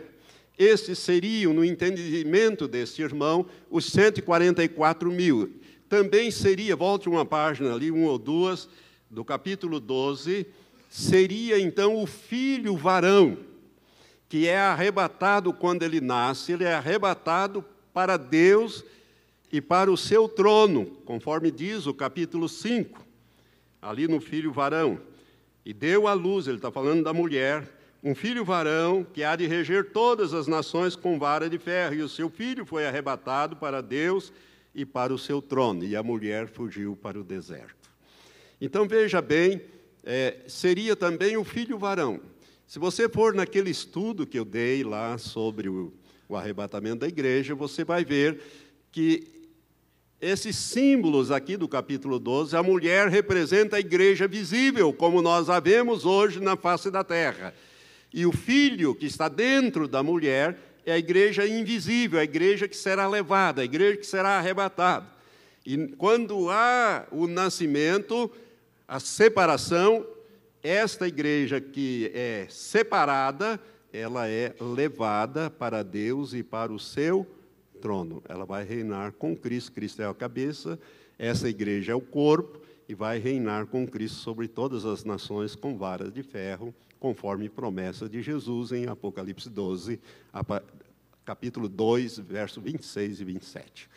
Esses 0.58 0.98
seriam, 0.98 1.52
no 1.52 1.64
entendimento 1.64 2.66
deste 2.66 3.02
irmão, 3.02 3.46
os 3.70 3.86
144 3.86 5.10
mil. 5.10 5.60
Também 5.92 6.30
seria, 6.30 6.74
volte 6.74 7.06
uma 7.06 7.22
página 7.22 7.74
ali, 7.74 7.90
uma 7.90 8.12
ou 8.12 8.16
duas, 8.16 8.66
do 9.10 9.22
capítulo 9.22 9.78
12, 9.78 10.46
seria 10.88 11.60
então 11.60 12.02
o 12.02 12.06
filho 12.06 12.74
varão, 12.74 13.36
que 14.26 14.48
é 14.48 14.58
arrebatado 14.58 15.52
quando 15.52 15.82
ele 15.82 16.00
nasce, 16.00 16.52
ele 16.52 16.64
é 16.64 16.72
arrebatado 16.72 17.62
para 17.92 18.16
Deus 18.16 18.82
e 19.52 19.60
para 19.60 19.92
o 19.92 19.96
seu 19.98 20.26
trono, 20.26 20.86
conforme 21.04 21.50
diz 21.50 21.86
o 21.86 21.92
capítulo 21.92 22.48
5, 22.48 23.04
ali 23.82 24.08
no 24.08 24.18
filho 24.18 24.50
varão. 24.50 24.98
E 25.62 25.74
deu 25.74 26.08
à 26.08 26.14
luz, 26.14 26.46
ele 26.46 26.56
está 26.56 26.72
falando 26.72 27.04
da 27.04 27.12
mulher, 27.12 27.70
um 28.02 28.14
filho 28.14 28.46
varão 28.46 29.04
que 29.04 29.22
há 29.22 29.36
de 29.36 29.46
reger 29.46 29.92
todas 29.92 30.32
as 30.32 30.46
nações 30.46 30.96
com 30.96 31.18
vara 31.18 31.50
de 31.50 31.58
ferro. 31.58 31.96
E 31.96 32.00
o 32.00 32.08
seu 32.08 32.30
filho 32.30 32.64
foi 32.64 32.86
arrebatado 32.86 33.56
para 33.56 33.82
Deus 33.82 34.30
e 34.30 34.51
para 34.86 35.12
o 35.12 35.18
seu 35.18 35.42
trono, 35.42 35.84
e 35.84 35.94
a 35.94 36.02
mulher 36.02 36.48
fugiu 36.48 36.96
para 36.96 37.20
o 37.20 37.24
deserto. 37.24 37.90
Então 38.60 38.88
veja 38.88 39.20
bem, 39.20 39.60
é, 40.04 40.38
seria 40.46 40.96
também 40.96 41.36
o 41.36 41.44
filho 41.44 41.78
varão. 41.78 42.20
Se 42.66 42.78
você 42.78 43.08
for 43.08 43.34
naquele 43.34 43.70
estudo 43.70 44.26
que 44.26 44.38
eu 44.38 44.44
dei 44.44 44.82
lá 44.82 45.18
sobre 45.18 45.68
o, 45.68 45.92
o 46.28 46.36
arrebatamento 46.36 47.00
da 47.00 47.08
igreja, 47.08 47.54
você 47.54 47.84
vai 47.84 48.04
ver 48.04 48.40
que 48.90 49.42
esses 50.22 50.54
símbolos 50.54 51.32
aqui 51.32 51.56
do 51.56 51.66
capítulo 51.66 52.18
12, 52.18 52.56
a 52.56 52.62
mulher 52.62 53.08
representa 53.08 53.76
a 53.76 53.80
igreja 53.80 54.28
visível, 54.28 54.92
como 54.92 55.20
nós 55.20 55.50
a 55.50 55.58
vemos 55.58 56.06
hoje 56.06 56.38
na 56.38 56.56
face 56.56 56.92
da 56.92 57.02
terra. 57.02 57.52
E 58.14 58.24
o 58.24 58.30
filho 58.30 58.94
que 58.94 59.06
está 59.06 59.28
dentro 59.28 59.88
da 59.88 60.00
mulher 60.00 60.56
é 60.84 60.92
a 60.92 60.98
igreja 60.98 61.46
invisível, 61.46 62.18
a 62.18 62.24
igreja 62.24 62.66
que 62.66 62.76
será 62.76 63.08
levada, 63.08 63.62
a 63.62 63.64
igreja 63.64 63.96
que 63.96 64.06
será 64.06 64.38
arrebatada. 64.38 65.06
E 65.64 65.88
quando 65.96 66.50
há 66.50 67.06
o 67.10 67.26
nascimento, 67.26 68.30
a 68.86 68.98
separação, 68.98 70.04
esta 70.62 71.06
igreja 71.06 71.60
que 71.60 72.10
é 72.14 72.46
separada, 72.48 73.60
ela 73.92 74.28
é 74.28 74.54
levada 74.60 75.50
para 75.50 75.82
Deus 75.82 76.32
e 76.34 76.42
para 76.42 76.72
o 76.72 76.78
seu 76.78 77.26
trono. 77.80 78.22
Ela 78.28 78.44
vai 78.44 78.64
reinar 78.64 79.12
com 79.12 79.36
Cristo, 79.36 79.72
Cristo 79.72 80.02
é 80.02 80.06
a 80.06 80.14
cabeça, 80.14 80.78
essa 81.18 81.48
igreja 81.48 81.92
é 81.92 81.94
o 81.94 82.00
corpo, 82.00 82.60
e 82.88 82.94
vai 82.94 83.18
reinar 83.18 83.66
com 83.66 83.86
Cristo 83.86 84.18
sobre 84.18 84.48
todas 84.48 84.84
as 84.84 85.04
nações 85.04 85.54
com 85.54 85.76
varas 85.76 86.12
de 86.12 86.22
ferro, 86.22 86.74
conforme 87.02 87.48
promessa 87.48 88.08
de 88.08 88.22
Jesus 88.22 88.70
em 88.70 88.86
Apocalipse 88.86 89.50
12, 89.50 89.98
capítulo 91.24 91.68
2, 91.68 92.20
verso 92.20 92.60
26 92.60 93.20
e 93.20 93.24
27. 93.24 93.90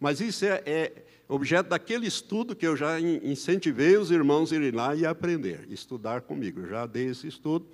Mas 0.00 0.20
isso 0.20 0.44
é, 0.44 0.60
é, 0.66 1.04
objeto 1.28 1.68
daquele 1.68 2.08
estudo 2.08 2.56
que 2.56 2.66
eu 2.66 2.76
já 2.76 2.98
incentivei 3.00 3.96
os 3.96 4.10
irmãos 4.10 4.52
a 4.52 4.56
irem 4.56 4.72
lá 4.72 4.92
e 4.96 5.06
aprender, 5.06 5.68
estudar 5.70 6.22
comigo. 6.22 6.58
Eu 6.58 6.68
já 6.68 6.84
dei 6.84 7.06
esse 7.06 7.28
estudo, 7.28 7.64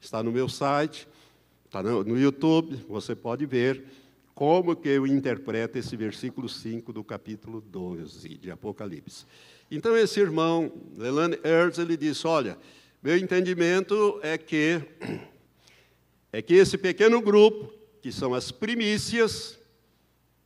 está 0.00 0.24
no 0.24 0.32
meu 0.32 0.48
site, 0.48 1.06
está 1.64 1.80
no, 1.80 2.18
YouTube, 2.18 2.84
você 2.88 3.14
pode 3.14 3.46
ver 3.46 3.84
como 4.34 4.74
que 4.74 4.88
eu 4.88 5.06
interpreto 5.06 5.78
esse 5.78 5.96
versículo 5.96 6.48
5 6.48 6.92
do 6.92 7.04
capítulo 7.04 7.60
12 7.60 8.28
de 8.38 8.50
Apocalipse. 8.50 9.24
Então, 9.70 9.96
esse 9.96 10.18
irmão, 10.18 10.72
Leland 10.96 11.38
Ertz, 11.44 11.78
ele 11.78 11.96
disse, 11.96 12.26
olha, 12.26 12.58
meu 13.02 13.16
entendimento 13.16 14.20
é 14.22 14.38
que, 14.38 14.80
é 16.32 16.40
que 16.40 16.54
esse 16.54 16.78
pequeno 16.78 17.20
grupo, 17.20 17.72
que 18.00 18.12
são 18.12 18.32
as 18.32 18.52
primícias 18.52 19.58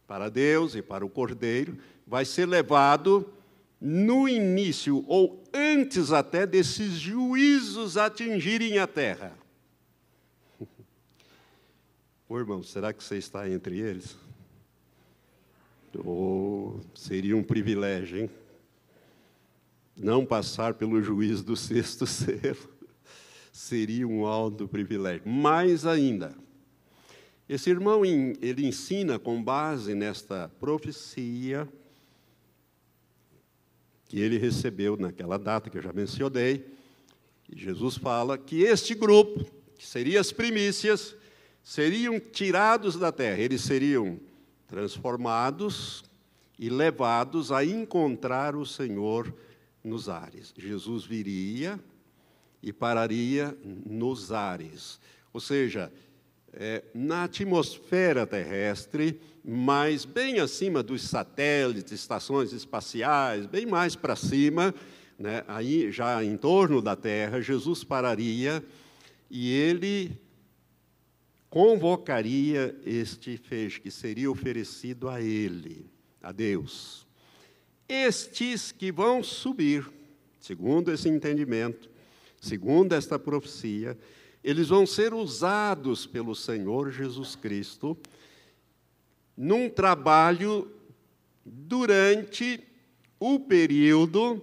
para 0.07 0.31
Deus 0.31 0.75
e 0.75 0.81
para 0.81 1.05
o 1.05 1.11
Cordeiro, 1.11 1.77
vai 2.07 2.25
ser 2.25 2.47
levado 2.47 3.31
no 3.79 4.27
início 4.27 5.05
ou 5.07 5.45
antes 5.53 6.13
até 6.13 6.47
desses 6.47 6.93
juízos 6.93 7.99
atingirem 7.99 8.79
a 8.79 8.87
terra. 8.87 9.37
Ô 12.27 12.39
irmão, 12.39 12.63
será 12.63 12.91
que 12.93 13.05
você 13.05 13.19
está 13.19 13.49
entre 13.49 13.79
eles? 13.79 14.17
Oh, 16.05 16.81
seria 16.95 17.37
um 17.37 17.43
privilégio, 17.43 18.19
hein? 18.19 18.31
Não 19.97 20.27
passar 20.27 20.75
pelo 20.75 21.03
juízo 21.03 21.43
do 21.43 21.57
sexto 21.57 22.05
selo 22.07 22.77
seria 23.51 24.07
um 24.07 24.27
alto 24.27 24.69
privilégio. 24.69 25.27
Mais 25.27 25.87
ainda, 25.87 26.35
esse 27.49 27.71
irmão 27.71 28.05
ele 28.05 28.67
ensina 28.67 29.19
com 29.19 29.43
base 29.43 29.95
nesta 29.95 30.51
profecia 30.61 31.67
que 34.09 34.21
ele 34.21 34.39
recebeu 34.39 34.97
naquela 34.97 35.39
data 35.39 35.71
que 35.71 35.79
eu 35.79 35.83
já 35.83 35.93
mencionei. 35.93 36.67
E 37.49 37.59
Jesus 37.59 37.97
fala 37.97 38.37
que 38.37 38.63
este 38.63 38.95
grupo, 38.95 39.45
que 39.77 39.87
seria 39.87 40.21
as 40.21 40.33
primícias, 40.33 41.17
seriam 41.63 42.21
tirados 42.21 42.97
da 42.97 43.11
terra, 43.11 43.41
eles 43.41 43.63
seriam 43.63 44.21
transformados 44.69 46.05
e 46.59 46.69
levados 46.69 47.51
a 47.51 47.65
encontrar 47.65 48.55
o 48.55 48.67
Senhor 48.67 49.33
nos 49.87 50.09
ares. 50.09 50.53
Jesus 50.57 51.05
viria 51.05 51.81
e 52.63 52.73
pararia 52.73 53.57
nos 53.65 54.33
ares, 54.33 55.01
ou 55.33 55.41
seja, 55.41 55.93
é, 56.53 56.83
na 56.95 57.25
atmosfera 57.25 58.27
terrestre, 58.27 59.21
mas 59.45 60.05
bem 60.05 60.41
acima 60.41 60.83
dos 60.83 61.03
satélites, 61.03 61.93
estações 61.93 62.53
espaciais, 62.53 63.47
bem 63.47 63.67
mais 63.67 63.95
para 63.95 64.17
cima, 64.17 64.75
né, 65.19 65.45
aí 65.47 65.93
já 65.93 66.23
em 66.25 66.37
torno 66.37 66.83
da 66.83 66.97
Terra, 66.97 67.41
Jesus 67.41 67.85
pararia 67.85 68.65
e 69.31 69.53
ele 69.53 70.19
convocaria 71.49 72.79
este 72.85 73.37
feixe 73.37 73.81
que 73.81 73.91
seria 73.91 74.31
oferecido 74.31 75.09
a 75.09 75.21
ele, 75.21 75.91
a 76.23 76.33
Deus. 76.33 77.06
Estes 77.89 78.73
que 78.73 78.91
vão 78.91 79.23
subir 79.23 79.95
segundo 80.47 80.93
esse 80.93 81.09
entendimento, 81.09 81.91
segundo 82.41 82.93
esta 82.93 83.19
profecia, 83.19 83.99
eles 84.45 84.69
vão 84.69 84.87
ser 84.87 85.13
usados 85.13 86.07
pelo 86.07 86.37
Senhor 86.37 86.93
Jesus 86.93 87.35
Cristo 87.35 87.99
num 89.37 89.69
trabalho 89.69 90.71
durante 91.45 92.63
o 93.19 93.41
período 93.41 94.41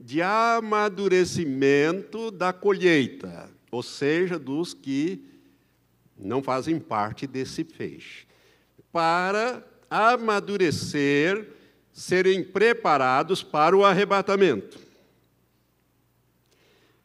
de 0.00 0.22
amadurecimento 0.22 2.30
da 2.30 2.54
colheita, 2.54 3.50
ou 3.70 3.82
seja, 3.82 4.38
dos 4.38 4.72
que 4.72 5.22
não 6.16 6.42
fazem 6.42 6.78
parte 6.78 7.26
desse 7.26 7.64
feixe, 7.64 8.26
para 8.90 9.62
amadurecer, 9.90 11.50
serem 11.94 12.42
preparados 12.42 13.40
para 13.44 13.76
o 13.76 13.84
arrebatamento. 13.84 14.80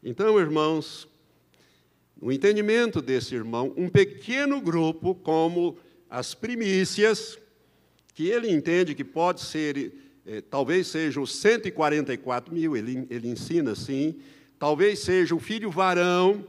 Então, 0.04 0.40
irmãos, 0.40 1.08
no 2.20 2.32
entendimento 2.32 3.00
desse 3.00 3.36
irmão, 3.36 3.72
um 3.78 3.88
pequeno 3.88 4.60
grupo, 4.60 5.14
como 5.14 5.78
as 6.10 6.34
primícias, 6.34 7.38
que 8.16 8.28
ele 8.28 8.50
entende 8.50 8.96
que 8.96 9.04
pode 9.04 9.42
ser, 9.42 9.94
eh, 10.26 10.42
talvez 10.42 10.88
seja 10.88 11.22
os 11.22 11.36
144 11.36 12.52
mil, 12.52 12.76
ele, 12.76 13.06
ele 13.12 13.30
ensina 13.30 13.74
assim, 13.74 14.20
talvez 14.58 15.00
seja 15.00 15.36
o 15.36 15.40
filho 15.40 15.70
varão, 15.70 16.44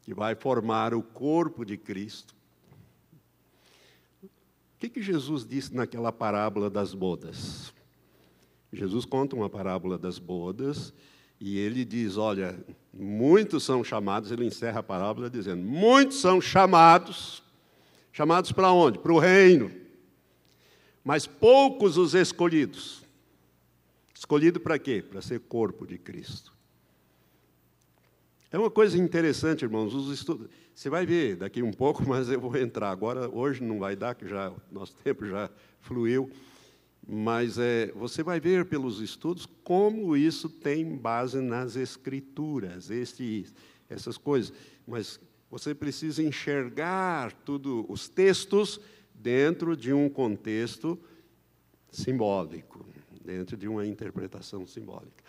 que 0.00 0.14
vai 0.14 0.34
formar 0.34 0.94
o 0.94 1.02
corpo 1.02 1.64
de 1.64 1.76
Cristo. 1.76 2.34
Que, 4.82 4.88
que 4.88 5.00
Jesus 5.00 5.46
disse 5.46 5.72
naquela 5.72 6.10
parábola 6.10 6.68
das 6.68 6.92
bodas? 6.92 7.72
Jesus 8.72 9.04
conta 9.04 9.36
uma 9.36 9.48
parábola 9.48 9.96
das 9.96 10.18
bodas 10.18 10.92
e 11.38 11.56
ele 11.56 11.84
diz: 11.84 12.16
Olha, 12.16 12.58
muitos 12.92 13.62
são 13.62 13.84
chamados, 13.84 14.32
ele 14.32 14.44
encerra 14.44 14.80
a 14.80 14.82
parábola 14.82 15.30
dizendo: 15.30 15.62
Muitos 15.62 16.20
são 16.20 16.40
chamados, 16.40 17.44
chamados 18.12 18.50
para 18.50 18.72
onde? 18.72 18.98
Para 18.98 19.12
o 19.12 19.20
reino, 19.20 19.70
mas 21.04 21.28
poucos 21.28 21.96
os 21.96 22.12
escolhidos. 22.12 23.04
Escolhido 24.12 24.58
para 24.58 24.80
quê? 24.80 25.00
Para 25.00 25.22
ser 25.22 25.38
corpo 25.38 25.86
de 25.86 25.96
Cristo. 25.96 26.52
É 28.50 28.58
uma 28.58 28.68
coisa 28.70 28.98
interessante, 28.98 29.62
irmãos, 29.62 29.94
os 29.94 30.12
estudos. 30.12 30.48
Você 30.74 30.88
vai 30.88 31.04
ver 31.04 31.36
daqui 31.36 31.62
um 31.62 31.72
pouco, 31.72 32.02
mas 32.08 32.28
eu 32.30 32.40
vou 32.40 32.56
entrar 32.56 32.90
agora. 32.90 33.28
Hoje 33.28 33.62
não 33.62 33.78
vai 33.78 33.94
dar, 33.94 34.14
que 34.14 34.26
já 34.26 34.52
nosso 34.70 34.94
tempo 34.96 35.26
já 35.26 35.50
fluiu. 35.80 36.30
Mas 37.06 37.58
é, 37.58 37.90
você 37.92 38.22
vai 38.22 38.38
ver 38.38 38.66
pelos 38.66 39.00
estudos 39.00 39.46
como 39.64 40.16
isso 40.16 40.48
tem 40.48 40.96
base 40.96 41.40
nas 41.40 41.74
escrituras, 41.74 42.90
este, 42.90 43.46
essas 43.88 44.16
coisas. 44.16 44.52
Mas 44.86 45.20
você 45.50 45.74
precisa 45.74 46.22
enxergar 46.22 47.32
tudo, 47.44 47.84
os 47.88 48.08
textos 48.08 48.80
dentro 49.12 49.76
de 49.76 49.92
um 49.92 50.08
contexto 50.08 50.98
simbólico, 51.90 52.86
dentro 53.24 53.56
de 53.56 53.68
uma 53.68 53.86
interpretação 53.86 54.66
simbólica. 54.66 55.24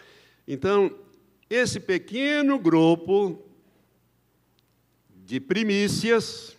Então, 0.48 0.96
esse 1.50 1.80
pequeno 1.80 2.58
grupo 2.60 3.44
de 5.26 5.40
primícias 5.40 6.56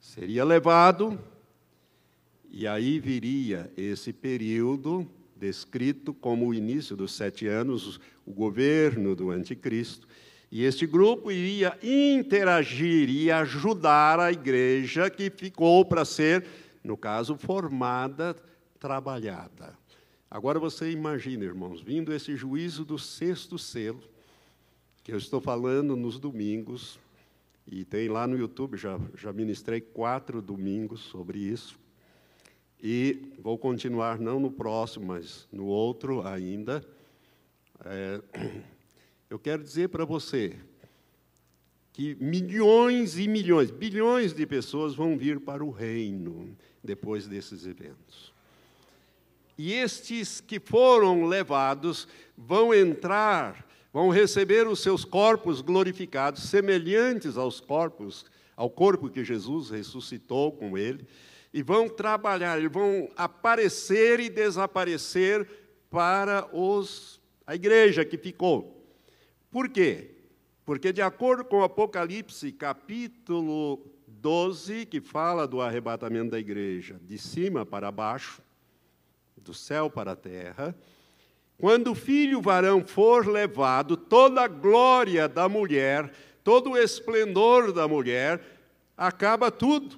seria 0.00 0.42
levado 0.42 1.18
e 2.50 2.66
aí 2.66 2.98
viria 2.98 3.70
esse 3.76 4.12
período 4.12 5.06
descrito 5.36 6.14
como 6.14 6.48
o 6.48 6.54
início 6.54 6.96
dos 6.96 7.12
sete 7.12 7.46
anos, 7.46 8.00
o 8.24 8.32
governo 8.32 9.14
do 9.14 9.30
anticristo. 9.30 10.08
E 10.50 10.64
este 10.64 10.86
grupo 10.86 11.30
iria 11.30 11.76
interagir 11.82 13.10
e 13.10 13.30
ajudar 13.30 14.18
a 14.18 14.32
igreja 14.32 15.10
que 15.10 15.28
ficou 15.28 15.84
para 15.84 16.04
ser, 16.04 16.46
no 16.82 16.96
caso, 16.96 17.36
formada, 17.36 18.34
trabalhada. 18.78 19.76
Agora 20.30 20.58
você 20.58 20.90
imagina, 20.90 21.44
irmãos, 21.44 21.82
vindo 21.82 22.14
esse 22.14 22.34
juízo 22.34 22.84
do 22.84 22.98
sexto 22.98 23.58
selo, 23.58 24.00
que 25.02 25.12
eu 25.12 25.18
estou 25.18 25.40
falando 25.40 25.96
nos 25.96 26.18
domingos, 26.18 26.98
e 27.66 27.84
tem 27.84 28.08
lá 28.08 28.26
no 28.26 28.36
YouTube, 28.36 28.76
já, 28.76 28.98
já 29.14 29.32
ministrei 29.32 29.80
quatro 29.80 30.42
domingos 30.42 31.00
sobre 31.00 31.38
isso. 31.38 31.78
E 32.82 33.32
vou 33.38 33.56
continuar, 33.56 34.18
não 34.18 34.38
no 34.38 34.50
próximo, 34.50 35.06
mas 35.06 35.48
no 35.50 35.64
outro 35.64 36.26
ainda. 36.26 36.84
É, 37.84 38.20
eu 39.30 39.38
quero 39.38 39.62
dizer 39.62 39.88
para 39.88 40.04
você 40.04 40.58
que 41.94 42.16
milhões 42.16 43.18
e 43.18 43.26
milhões, 43.26 43.70
bilhões 43.70 44.34
de 44.34 44.44
pessoas 44.46 44.94
vão 44.94 45.16
vir 45.16 45.40
para 45.40 45.64
o 45.64 45.70
reino 45.70 46.54
depois 46.82 47.26
desses 47.26 47.66
eventos. 47.66 48.34
E 49.56 49.72
estes 49.72 50.40
que 50.40 50.58
foram 50.58 51.24
levados 51.24 52.08
vão 52.36 52.74
entrar, 52.74 53.64
vão 53.94 54.08
receber 54.08 54.66
os 54.66 54.80
seus 54.80 55.04
corpos 55.04 55.60
glorificados, 55.60 56.42
semelhantes 56.42 57.36
aos 57.36 57.60
corpos, 57.60 58.26
ao 58.56 58.68
corpo 58.68 59.08
que 59.08 59.24
Jesus 59.24 59.70
ressuscitou 59.70 60.50
com 60.50 60.76
ele 60.76 61.06
e 61.52 61.62
vão 61.62 61.88
trabalhar, 61.88 62.58
eles 62.58 62.72
vão 62.72 63.08
aparecer 63.16 64.18
e 64.18 64.28
desaparecer 64.28 65.48
para 65.88 66.48
os, 66.52 67.20
a 67.46 67.54
igreja 67.54 68.04
que 68.04 68.18
ficou. 68.18 68.84
Por 69.48 69.68
quê? 69.68 70.10
Porque, 70.64 70.92
de 70.92 71.00
acordo 71.00 71.44
com 71.44 71.62
Apocalipse, 71.62 72.50
capítulo 72.50 73.78
12, 74.08 74.86
que 74.86 75.00
fala 75.00 75.46
do 75.46 75.60
arrebatamento 75.60 76.32
da 76.32 76.40
igreja 76.40 76.98
de 77.00 77.16
cima 77.16 77.64
para 77.64 77.92
baixo, 77.92 78.42
do 79.36 79.54
céu 79.54 79.88
para 79.88 80.12
a 80.12 80.16
terra, 80.16 80.74
quando 81.64 81.92
o 81.92 81.94
filho 81.94 82.42
varão 82.42 82.84
for 82.86 83.26
levado, 83.26 83.96
toda 83.96 84.42
a 84.42 84.46
glória 84.46 85.26
da 85.26 85.48
mulher, 85.48 86.12
todo 86.42 86.72
o 86.72 86.76
esplendor 86.76 87.72
da 87.72 87.88
mulher, 87.88 88.38
acaba 88.94 89.50
tudo. 89.50 89.96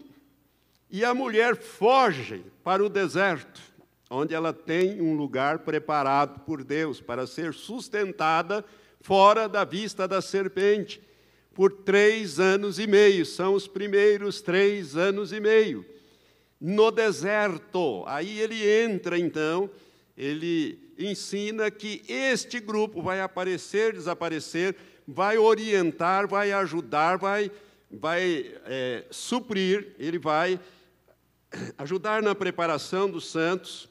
E 0.88 1.04
a 1.04 1.12
mulher 1.12 1.56
foge 1.56 2.44
para 2.62 2.84
o 2.84 2.88
deserto, 2.88 3.60
onde 4.08 4.32
ela 4.32 4.52
tem 4.52 5.02
um 5.02 5.16
lugar 5.16 5.58
preparado 5.58 6.38
por 6.42 6.62
Deus 6.62 7.00
para 7.00 7.26
ser 7.26 7.52
sustentada 7.52 8.64
fora 9.00 9.48
da 9.48 9.64
vista 9.64 10.06
da 10.06 10.22
serpente 10.22 11.02
por 11.52 11.72
três 11.72 12.38
anos 12.38 12.78
e 12.78 12.86
meio. 12.86 13.26
São 13.26 13.54
os 13.54 13.66
primeiros 13.66 14.40
três 14.40 14.96
anos 14.96 15.32
e 15.32 15.40
meio. 15.40 15.84
No 16.60 16.92
deserto, 16.92 18.04
aí 18.06 18.38
ele 18.38 18.64
entra 18.64 19.18
então, 19.18 19.68
ele 20.16 20.85
ensina 20.98 21.70
que 21.70 22.02
este 22.08 22.60
grupo 22.60 23.02
vai 23.02 23.20
aparecer, 23.20 23.92
desaparecer, 23.92 24.76
vai 25.06 25.38
orientar, 25.38 26.26
vai 26.26 26.52
ajudar, 26.52 27.16
vai, 27.16 27.50
vai 27.90 28.54
é, 28.64 29.04
suprir, 29.10 29.94
ele 29.98 30.18
vai 30.18 30.58
ajudar 31.78 32.22
na 32.22 32.34
preparação 32.34 33.10
dos 33.10 33.30
santos, 33.30 33.88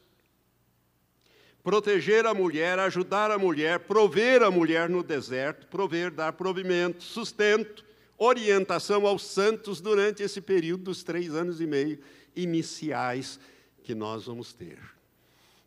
proteger 1.63 2.25
a 2.25 2.33
mulher, 2.33 2.77
ajudar 2.79 3.31
a 3.31 3.39
mulher, 3.39 3.79
prover 3.79 4.43
a 4.43 4.51
mulher 4.51 4.89
no 4.89 5.01
deserto, 5.01 5.67
prover, 5.67 6.11
dar 6.11 6.33
provimento, 6.33 7.03
sustento, 7.03 7.83
orientação 8.17 9.07
aos 9.07 9.23
santos 9.23 9.81
durante 9.81 10.21
esse 10.21 10.39
período 10.41 10.83
dos 10.83 11.03
três 11.03 11.33
anos 11.33 11.59
e 11.59 11.65
meio 11.65 11.99
iniciais 12.35 13.39
que 13.83 13.95
nós 13.95 14.25
vamos 14.25 14.53
ter. 14.53 14.94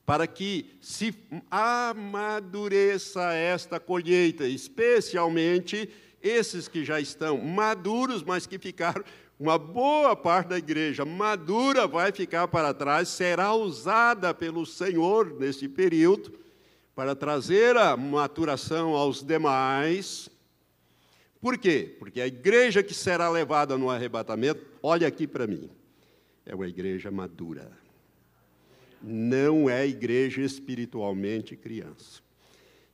Para 0.09 0.27
que 0.27 0.65
se 0.81 1.15
amadureça 1.51 3.35
esta 3.35 3.79
colheita, 3.79 4.49
especialmente 4.49 5.87
esses 6.23 6.67
que 6.67 6.83
já 6.83 6.99
estão 6.99 7.37
maduros, 7.37 8.23
mas 8.23 8.47
que 8.47 8.59
ficaram 8.59 9.05
uma 9.39 9.59
boa 9.59 10.17
parte 10.17 10.49
da 10.49 10.57
igreja 10.57 11.05
madura 11.05 11.87
vai 11.87 12.11
ficar 12.11 12.49
para 12.49 12.73
trás, 12.73 13.09
será 13.11 13.53
usada 13.53 14.33
pelo 14.33 14.65
Senhor 14.65 15.39
neste 15.39 15.69
período 15.69 16.33
para 16.95 17.15
trazer 17.15 17.77
a 17.77 17.95
maturação 17.95 18.95
aos 18.95 19.23
demais. 19.23 20.31
Por 21.39 21.59
quê? 21.59 21.95
Porque 21.99 22.23
a 22.23 22.27
igreja 22.27 22.83
que 22.83 22.95
será 22.95 23.29
levada 23.29 23.77
no 23.77 23.91
arrebatamento, 23.91 24.65
olha 24.83 25.07
aqui 25.07 25.27
para 25.27 25.47
mim, 25.47 25.69
é 26.47 26.55
uma 26.55 26.67
igreja 26.67 27.11
madura. 27.11 27.78
Não 29.03 29.69
é 29.69 29.87
igreja 29.87 30.43
espiritualmente 30.43 31.57
criança. 31.57 32.21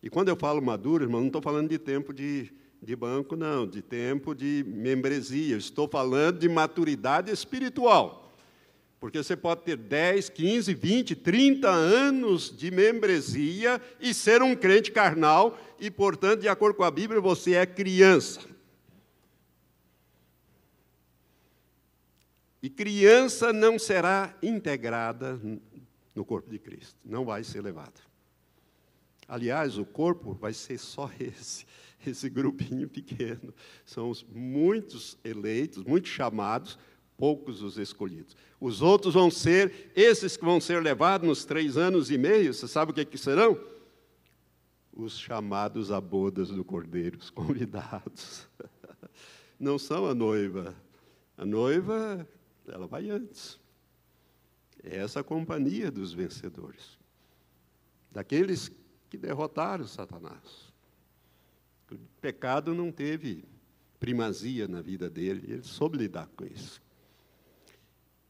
E 0.03 0.11
quando 0.11 0.29
eu 0.29 0.37
falo 0.37 0.61
madura, 0.61 1.05
irmão, 1.05 1.21
não 1.21 1.29
estou 1.29 1.43
falando 1.43 1.69
de 1.69 1.79
tempo 1.79 2.13
de 2.13 2.53
de 2.85 2.95
banco, 2.95 3.35
não, 3.35 3.67
de 3.67 3.81
tempo 3.81 4.35
de 4.35 4.65
membresia. 4.69 5.57
Estou 5.57 5.89
falando 5.89 6.39
de 6.39 6.49
maturidade 6.49 7.33
espiritual. 7.33 8.33
Porque 9.01 9.23
você 9.23 9.37
pode 9.37 9.63
ter 9.63 9.77
10, 9.77 10.29
15, 10.29 10.75
20, 10.75 11.17
30 11.17 11.69
anos 11.69 12.55
de 12.55 12.71
membresia 12.71 13.81
e 14.01 14.15
ser 14.15 14.43
um 14.43 14.55
crente 14.55 14.93
carnal, 14.93 15.59
e, 15.79 15.91
portanto, 15.91 16.41
de 16.41 16.49
acordo 16.49 16.77
com 16.77 16.85
a 16.85 16.91
Bíblia, 16.91 17.21
você 17.21 17.55
é 17.55 17.67
criança. 17.67 18.41
E 22.63 22.71
criança 22.71 23.53
não 23.53 23.79
será 23.79 24.35
integrada 24.43 25.39
no 26.15 26.25
corpo 26.25 26.51
de 26.51 26.59
Cristo, 26.59 26.99
não 27.05 27.25
vai 27.25 27.43
ser 27.43 27.61
levada. 27.63 28.01
Aliás, 29.27 29.79
o 29.79 29.85
corpo 29.85 30.35
vai 30.35 30.53
ser 30.53 30.79
só 30.79 31.11
esse, 31.19 31.67
esse 32.07 32.29
grupinho 32.29 32.89
pequeno. 32.89 33.53
São 33.85 34.11
os 34.11 34.23
muitos 34.23 35.19
eleitos, 35.25 35.83
muitos 35.83 36.11
chamados, 36.11 36.79
poucos 37.17 37.63
os 37.63 37.79
escolhidos. 37.79 38.37
Os 38.61 38.83
outros 38.83 39.15
vão 39.15 39.31
ser, 39.31 39.93
esses 39.95 40.37
que 40.37 40.45
vão 40.45 40.61
ser 40.61 40.83
levados 40.83 41.27
nos 41.27 41.45
três 41.45 41.77
anos 41.77 42.11
e 42.11 42.19
meio, 42.19 42.53
você 42.53 42.69
sabe 42.69 42.93
o 42.93 42.95
que, 42.95 43.05
que 43.05 43.19
serão? 43.19 43.59
Os 44.93 45.19
chamados 45.19 45.91
a 45.91 46.01
bodas 46.01 46.49
do 46.49 46.65
Cordeiro, 46.65 47.19
os 47.19 47.31
convidados. 47.31 48.47
Não 49.59 49.79
são 49.79 50.07
a 50.07 50.15
noiva. 50.15 50.75
A 51.37 51.45
noiva, 51.45 52.29
ela 52.69 52.87
vai 52.87 53.11
antes. 53.11 53.59
É 54.85 54.99
essa 54.99 55.25
companhia 55.25 55.91
dos 55.91 56.13
vencedores. 56.13 56.99
Daqueles 58.13 58.71
que 59.09 59.17
derrotaram 59.17 59.87
Satanás. 59.87 60.73
O 61.91 61.97
pecado 62.21 62.75
não 62.75 62.93
teve 62.93 63.45
primazia 63.99 64.69
na 64.69 64.83
vida 64.83 65.09
dele, 65.09 65.45
ele 65.51 65.63
soube 65.63 65.97
lidar 65.97 66.29
com 66.37 66.45
isso. 66.45 66.83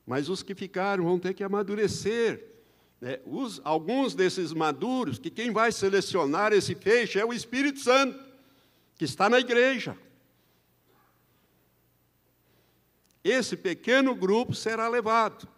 Mas 0.06 0.28
os 0.28 0.42
que 0.42 0.54
ficaram 0.54 1.04
vão 1.04 1.18
ter 1.18 1.34
que 1.34 1.42
amadurecer. 1.42 2.46
Né? 3.00 3.18
Os, 3.24 3.60
alguns 3.64 4.14
desses 4.14 4.52
maduros, 4.52 5.18
que 5.18 5.30
quem 5.30 5.50
vai 5.50 5.72
selecionar 5.72 6.52
esse 6.52 6.74
peixe 6.74 7.18
é 7.18 7.24
o 7.24 7.32
Espírito 7.32 7.80
Santo, 7.80 8.22
que 8.96 9.04
está 9.04 9.28
na 9.28 9.40
igreja. 9.40 9.98
Esse 13.24 13.56
pequeno 13.56 14.14
grupo 14.14 14.54
será 14.54 14.86
levado. 14.86 15.48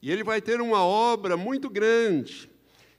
E 0.00 0.10
ele 0.10 0.22
vai 0.22 0.40
ter 0.40 0.60
uma 0.60 0.84
obra 0.84 1.36
muito 1.36 1.68
grande, 1.68 2.50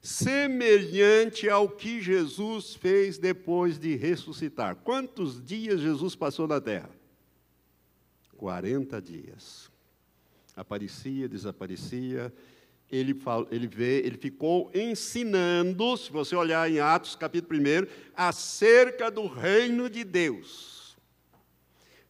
semelhante 0.02 1.50
ao 1.50 1.70
que 1.70 2.02
Jesus 2.02 2.76
fez 2.76 3.18
depois 3.18 3.80
de 3.80 3.96
ressuscitar. 3.96 4.76
Quantos 4.78 5.44
dias 5.44 5.80
Jesus 5.80 6.16
passou 6.16 6.48
na 6.48 6.60
terra? 6.60 6.90
40 8.38 9.02
dias 9.02 9.70
aparecia, 10.60 11.28
desaparecia. 11.28 12.34
Ele, 12.92 13.14
fala, 13.14 13.48
ele 13.52 13.68
vê, 13.68 14.00
ele 14.00 14.18
ficou 14.18 14.72
ensinando, 14.74 15.96
se 15.96 16.12
você 16.12 16.36
olhar 16.36 16.70
em 16.70 16.80
Atos 16.80 17.16
capítulo 17.16 17.60
1, 17.60 17.88
acerca 18.16 19.12
do 19.12 19.28
reino 19.28 19.90
de 19.90 20.04
Deus. 20.04 20.79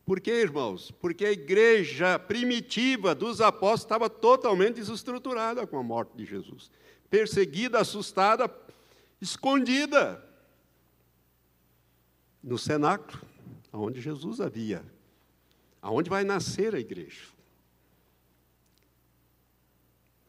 Por 0.10 0.20
quê, 0.20 0.42
irmãos? 0.42 0.90
Porque 0.90 1.24
a 1.24 1.32
igreja 1.32 2.18
primitiva 2.18 3.14
dos 3.14 3.42
apóstolos 3.42 3.82
estava 3.82 4.10
totalmente 4.10 4.78
desestruturada 4.78 5.68
com 5.68 5.78
a 5.78 5.84
morte 5.84 6.18
de 6.18 6.26
Jesus. 6.26 6.72
Perseguida, 7.12 7.80
assustada, 7.80 8.52
escondida 9.22 10.28
no 12.42 12.58
cenáculo, 12.58 13.22
onde 13.72 14.02
Jesus 14.02 14.42
havia, 14.42 14.84
aonde 15.80 16.10
vai 16.10 16.24
nascer 16.24 16.74
a 16.74 16.80
igreja. 16.80 17.28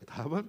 Tava, 0.05 0.45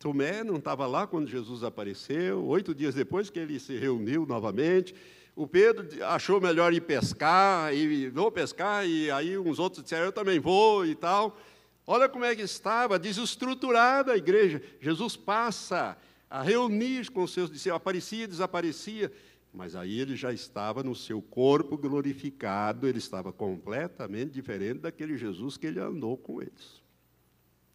Tomé 0.00 0.42
não 0.42 0.56
estava 0.56 0.84
lá 0.84 1.06
quando 1.06 1.28
Jesus 1.28 1.62
apareceu, 1.62 2.44
oito 2.44 2.74
dias 2.74 2.96
depois 2.96 3.30
que 3.30 3.38
ele 3.38 3.60
se 3.60 3.78
reuniu 3.78 4.26
novamente. 4.26 4.96
O 5.38 5.46
Pedro 5.46 5.86
achou 6.04 6.40
melhor 6.40 6.74
ir 6.74 6.80
pescar, 6.80 7.72
e 7.72 8.10
vou 8.10 8.28
pescar, 8.28 8.84
e 8.84 9.08
aí 9.08 9.38
uns 9.38 9.60
outros 9.60 9.84
disseram, 9.84 10.06
eu 10.06 10.12
também 10.12 10.40
vou 10.40 10.84
e 10.84 10.96
tal. 10.96 11.38
Olha 11.86 12.08
como 12.08 12.24
é 12.24 12.34
que 12.34 12.42
estava, 12.42 12.98
desestruturada 12.98 14.10
a 14.14 14.16
igreja. 14.16 14.60
Jesus 14.80 15.14
passa 15.16 15.96
a 16.28 16.42
reunir 16.42 17.08
com 17.12 17.22
os 17.22 17.32
seus 17.32 17.48
discípulos, 17.48 17.76
aparecia, 17.76 18.26
desaparecia, 18.26 19.12
mas 19.54 19.76
aí 19.76 20.00
ele 20.00 20.16
já 20.16 20.32
estava 20.32 20.82
no 20.82 20.92
seu 20.92 21.22
corpo 21.22 21.78
glorificado, 21.78 22.88
ele 22.88 22.98
estava 22.98 23.32
completamente 23.32 24.32
diferente 24.32 24.80
daquele 24.80 25.16
Jesus 25.16 25.56
que 25.56 25.68
ele 25.68 25.78
andou 25.78 26.16
com 26.16 26.42
eles. 26.42 26.82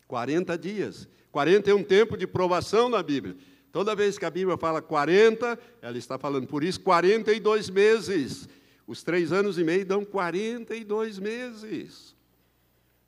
40 0.05 0.57
dias. 0.57 1.07
40 1.31 1.71
é 1.71 1.73
um 1.73 1.83
tempo 1.83 2.17
de 2.17 2.27
provação 2.27 2.89
na 2.89 3.01
Bíblia. 3.01 3.37
Toda 3.73 3.95
vez 3.95 4.19
que 4.19 4.25
a 4.25 4.29
Bíblia 4.29 4.55
fala 4.55 4.83
40, 4.83 5.59
ela 5.81 5.97
está 5.97 6.19
falando 6.19 6.45
por 6.45 6.63
isso 6.63 6.79
42 6.81 7.71
meses. 7.71 8.47
Os 8.85 9.01
três 9.01 9.31
anos 9.31 9.57
e 9.57 9.63
meio 9.63 9.83
dão 9.83 10.05
42 10.05 11.17
meses. 11.17 12.15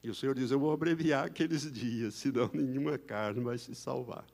E 0.03 0.09
o 0.09 0.15
Senhor 0.15 0.33
diz: 0.33 0.49
Eu 0.49 0.59
vou 0.59 0.71
abreviar 0.71 1.23
aqueles 1.27 1.71
dias, 1.71 2.15
senão 2.15 2.49
nenhuma 2.51 2.97
carne 2.97 3.41
vai 3.41 3.59
se 3.59 3.75
salvar. 3.75 4.25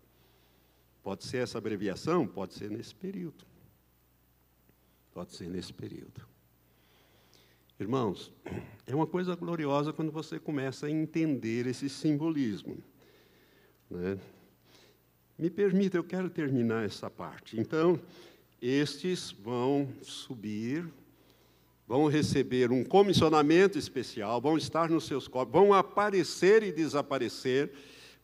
Pode 1.04 1.26
ser 1.26 1.40
essa 1.40 1.58
abreviação? 1.58 2.26
Pode 2.26 2.54
ser 2.54 2.72
nesse 2.72 2.96
período. 2.96 3.46
Pode 5.14 5.36
ser 5.36 5.50
nesse 5.50 5.74
período. 5.74 6.26
Irmãos, 7.78 8.32
é 8.88 8.96
uma 8.96 9.08
coisa 9.08 9.36
gloriosa 9.36 9.92
quando 9.92 10.14
você 10.14 10.40
começa 10.40 10.86
a 10.86 10.90
entender 10.90 11.68
esse 11.68 11.90
simbolismo. 11.90 12.82
Né? 13.90 14.18
Me 15.38 15.50
permita, 15.50 15.98
eu 15.98 16.04
quero 16.04 16.30
terminar 16.30 16.86
essa 16.86 17.10
parte. 17.10 17.60
Então, 17.60 18.00
estes 18.62 19.32
vão 19.32 19.90
subir, 20.02 20.86
vão 21.88 22.08
receber 22.08 22.72
um 22.72 22.84
comissionamento 22.84 23.78
especial, 23.78 24.40
vão 24.40 24.58
estar 24.58 24.90
nos 24.90 25.06
seus 25.06 25.28
corpos, 25.28 25.54
vão 25.54 25.74
aparecer 25.74 26.64
e 26.64 26.72
desaparecer 26.72 27.72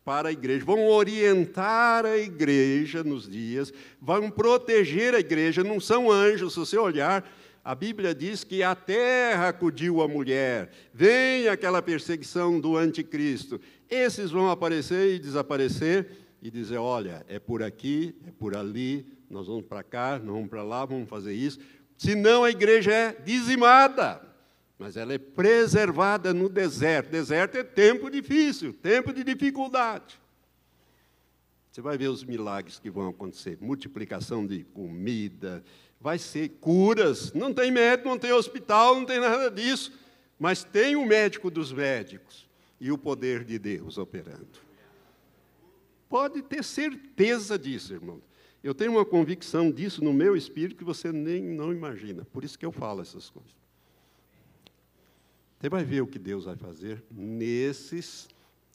para 0.06 0.30
a 0.30 0.32
igreja, 0.32 0.64
vão 0.64 0.88
orientar 0.88 2.06
a 2.06 2.18
igreja 2.18 3.04
nos 3.04 3.28
dias, 3.28 3.74
vão 4.02 4.30
proteger 4.30 5.14
a 5.14 5.20
igreja, 5.20 5.64
não 5.64 5.80
são 5.80 6.10
anjos, 6.10 6.54
se 6.54 6.60
você 6.60 6.78
olhar 6.78 7.28
a 7.68 7.76
Bíblia 7.76 8.16
diz 8.16 8.46
que 8.46 8.64
a 8.64 8.74
terra 8.74 9.50
acudiu 9.50 10.02
a 10.02 10.08
mulher, 10.08 10.70
vem 10.94 11.50
aquela 11.50 11.82
perseguição 11.82 12.62
do 12.62 12.78
anticristo. 12.78 13.60
Esses 13.90 14.32
vão 14.32 14.50
aparecer 14.50 15.14
e 15.14 15.20
desaparecer 15.20 16.08
e 16.42 16.52
dizer: 16.52 16.78
olha, 16.78 17.26
é 17.28 17.40
por 17.40 17.64
aqui, 17.64 18.16
é 18.28 18.32
por 18.32 18.56
ali, 18.56 19.06
nós 19.30 19.48
vamos 19.48 19.66
para 19.66 19.84
cá, 19.84 20.20
nós 20.20 20.34
vamos 20.34 20.50
para 20.50 20.64
lá, 20.64 20.86
vamos 20.86 21.10
fazer 21.10 21.34
isso. 21.34 21.60
Senão 21.98 22.44
a 22.44 22.52
igreja 22.52 22.92
é 22.92 23.14
dizimada, 23.14 24.22
mas 24.78 24.96
ela 24.96 25.14
é 25.14 25.18
preservada 25.18 26.34
no 26.34 26.48
deserto. 26.48 27.10
Deserto 27.10 27.58
é 27.58 27.64
tempo 27.64 28.10
difícil, 28.10 28.74
tempo 28.74 29.12
de 29.12 29.24
dificuldade. 29.24 30.20
Você 31.72 31.82
vai 31.82 31.98
ver 31.98 32.08
os 32.08 32.24
milagres 32.24 32.80
que 32.80 32.90
vão 32.90 33.10
acontecer 33.10 33.58
multiplicação 33.62 34.46
de 34.46 34.64
comida, 34.64 35.64
vai 36.00 36.18
ser 36.18 36.50
curas. 36.60 37.34
Não 37.34 37.54
tem 37.54 37.72
médico, 37.72 38.10
não 38.10 38.18
tem 38.18 38.32
hospital, 38.32 38.96
não 38.96 39.06
tem 39.06 39.20
nada 39.20 39.50
disso. 39.50 39.92
Mas 40.40 40.64
tem 40.64 40.96
o 40.96 41.06
médico 41.06 41.50
dos 41.50 41.72
médicos 41.72 42.48
e 42.80 42.92
o 42.92 42.98
poder 42.98 43.44
de 43.44 43.58
Deus 43.58 43.98
operando. 43.98 44.67
Pode 46.10 46.42
ter 46.42 46.64
certeza 46.64 47.58
disso, 47.58 47.94
irmão. 47.94 48.22
Eu 48.64 48.74
tenho 48.74 48.92
uma 48.92 49.06
convicção 49.06 49.72
disso 49.72 50.04
no 50.04 50.14
meu 50.14 50.36
espírito 50.36 50.76
que 50.76 50.84
você 50.84 51.12
nem 51.12 51.42
não 51.42 51.72
imagina. 51.72 52.26
Por 52.26 52.44
isso 52.44 52.58
que 52.58 52.66
eu 52.66 52.72
falo 52.72 53.02
essas 53.02 53.30
coisas. 53.30 53.56
Você 55.60 55.70
vai 55.70 55.84
ver 55.84 56.02
o 56.02 56.08
que 56.08 56.20
Deus 56.20 56.46
vai 56.46 56.56
fazer 56.56 57.04
nesses 57.12 58.28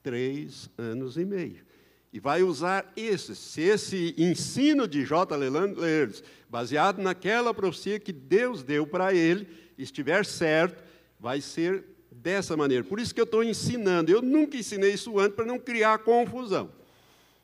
três 0.03 0.69
anos 0.77 1.17
e 1.17 1.25
meio. 1.25 1.65
E 2.13 2.21
vai 2.21 2.43
usar 2.43 2.93
esse, 2.97 3.35
se 3.35 3.63
esse 3.63 4.15
ensino 4.19 4.87
de 4.87 5.05
J. 5.05 5.35
Leland 5.37 5.79
Lerdes, 5.79 6.23
baseado 6.49 7.01
naquela 7.01 7.55
profecia 7.55 7.99
que 7.99 8.13
Deus 8.13 8.63
deu 8.63 8.87
para 8.87 9.15
ele, 9.15 9.47
estiver 9.79 10.27
certo, 10.27 10.83
vai 11.19 11.41
ser 11.41 11.85
dessa 12.11 12.57
maneira. 12.57 12.85
Por 12.85 13.01
isso 13.01 13.15
que 13.15 13.21
eu 13.21 13.25
estou 13.25 13.43
ensinando. 13.43 14.11
Eu 14.11 14.21
nunca 14.21 14.57
ensinei 14.57 14.93
isso 14.93 15.19
antes 15.19 15.35
para 15.35 15.47
não 15.47 15.59
criar 15.59 15.99
confusão. 16.01 16.71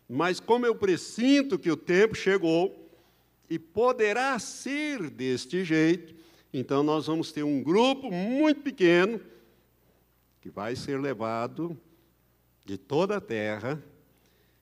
Mas 0.09 0.41
como 0.41 0.65
eu 0.65 0.75
presinto 0.75 1.59
que 1.59 1.71
o 1.71 1.77
tempo 1.77 2.15
chegou 2.15 2.89
e 3.51 3.59
poderá 3.59 4.39
ser 4.39 5.11
deste 5.11 5.65
jeito, 5.65 6.15
então 6.53 6.83
nós 6.83 7.07
vamos 7.07 7.31
ter 7.31 7.43
um 7.43 7.63
grupo 7.63 8.11
muito 8.11 8.63
pequeno 8.63 9.21
que 10.41 10.49
vai 10.49 10.75
ser 10.75 10.99
levado 10.99 11.79
de 12.65 12.79
toda 12.79 13.17
a 13.17 13.21
terra 13.21 13.83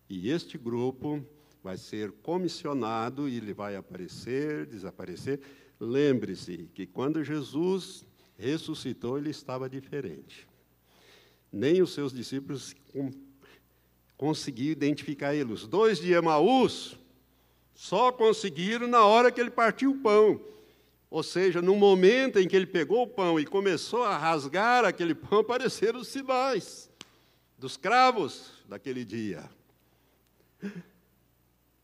e 0.08 0.30
este 0.30 0.58
grupo 0.58 1.24
vai 1.62 1.76
ser 1.76 2.12
comissionado 2.22 3.28
e 3.28 3.36
ele 3.36 3.52
vai 3.52 3.76
aparecer, 3.76 4.66
desaparecer. 4.66 5.40
Lembre-se 5.78 6.68
que 6.74 6.86
quando 6.86 7.22
Jesus 7.24 8.04
ressuscitou, 8.38 9.18
ele 9.18 9.30
estava 9.30 9.68
diferente. 9.68 10.46
Nem 11.52 11.82
os 11.82 11.92
seus 11.92 12.12
discípulos 12.12 12.74
conseguiu 14.16 14.72
identificar 14.72 15.34
ele. 15.34 15.52
Os 15.52 15.66
dois 15.66 15.98
de 15.98 16.12
Emaús 16.12 16.98
só 17.74 18.10
conseguiram 18.10 18.86
na 18.88 19.04
hora 19.04 19.30
que 19.30 19.40
ele 19.40 19.50
partiu 19.50 19.92
o 19.92 19.98
pão. 19.98 20.40
Ou 21.10 21.22
seja, 21.22 21.62
no 21.62 21.76
momento 21.76 22.38
em 22.38 22.48
que 22.48 22.56
ele 22.56 22.66
pegou 22.66 23.02
o 23.02 23.06
pão 23.06 23.38
e 23.38 23.46
começou 23.46 24.02
a 24.02 24.16
rasgar 24.16 24.84
aquele 24.84 25.14
pão, 25.14 25.40
apareceram 25.40 26.00
os 26.00 26.08
sinais 26.08 26.90
dos 27.58 27.76
cravos 27.76 28.50
daquele 28.68 29.04
dia. 29.04 29.48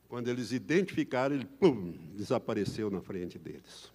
Quando 0.09 0.29
eles 0.29 0.53
identificaram, 0.53 1.37
ele 1.37 1.45
pum, 1.45 1.93
desapareceu 2.15 2.91
na 2.91 3.01
frente 3.01 3.39
deles. 3.39 3.92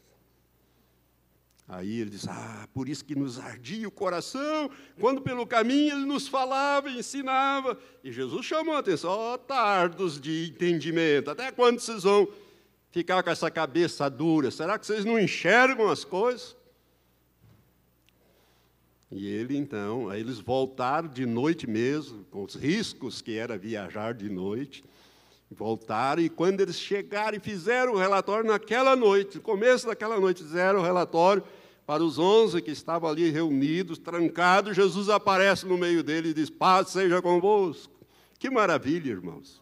Aí 1.67 1.99
ele 1.99 2.11
diz: 2.11 2.27
Ah, 2.27 2.67
por 2.73 2.87
isso 2.87 3.03
que 3.03 3.13
nos 3.13 3.37
ardia 3.37 3.87
o 3.87 3.91
coração, 3.91 4.71
quando 4.99 5.21
pelo 5.21 5.45
caminho 5.45 5.95
ele 5.95 6.05
nos 6.05 6.27
falava, 6.27 6.89
ensinava. 6.89 7.77
E 8.03 8.11
Jesus 8.11 8.45
chamou 8.45 8.75
a 8.75 8.79
atenção: 8.79 9.09
Ó, 9.09 9.33
oh, 9.33 9.37
tardos 9.37 10.19
de 10.19 10.49
entendimento, 10.49 11.29
até 11.29 11.51
quando 11.51 11.79
vocês 11.79 12.03
vão 12.03 12.27
ficar 12.91 13.21
com 13.21 13.29
essa 13.29 13.51
cabeça 13.51 14.09
dura? 14.09 14.49
Será 14.49 14.79
que 14.79 14.85
vocês 14.85 15.03
não 15.03 15.19
enxergam 15.19 15.89
as 15.89 16.05
coisas? 16.05 16.55
E 19.11 19.25
ele 19.27 19.55
então, 19.55 20.09
aí 20.09 20.19
eles 20.19 20.39
voltaram 20.39 21.07
de 21.07 21.25
noite 21.25 21.65
mesmo, 21.67 22.25
com 22.25 22.43
os 22.43 22.55
riscos 22.55 23.21
que 23.21 23.37
era 23.37 23.57
viajar 23.57 24.13
de 24.13 24.29
noite. 24.29 24.83
Voltaram 25.49 26.21
e 26.21 26.29
quando 26.29 26.59
eles 26.59 26.77
chegaram 26.77 27.37
e 27.37 27.39
fizeram 27.39 27.93
o 27.93 27.97
relatório 27.97 28.45
naquela 28.49 28.95
noite, 28.95 29.37
no 29.37 29.43
começo 29.43 29.87
daquela 29.87 30.19
noite, 30.19 30.43
fizeram 30.43 30.79
o 30.79 30.83
relatório 30.83 31.43
para 31.85 32.03
os 32.03 32.19
onze 32.19 32.61
que 32.61 32.71
estavam 32.71 33.09
ali 33.09 33.29
reunidos, 33.29 33.97
trancados, 33.97 34.75
Jesus 34.75 35.07
aparece 35.07 35.65
no 35.65 35.77
meio 35.77 36.03
deles 36.03 36.31
e 36.31 36.33
diz: 36.33 36.49
Paz 36.49 36.89
seja 36.89 37.21
convosco. 37.21 37.93
Que 38.37 38.49
maravilha, 38.49 39.09
irmãos. 39.09 39.61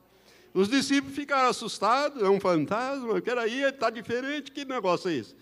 Os 0.52 0.68
discípulos 0.68 1.16
ficaram 1.16 1.50
assustados, 1.50 2.24
é 2.24 2.30
um 2.30 2.40
fantasma, 2.40 3.22
peraí, 3.22 3.62
está 3.62 3.90
diferente, 3.90 4.52
que 4.52 4.66
negócio 4.66 5.10
é 5.10 5.16
esse? 5.16 5.36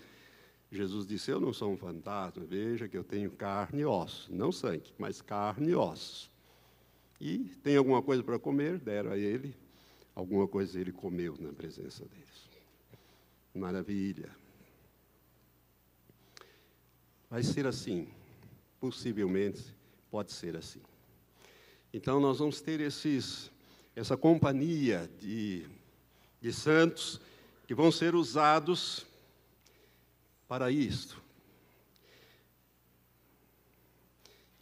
Jesus 0.70 1.06
disse: 1.06 1.30
Eu 1.30 1.40
não 1.40 1.52
sou 1.52 1.72
um 1.72 1.76
fantasma, 1.76 2.44
veja 2.44 2.86
que 2.86 2.98
eu 2.98 3.04
tenho 3.04 3.30
carne 3.30 3.80
e 3.80 3.84
ossos, 3.86 4.28
não 4.28 4.52
sangue, 4.52 4.92
mas 4.98 5.22
carne 5.22 5.70
e 5.70 5.74
ossos. 5.74 6.28
E 7.18 7.38
tem 7.62 7.76
alguma 7.76 8.02
coisa 8.02 8.22
para 8.22 8.38
comer? 8.38 8.78
Deram 8.78 9.12
a 9.12 9.16
ele, 9.16 9.54
alguma 10.14 10.46
coisa 10.46 10.80
ele 10.80 10.92
comeu 10.92 11.36
na 11.38 11.52
presença 11.52 12.04
deles. 12.04 12.48
Maravilha. 13.54 14.30
Vai 17.28 17.42
ser 17.42 17.66
assim, 17.66 18.08
possivelmente 18.80 19.74
pode 20.10 20.32
ser 20.32 20.56
assim. 20.56 20.80
Então 21.92 22.20
nós 22.20 22.38
vamos 22.38 22.60
ter 22.60 22.80
esses, 22.80 23.50
essa 23.94 24.16
companhia 24.16 25.10
de, 25.20 25.66
de 26.40 26.52
santos 26.52 27.20
que 27.66 27.74
vão 27.74 27.90
ser 27.90 28.14
usados 28.14 29.06
para 30.46 30.70
isto. 30.70 31.22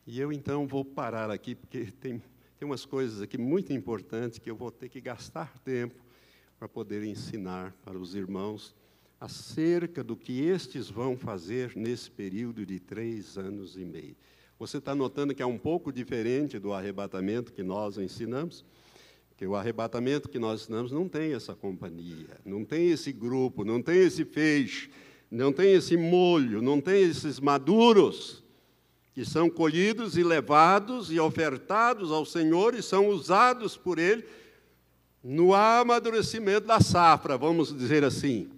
E 0.07 0.19
eu 0.19 0.33
então 0.33 0.67
vou 0.67 0.85
parar 0.85 1.31
aqui, 1.31 1.55
porque 1.55 1.87
tem, 2.01 2.23
tem 2.63 2.67
umas 2.69 2.85
coisas 2.85 3.21
aqui 3.21 3.37
muito 3.37 3.73
importantes 3.73 4.39
que 4.39 4.49
eu 4.49 4.55
vou 4.55 4.71
ter 4.71 4.89
que 4.89 5.01
gastar 5.01 5.59
tempo 5.65 6.01
para 6.57 6.69
poder 6.69 7.03
ensinar 7.03 7.75
para 7.85 7.99
os 7.99 8.15
irmãos 8.15 8.73
acerca 9.19 10.05
do 10.05 10.15
que 10.15 10.43
estes 10.43 10.89
vão 10.89 11.17
fazer 11.17 11.73
nesse 11.75 12.09
período 12.09 12.65
de 12.65 12.79
três 12.79 13.37
anos 13.37 13.77
e 13.77 13.85
meio. 13.85 14.15
Você 14.61 14.79
está 14.79 14.95
notando 14.95 15.35
que 15.35 15.43
é 15.43 15.47
um 15.47 15.59
pouco 15.59 15.93
diferente 15.93 16.57
do 16.61 16.73
arrebatamento 16.73 17.53
que 17.53 17.65
nós 17.65 17.99
ensinamos? 17.99 18.65
Que 19.37 19.45
o 19.45 19.57
arrebatamento 19.57 20.29
que 20.29 20.39
nós 20.39 20.63
ensinamos 20.63 20.93
não 20.93 21.09
tem 21.09 21.35
essa 21.35 21.57
companhia, 21.57 22.39
não 22.45 22.65
tem 22.65 22.93
esse 22.93 23.11
grupo, 23.11 23.65
não 23.65 23.83
tem 23.83 23.99
esse 24.03 24.25
feixe, 24.25 24.89
não 25.29 25.53
tem 25.53 25.73
esse 25.73 25.97
molho, 25.97 26.63
não 26.63 26.81
tem 26.81 27.03
esses 27.03 27.41
maduros 27.41 28.42
que 29.15 29.25
são 29.25 29.51
colhidos 29.51 30.17
e 30.17 30.23
levados 30.23 31.11
e 31.11 31.21
ofertados 31.21 32.11
ao 32.11 32.25
Senhor 32.25 32.75
e 32.75 32.83
são 32.83 33.09
usados 33.09 33.77
por 33.77 33.99
Ele 33.99 34.25
no 35.23 35.55
amadurecimento 35.55 36.67
da 36.67 36.81
safra, 36.81 37.37
vamos 37.39 37.77
dizer 37.77 38.05
assim 38.05 38.51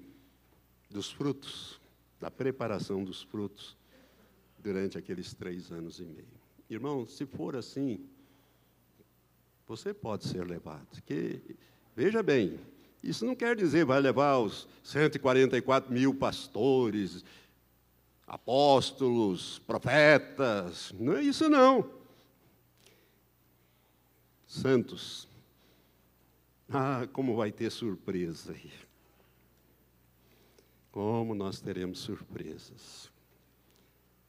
dos 0.88 1.10
frutos, 1.10 1.80
da 2.20 2.30
preparação 2.30 3.04
dos 3.04 3.22
frutos 3.22 3.76
durante 4.60 4.96
aqueles 4.96 5.34
três 5.34 5.72
anos 5.72 5.98
e 5.98 6.04
meio. 6.04 6.24
Irmão, 6.70 7.06
se 7.06 7.26
for 7.26 7.56
assim, 7.56 8.00
você 9.66 9.92
pode 9.92 10.26
ser 10.26 10.46
levado. 10.46 10.86
Que, 11.04 11.40
veja 11.94 12.22
bem, 12.22 12.58
isso 13.02 13.26
não 13.26 13.34
quer 13.34 13.56
dizer 13.56 13.84
vai 13.84 14.00
levar 14.00 14.38
os 14.38 14.68
144 14.82 15.92
mil 15.92 16.14
pastores, 16.14 17.24
apóstolos, 18.26 19.58
profetas. 19.60 20.92
Não 20.98 21.16
é 21.16 21.22
isso 21.22 21.48
não. 21.48 21.90
Santos. 24.46 25.28
Ah, 26.68 27.06
como 27.12 27.36
vai 27.36 27.52
ter 27.52 27.70
surpresa 27.70 28.52
aí. 28.52 28.72
Como 30.90 31.34
nós 31.34 31.60
teremos 31.60 31.98
surpresas. 31.98 33.12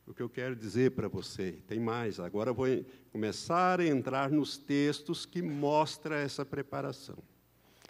O 0.08 0.14
que 0.14 0.22
eu 0.22 0.30
quero 0.30 0.56
dizer 0.56 0.92
para 0.92 1.08
você, 1.08 1.54
tem 1.68 1.80
mais, 1.80 2.20
agora 2.20 2.54
vou 2.54 2.68
começar 3.12 3.80
a 3.80 3.88
entrar 3.88 4.30
nos 4.30 4.56
textos 4.56 5.26
que 5.26 5.42
mostra 5.42 6.20
essa 6.20 6.46
preparação, 6.46 7.18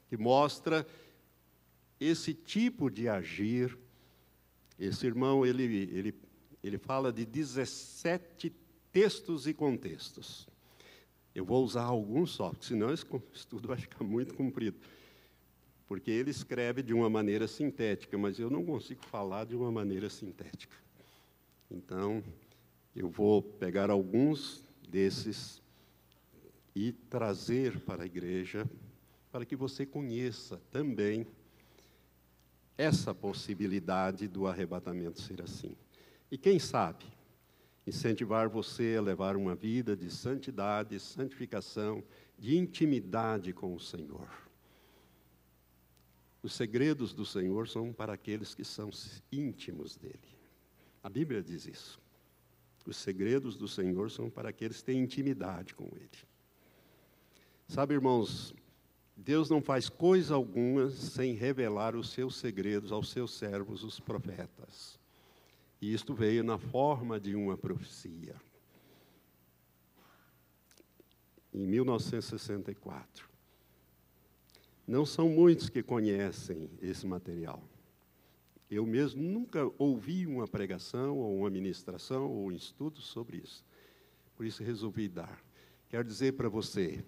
que 0.07 0.15
mostra 0.15 0.87
esse 1.99 2.33
tipo 2.33 2.89
de 2.89 3.09
agir. 3.09 3.77
Esse 4.79 5.05
irmão, 5.05 5.45
ele, 5.45 5.63
ele, 5.63 6.15
ele 6.63 6.77
fala 6.77 7.11
de 7.11 7.25
17 7.25 8.53
textos 8.91 9.47
e 9.47 9.53
contextos. 9.53 10.47
Eu 11.33 11.45
vou 11.45 11.63
usar 11.63 11.83
alguns 11.83 12.31
só, 12.31 12.53
senão 12.61 12.93
esse 12.93 13.05
estudo 13.33 13.67
vai 13.67 13.77
ficar 13.77 14.03
muito 14.03 14.33
comprido 14.33 14.77
porque 15.87 16.09
ele 16.09 16.31
escreve 16.31 16.81
de 16.81 16.93
uma 16.93 17.09
maneira 17.09 17.47
sintética, 17.47 18.17
mas 18.17 18.39
eu 18.39 18.49
não 18.49 18.65
consigo 18.65 19.03
falar 19.05 19.45
de 19.45 19.55
uma 19.55 19.71
maneira 19.71 20.09
sintética. 20.09 20.75
Então, 21.69 22.23
eu 22.95 23.09
vou 23.09 23.41
pegar 23.41 23.89
alguns 23.89 24.63
desses 24.89 25.61
e 26.75 26.91
trazer 26.91 27.79
para 27.81 28.03
a 28.03 28.05
igreja, 28.05 28.69
para 29.31 29.45
que 29.45 29.55
você 29.55 29.85
conheça 29.85 30.59
também 30.71 31.25
essa 32.77 33.13
possibilidade 33.13 34.27
do 34.27 34.47
arrebatamento 34.47 35.21
ser 35.21 35.41
assim. 35.41 35.75
E 36.31 36.37
quem 36.37 36.59
sabe, 36.59 37.05
incentivar 37.87 38.49
você 38.49 38.95
a 38.97 39.01
levar 39.01 39.35
uma 39.37 39.55
vida 39.55 39.95
de 39.95 40.09
santidade, 40.09 40.99
santificação, 40.99 42.03
de 42.37 42.57
intimidade 42.57 43.53
com 43.53 43.73
o 43.73 43.79
Senhor. 43.79 44.27
Os 46.41 46.53
segredos 46.53 47.13
do 47.13 47.25
Senhor 47.25 47.67
são 47.67 47.91
para 47.93 48.13
aqueles 48.13 48.53
que 48.53 48.63
são 48.63 48.89
íntimos 49.31 49.95
dele. 49.95 50.19
A 51.01 51.09
Bíblia 51.09 51.41
diz 51.41 51.65
isso. 51.65 51.99
Os 52.85 52.97
segredos 52.97 53.57
do 53.57 53.67
Senhor 53.67 54.11
são 54.11 54.29
para 54.29 54.49
aqueles 54.49 54.77
que 54.77 54.85
têm 54.85 55.01
intimidade 55.01 55.73
com 55.73 55.85
ele. 55.95 56.09
Sabe, 57.67 57.95
irmãos, 57.95 58.53
Deus 59.15 59.49
não 59.49 59.61
faz 59.61 59.87
coisa 59.87 60.35
alguma 60.35 60.89
sem 60.89 61.33
revelar 61.33 61.95
os 61.95 62.09
seus 62.09 62.35
segredos 62.35 62.91
aos 62.91 63.09
seus 63.09 63.33
servos, 63.33 63.83
os 63.83 63.99
profetas. 63.99 64.99
E 65.81 65.93
isto 65.93 66.13
veio 66.13 66.43
na 66.43 66.57
forma 66.57 67.19
de 67.19 67.35
uma 67.35 67.57
profecia. 67.57 68.35
Em 71.53 71.65
1964. 71.65 73.29
Não 74.85 75.05
são 75.05 75.29
muitos 75.29 75.69
que 75.69 75.81
conhecem 75.81 76.69
esse 76.81 77.07
material. 77.07 77.63
Eu 78.69 78.85
mesmo 78.85 79.21
nunca 79.23 79.71
ouvi 79.77 80.27
uma 80.27 80.47
pregação, 80.47 81.17
ou 81.17 81.39
uma 81.39 81.49
ministração, 81.49 82.29
ou 82.29 82.47
um 82.47 82.51
estudo 82.51 82.99
sobre 82.99 83.37
isso. 83.37 83.63
Por 84.35 84.45
isso 84.45 84.63
resolvi 84.63 85.07
dar. 85.07 85.39
Quero 85.89 86.03
dizer 86.03 86.33
para 86.33 86.49
você 86.49 87.03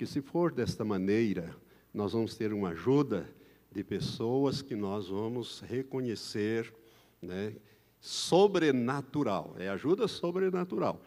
que, 0.00 0.06
se 0.06 0.22
for 0.22 0.50
desta 0.50 0.82
maneira, 0.82 1.54
nós 1.92 2.14
vamos 2.14 2.34
ter 2.34 2.54
uma 2.54 2.70
ajuda 2.70 3.28
de 3.70 3.84
pessoas 3.84 4.62
que 4.62 4.74
nós 4.74 5.08
vamos 5.08 5.60
reconhecer, 5.60 6.72
né, 7.20 7.52
sobrenatural. 8.00 9.54
É 9.58 9.68
ajuda 9.68 10.08
sobrenatural. 10.08 11.02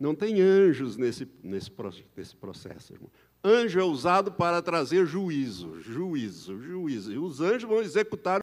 Não 0.00 0.14
tem 0.14 0.40
anjos 0.40 0.96
nesse, 0.96 1.28
nesse, 1.42 1.70
nesse 2.16 2.34
processo, 2.36 2.94
irmão. 2.94 3.10
Anjo 3.44 3.78
é 3.78 3.84
usado 3.84 4.32
para 4.32 4.62
trazer 4.62 5.04
juízo, 5.04 5.78
juízo, 5.82 6.58
juízo. 6.58 7.12
E 7.12 7.18
os 7.18 7.42
anjos 7.42 7.68
vão 7.68 7.82
executar 7.82 8.36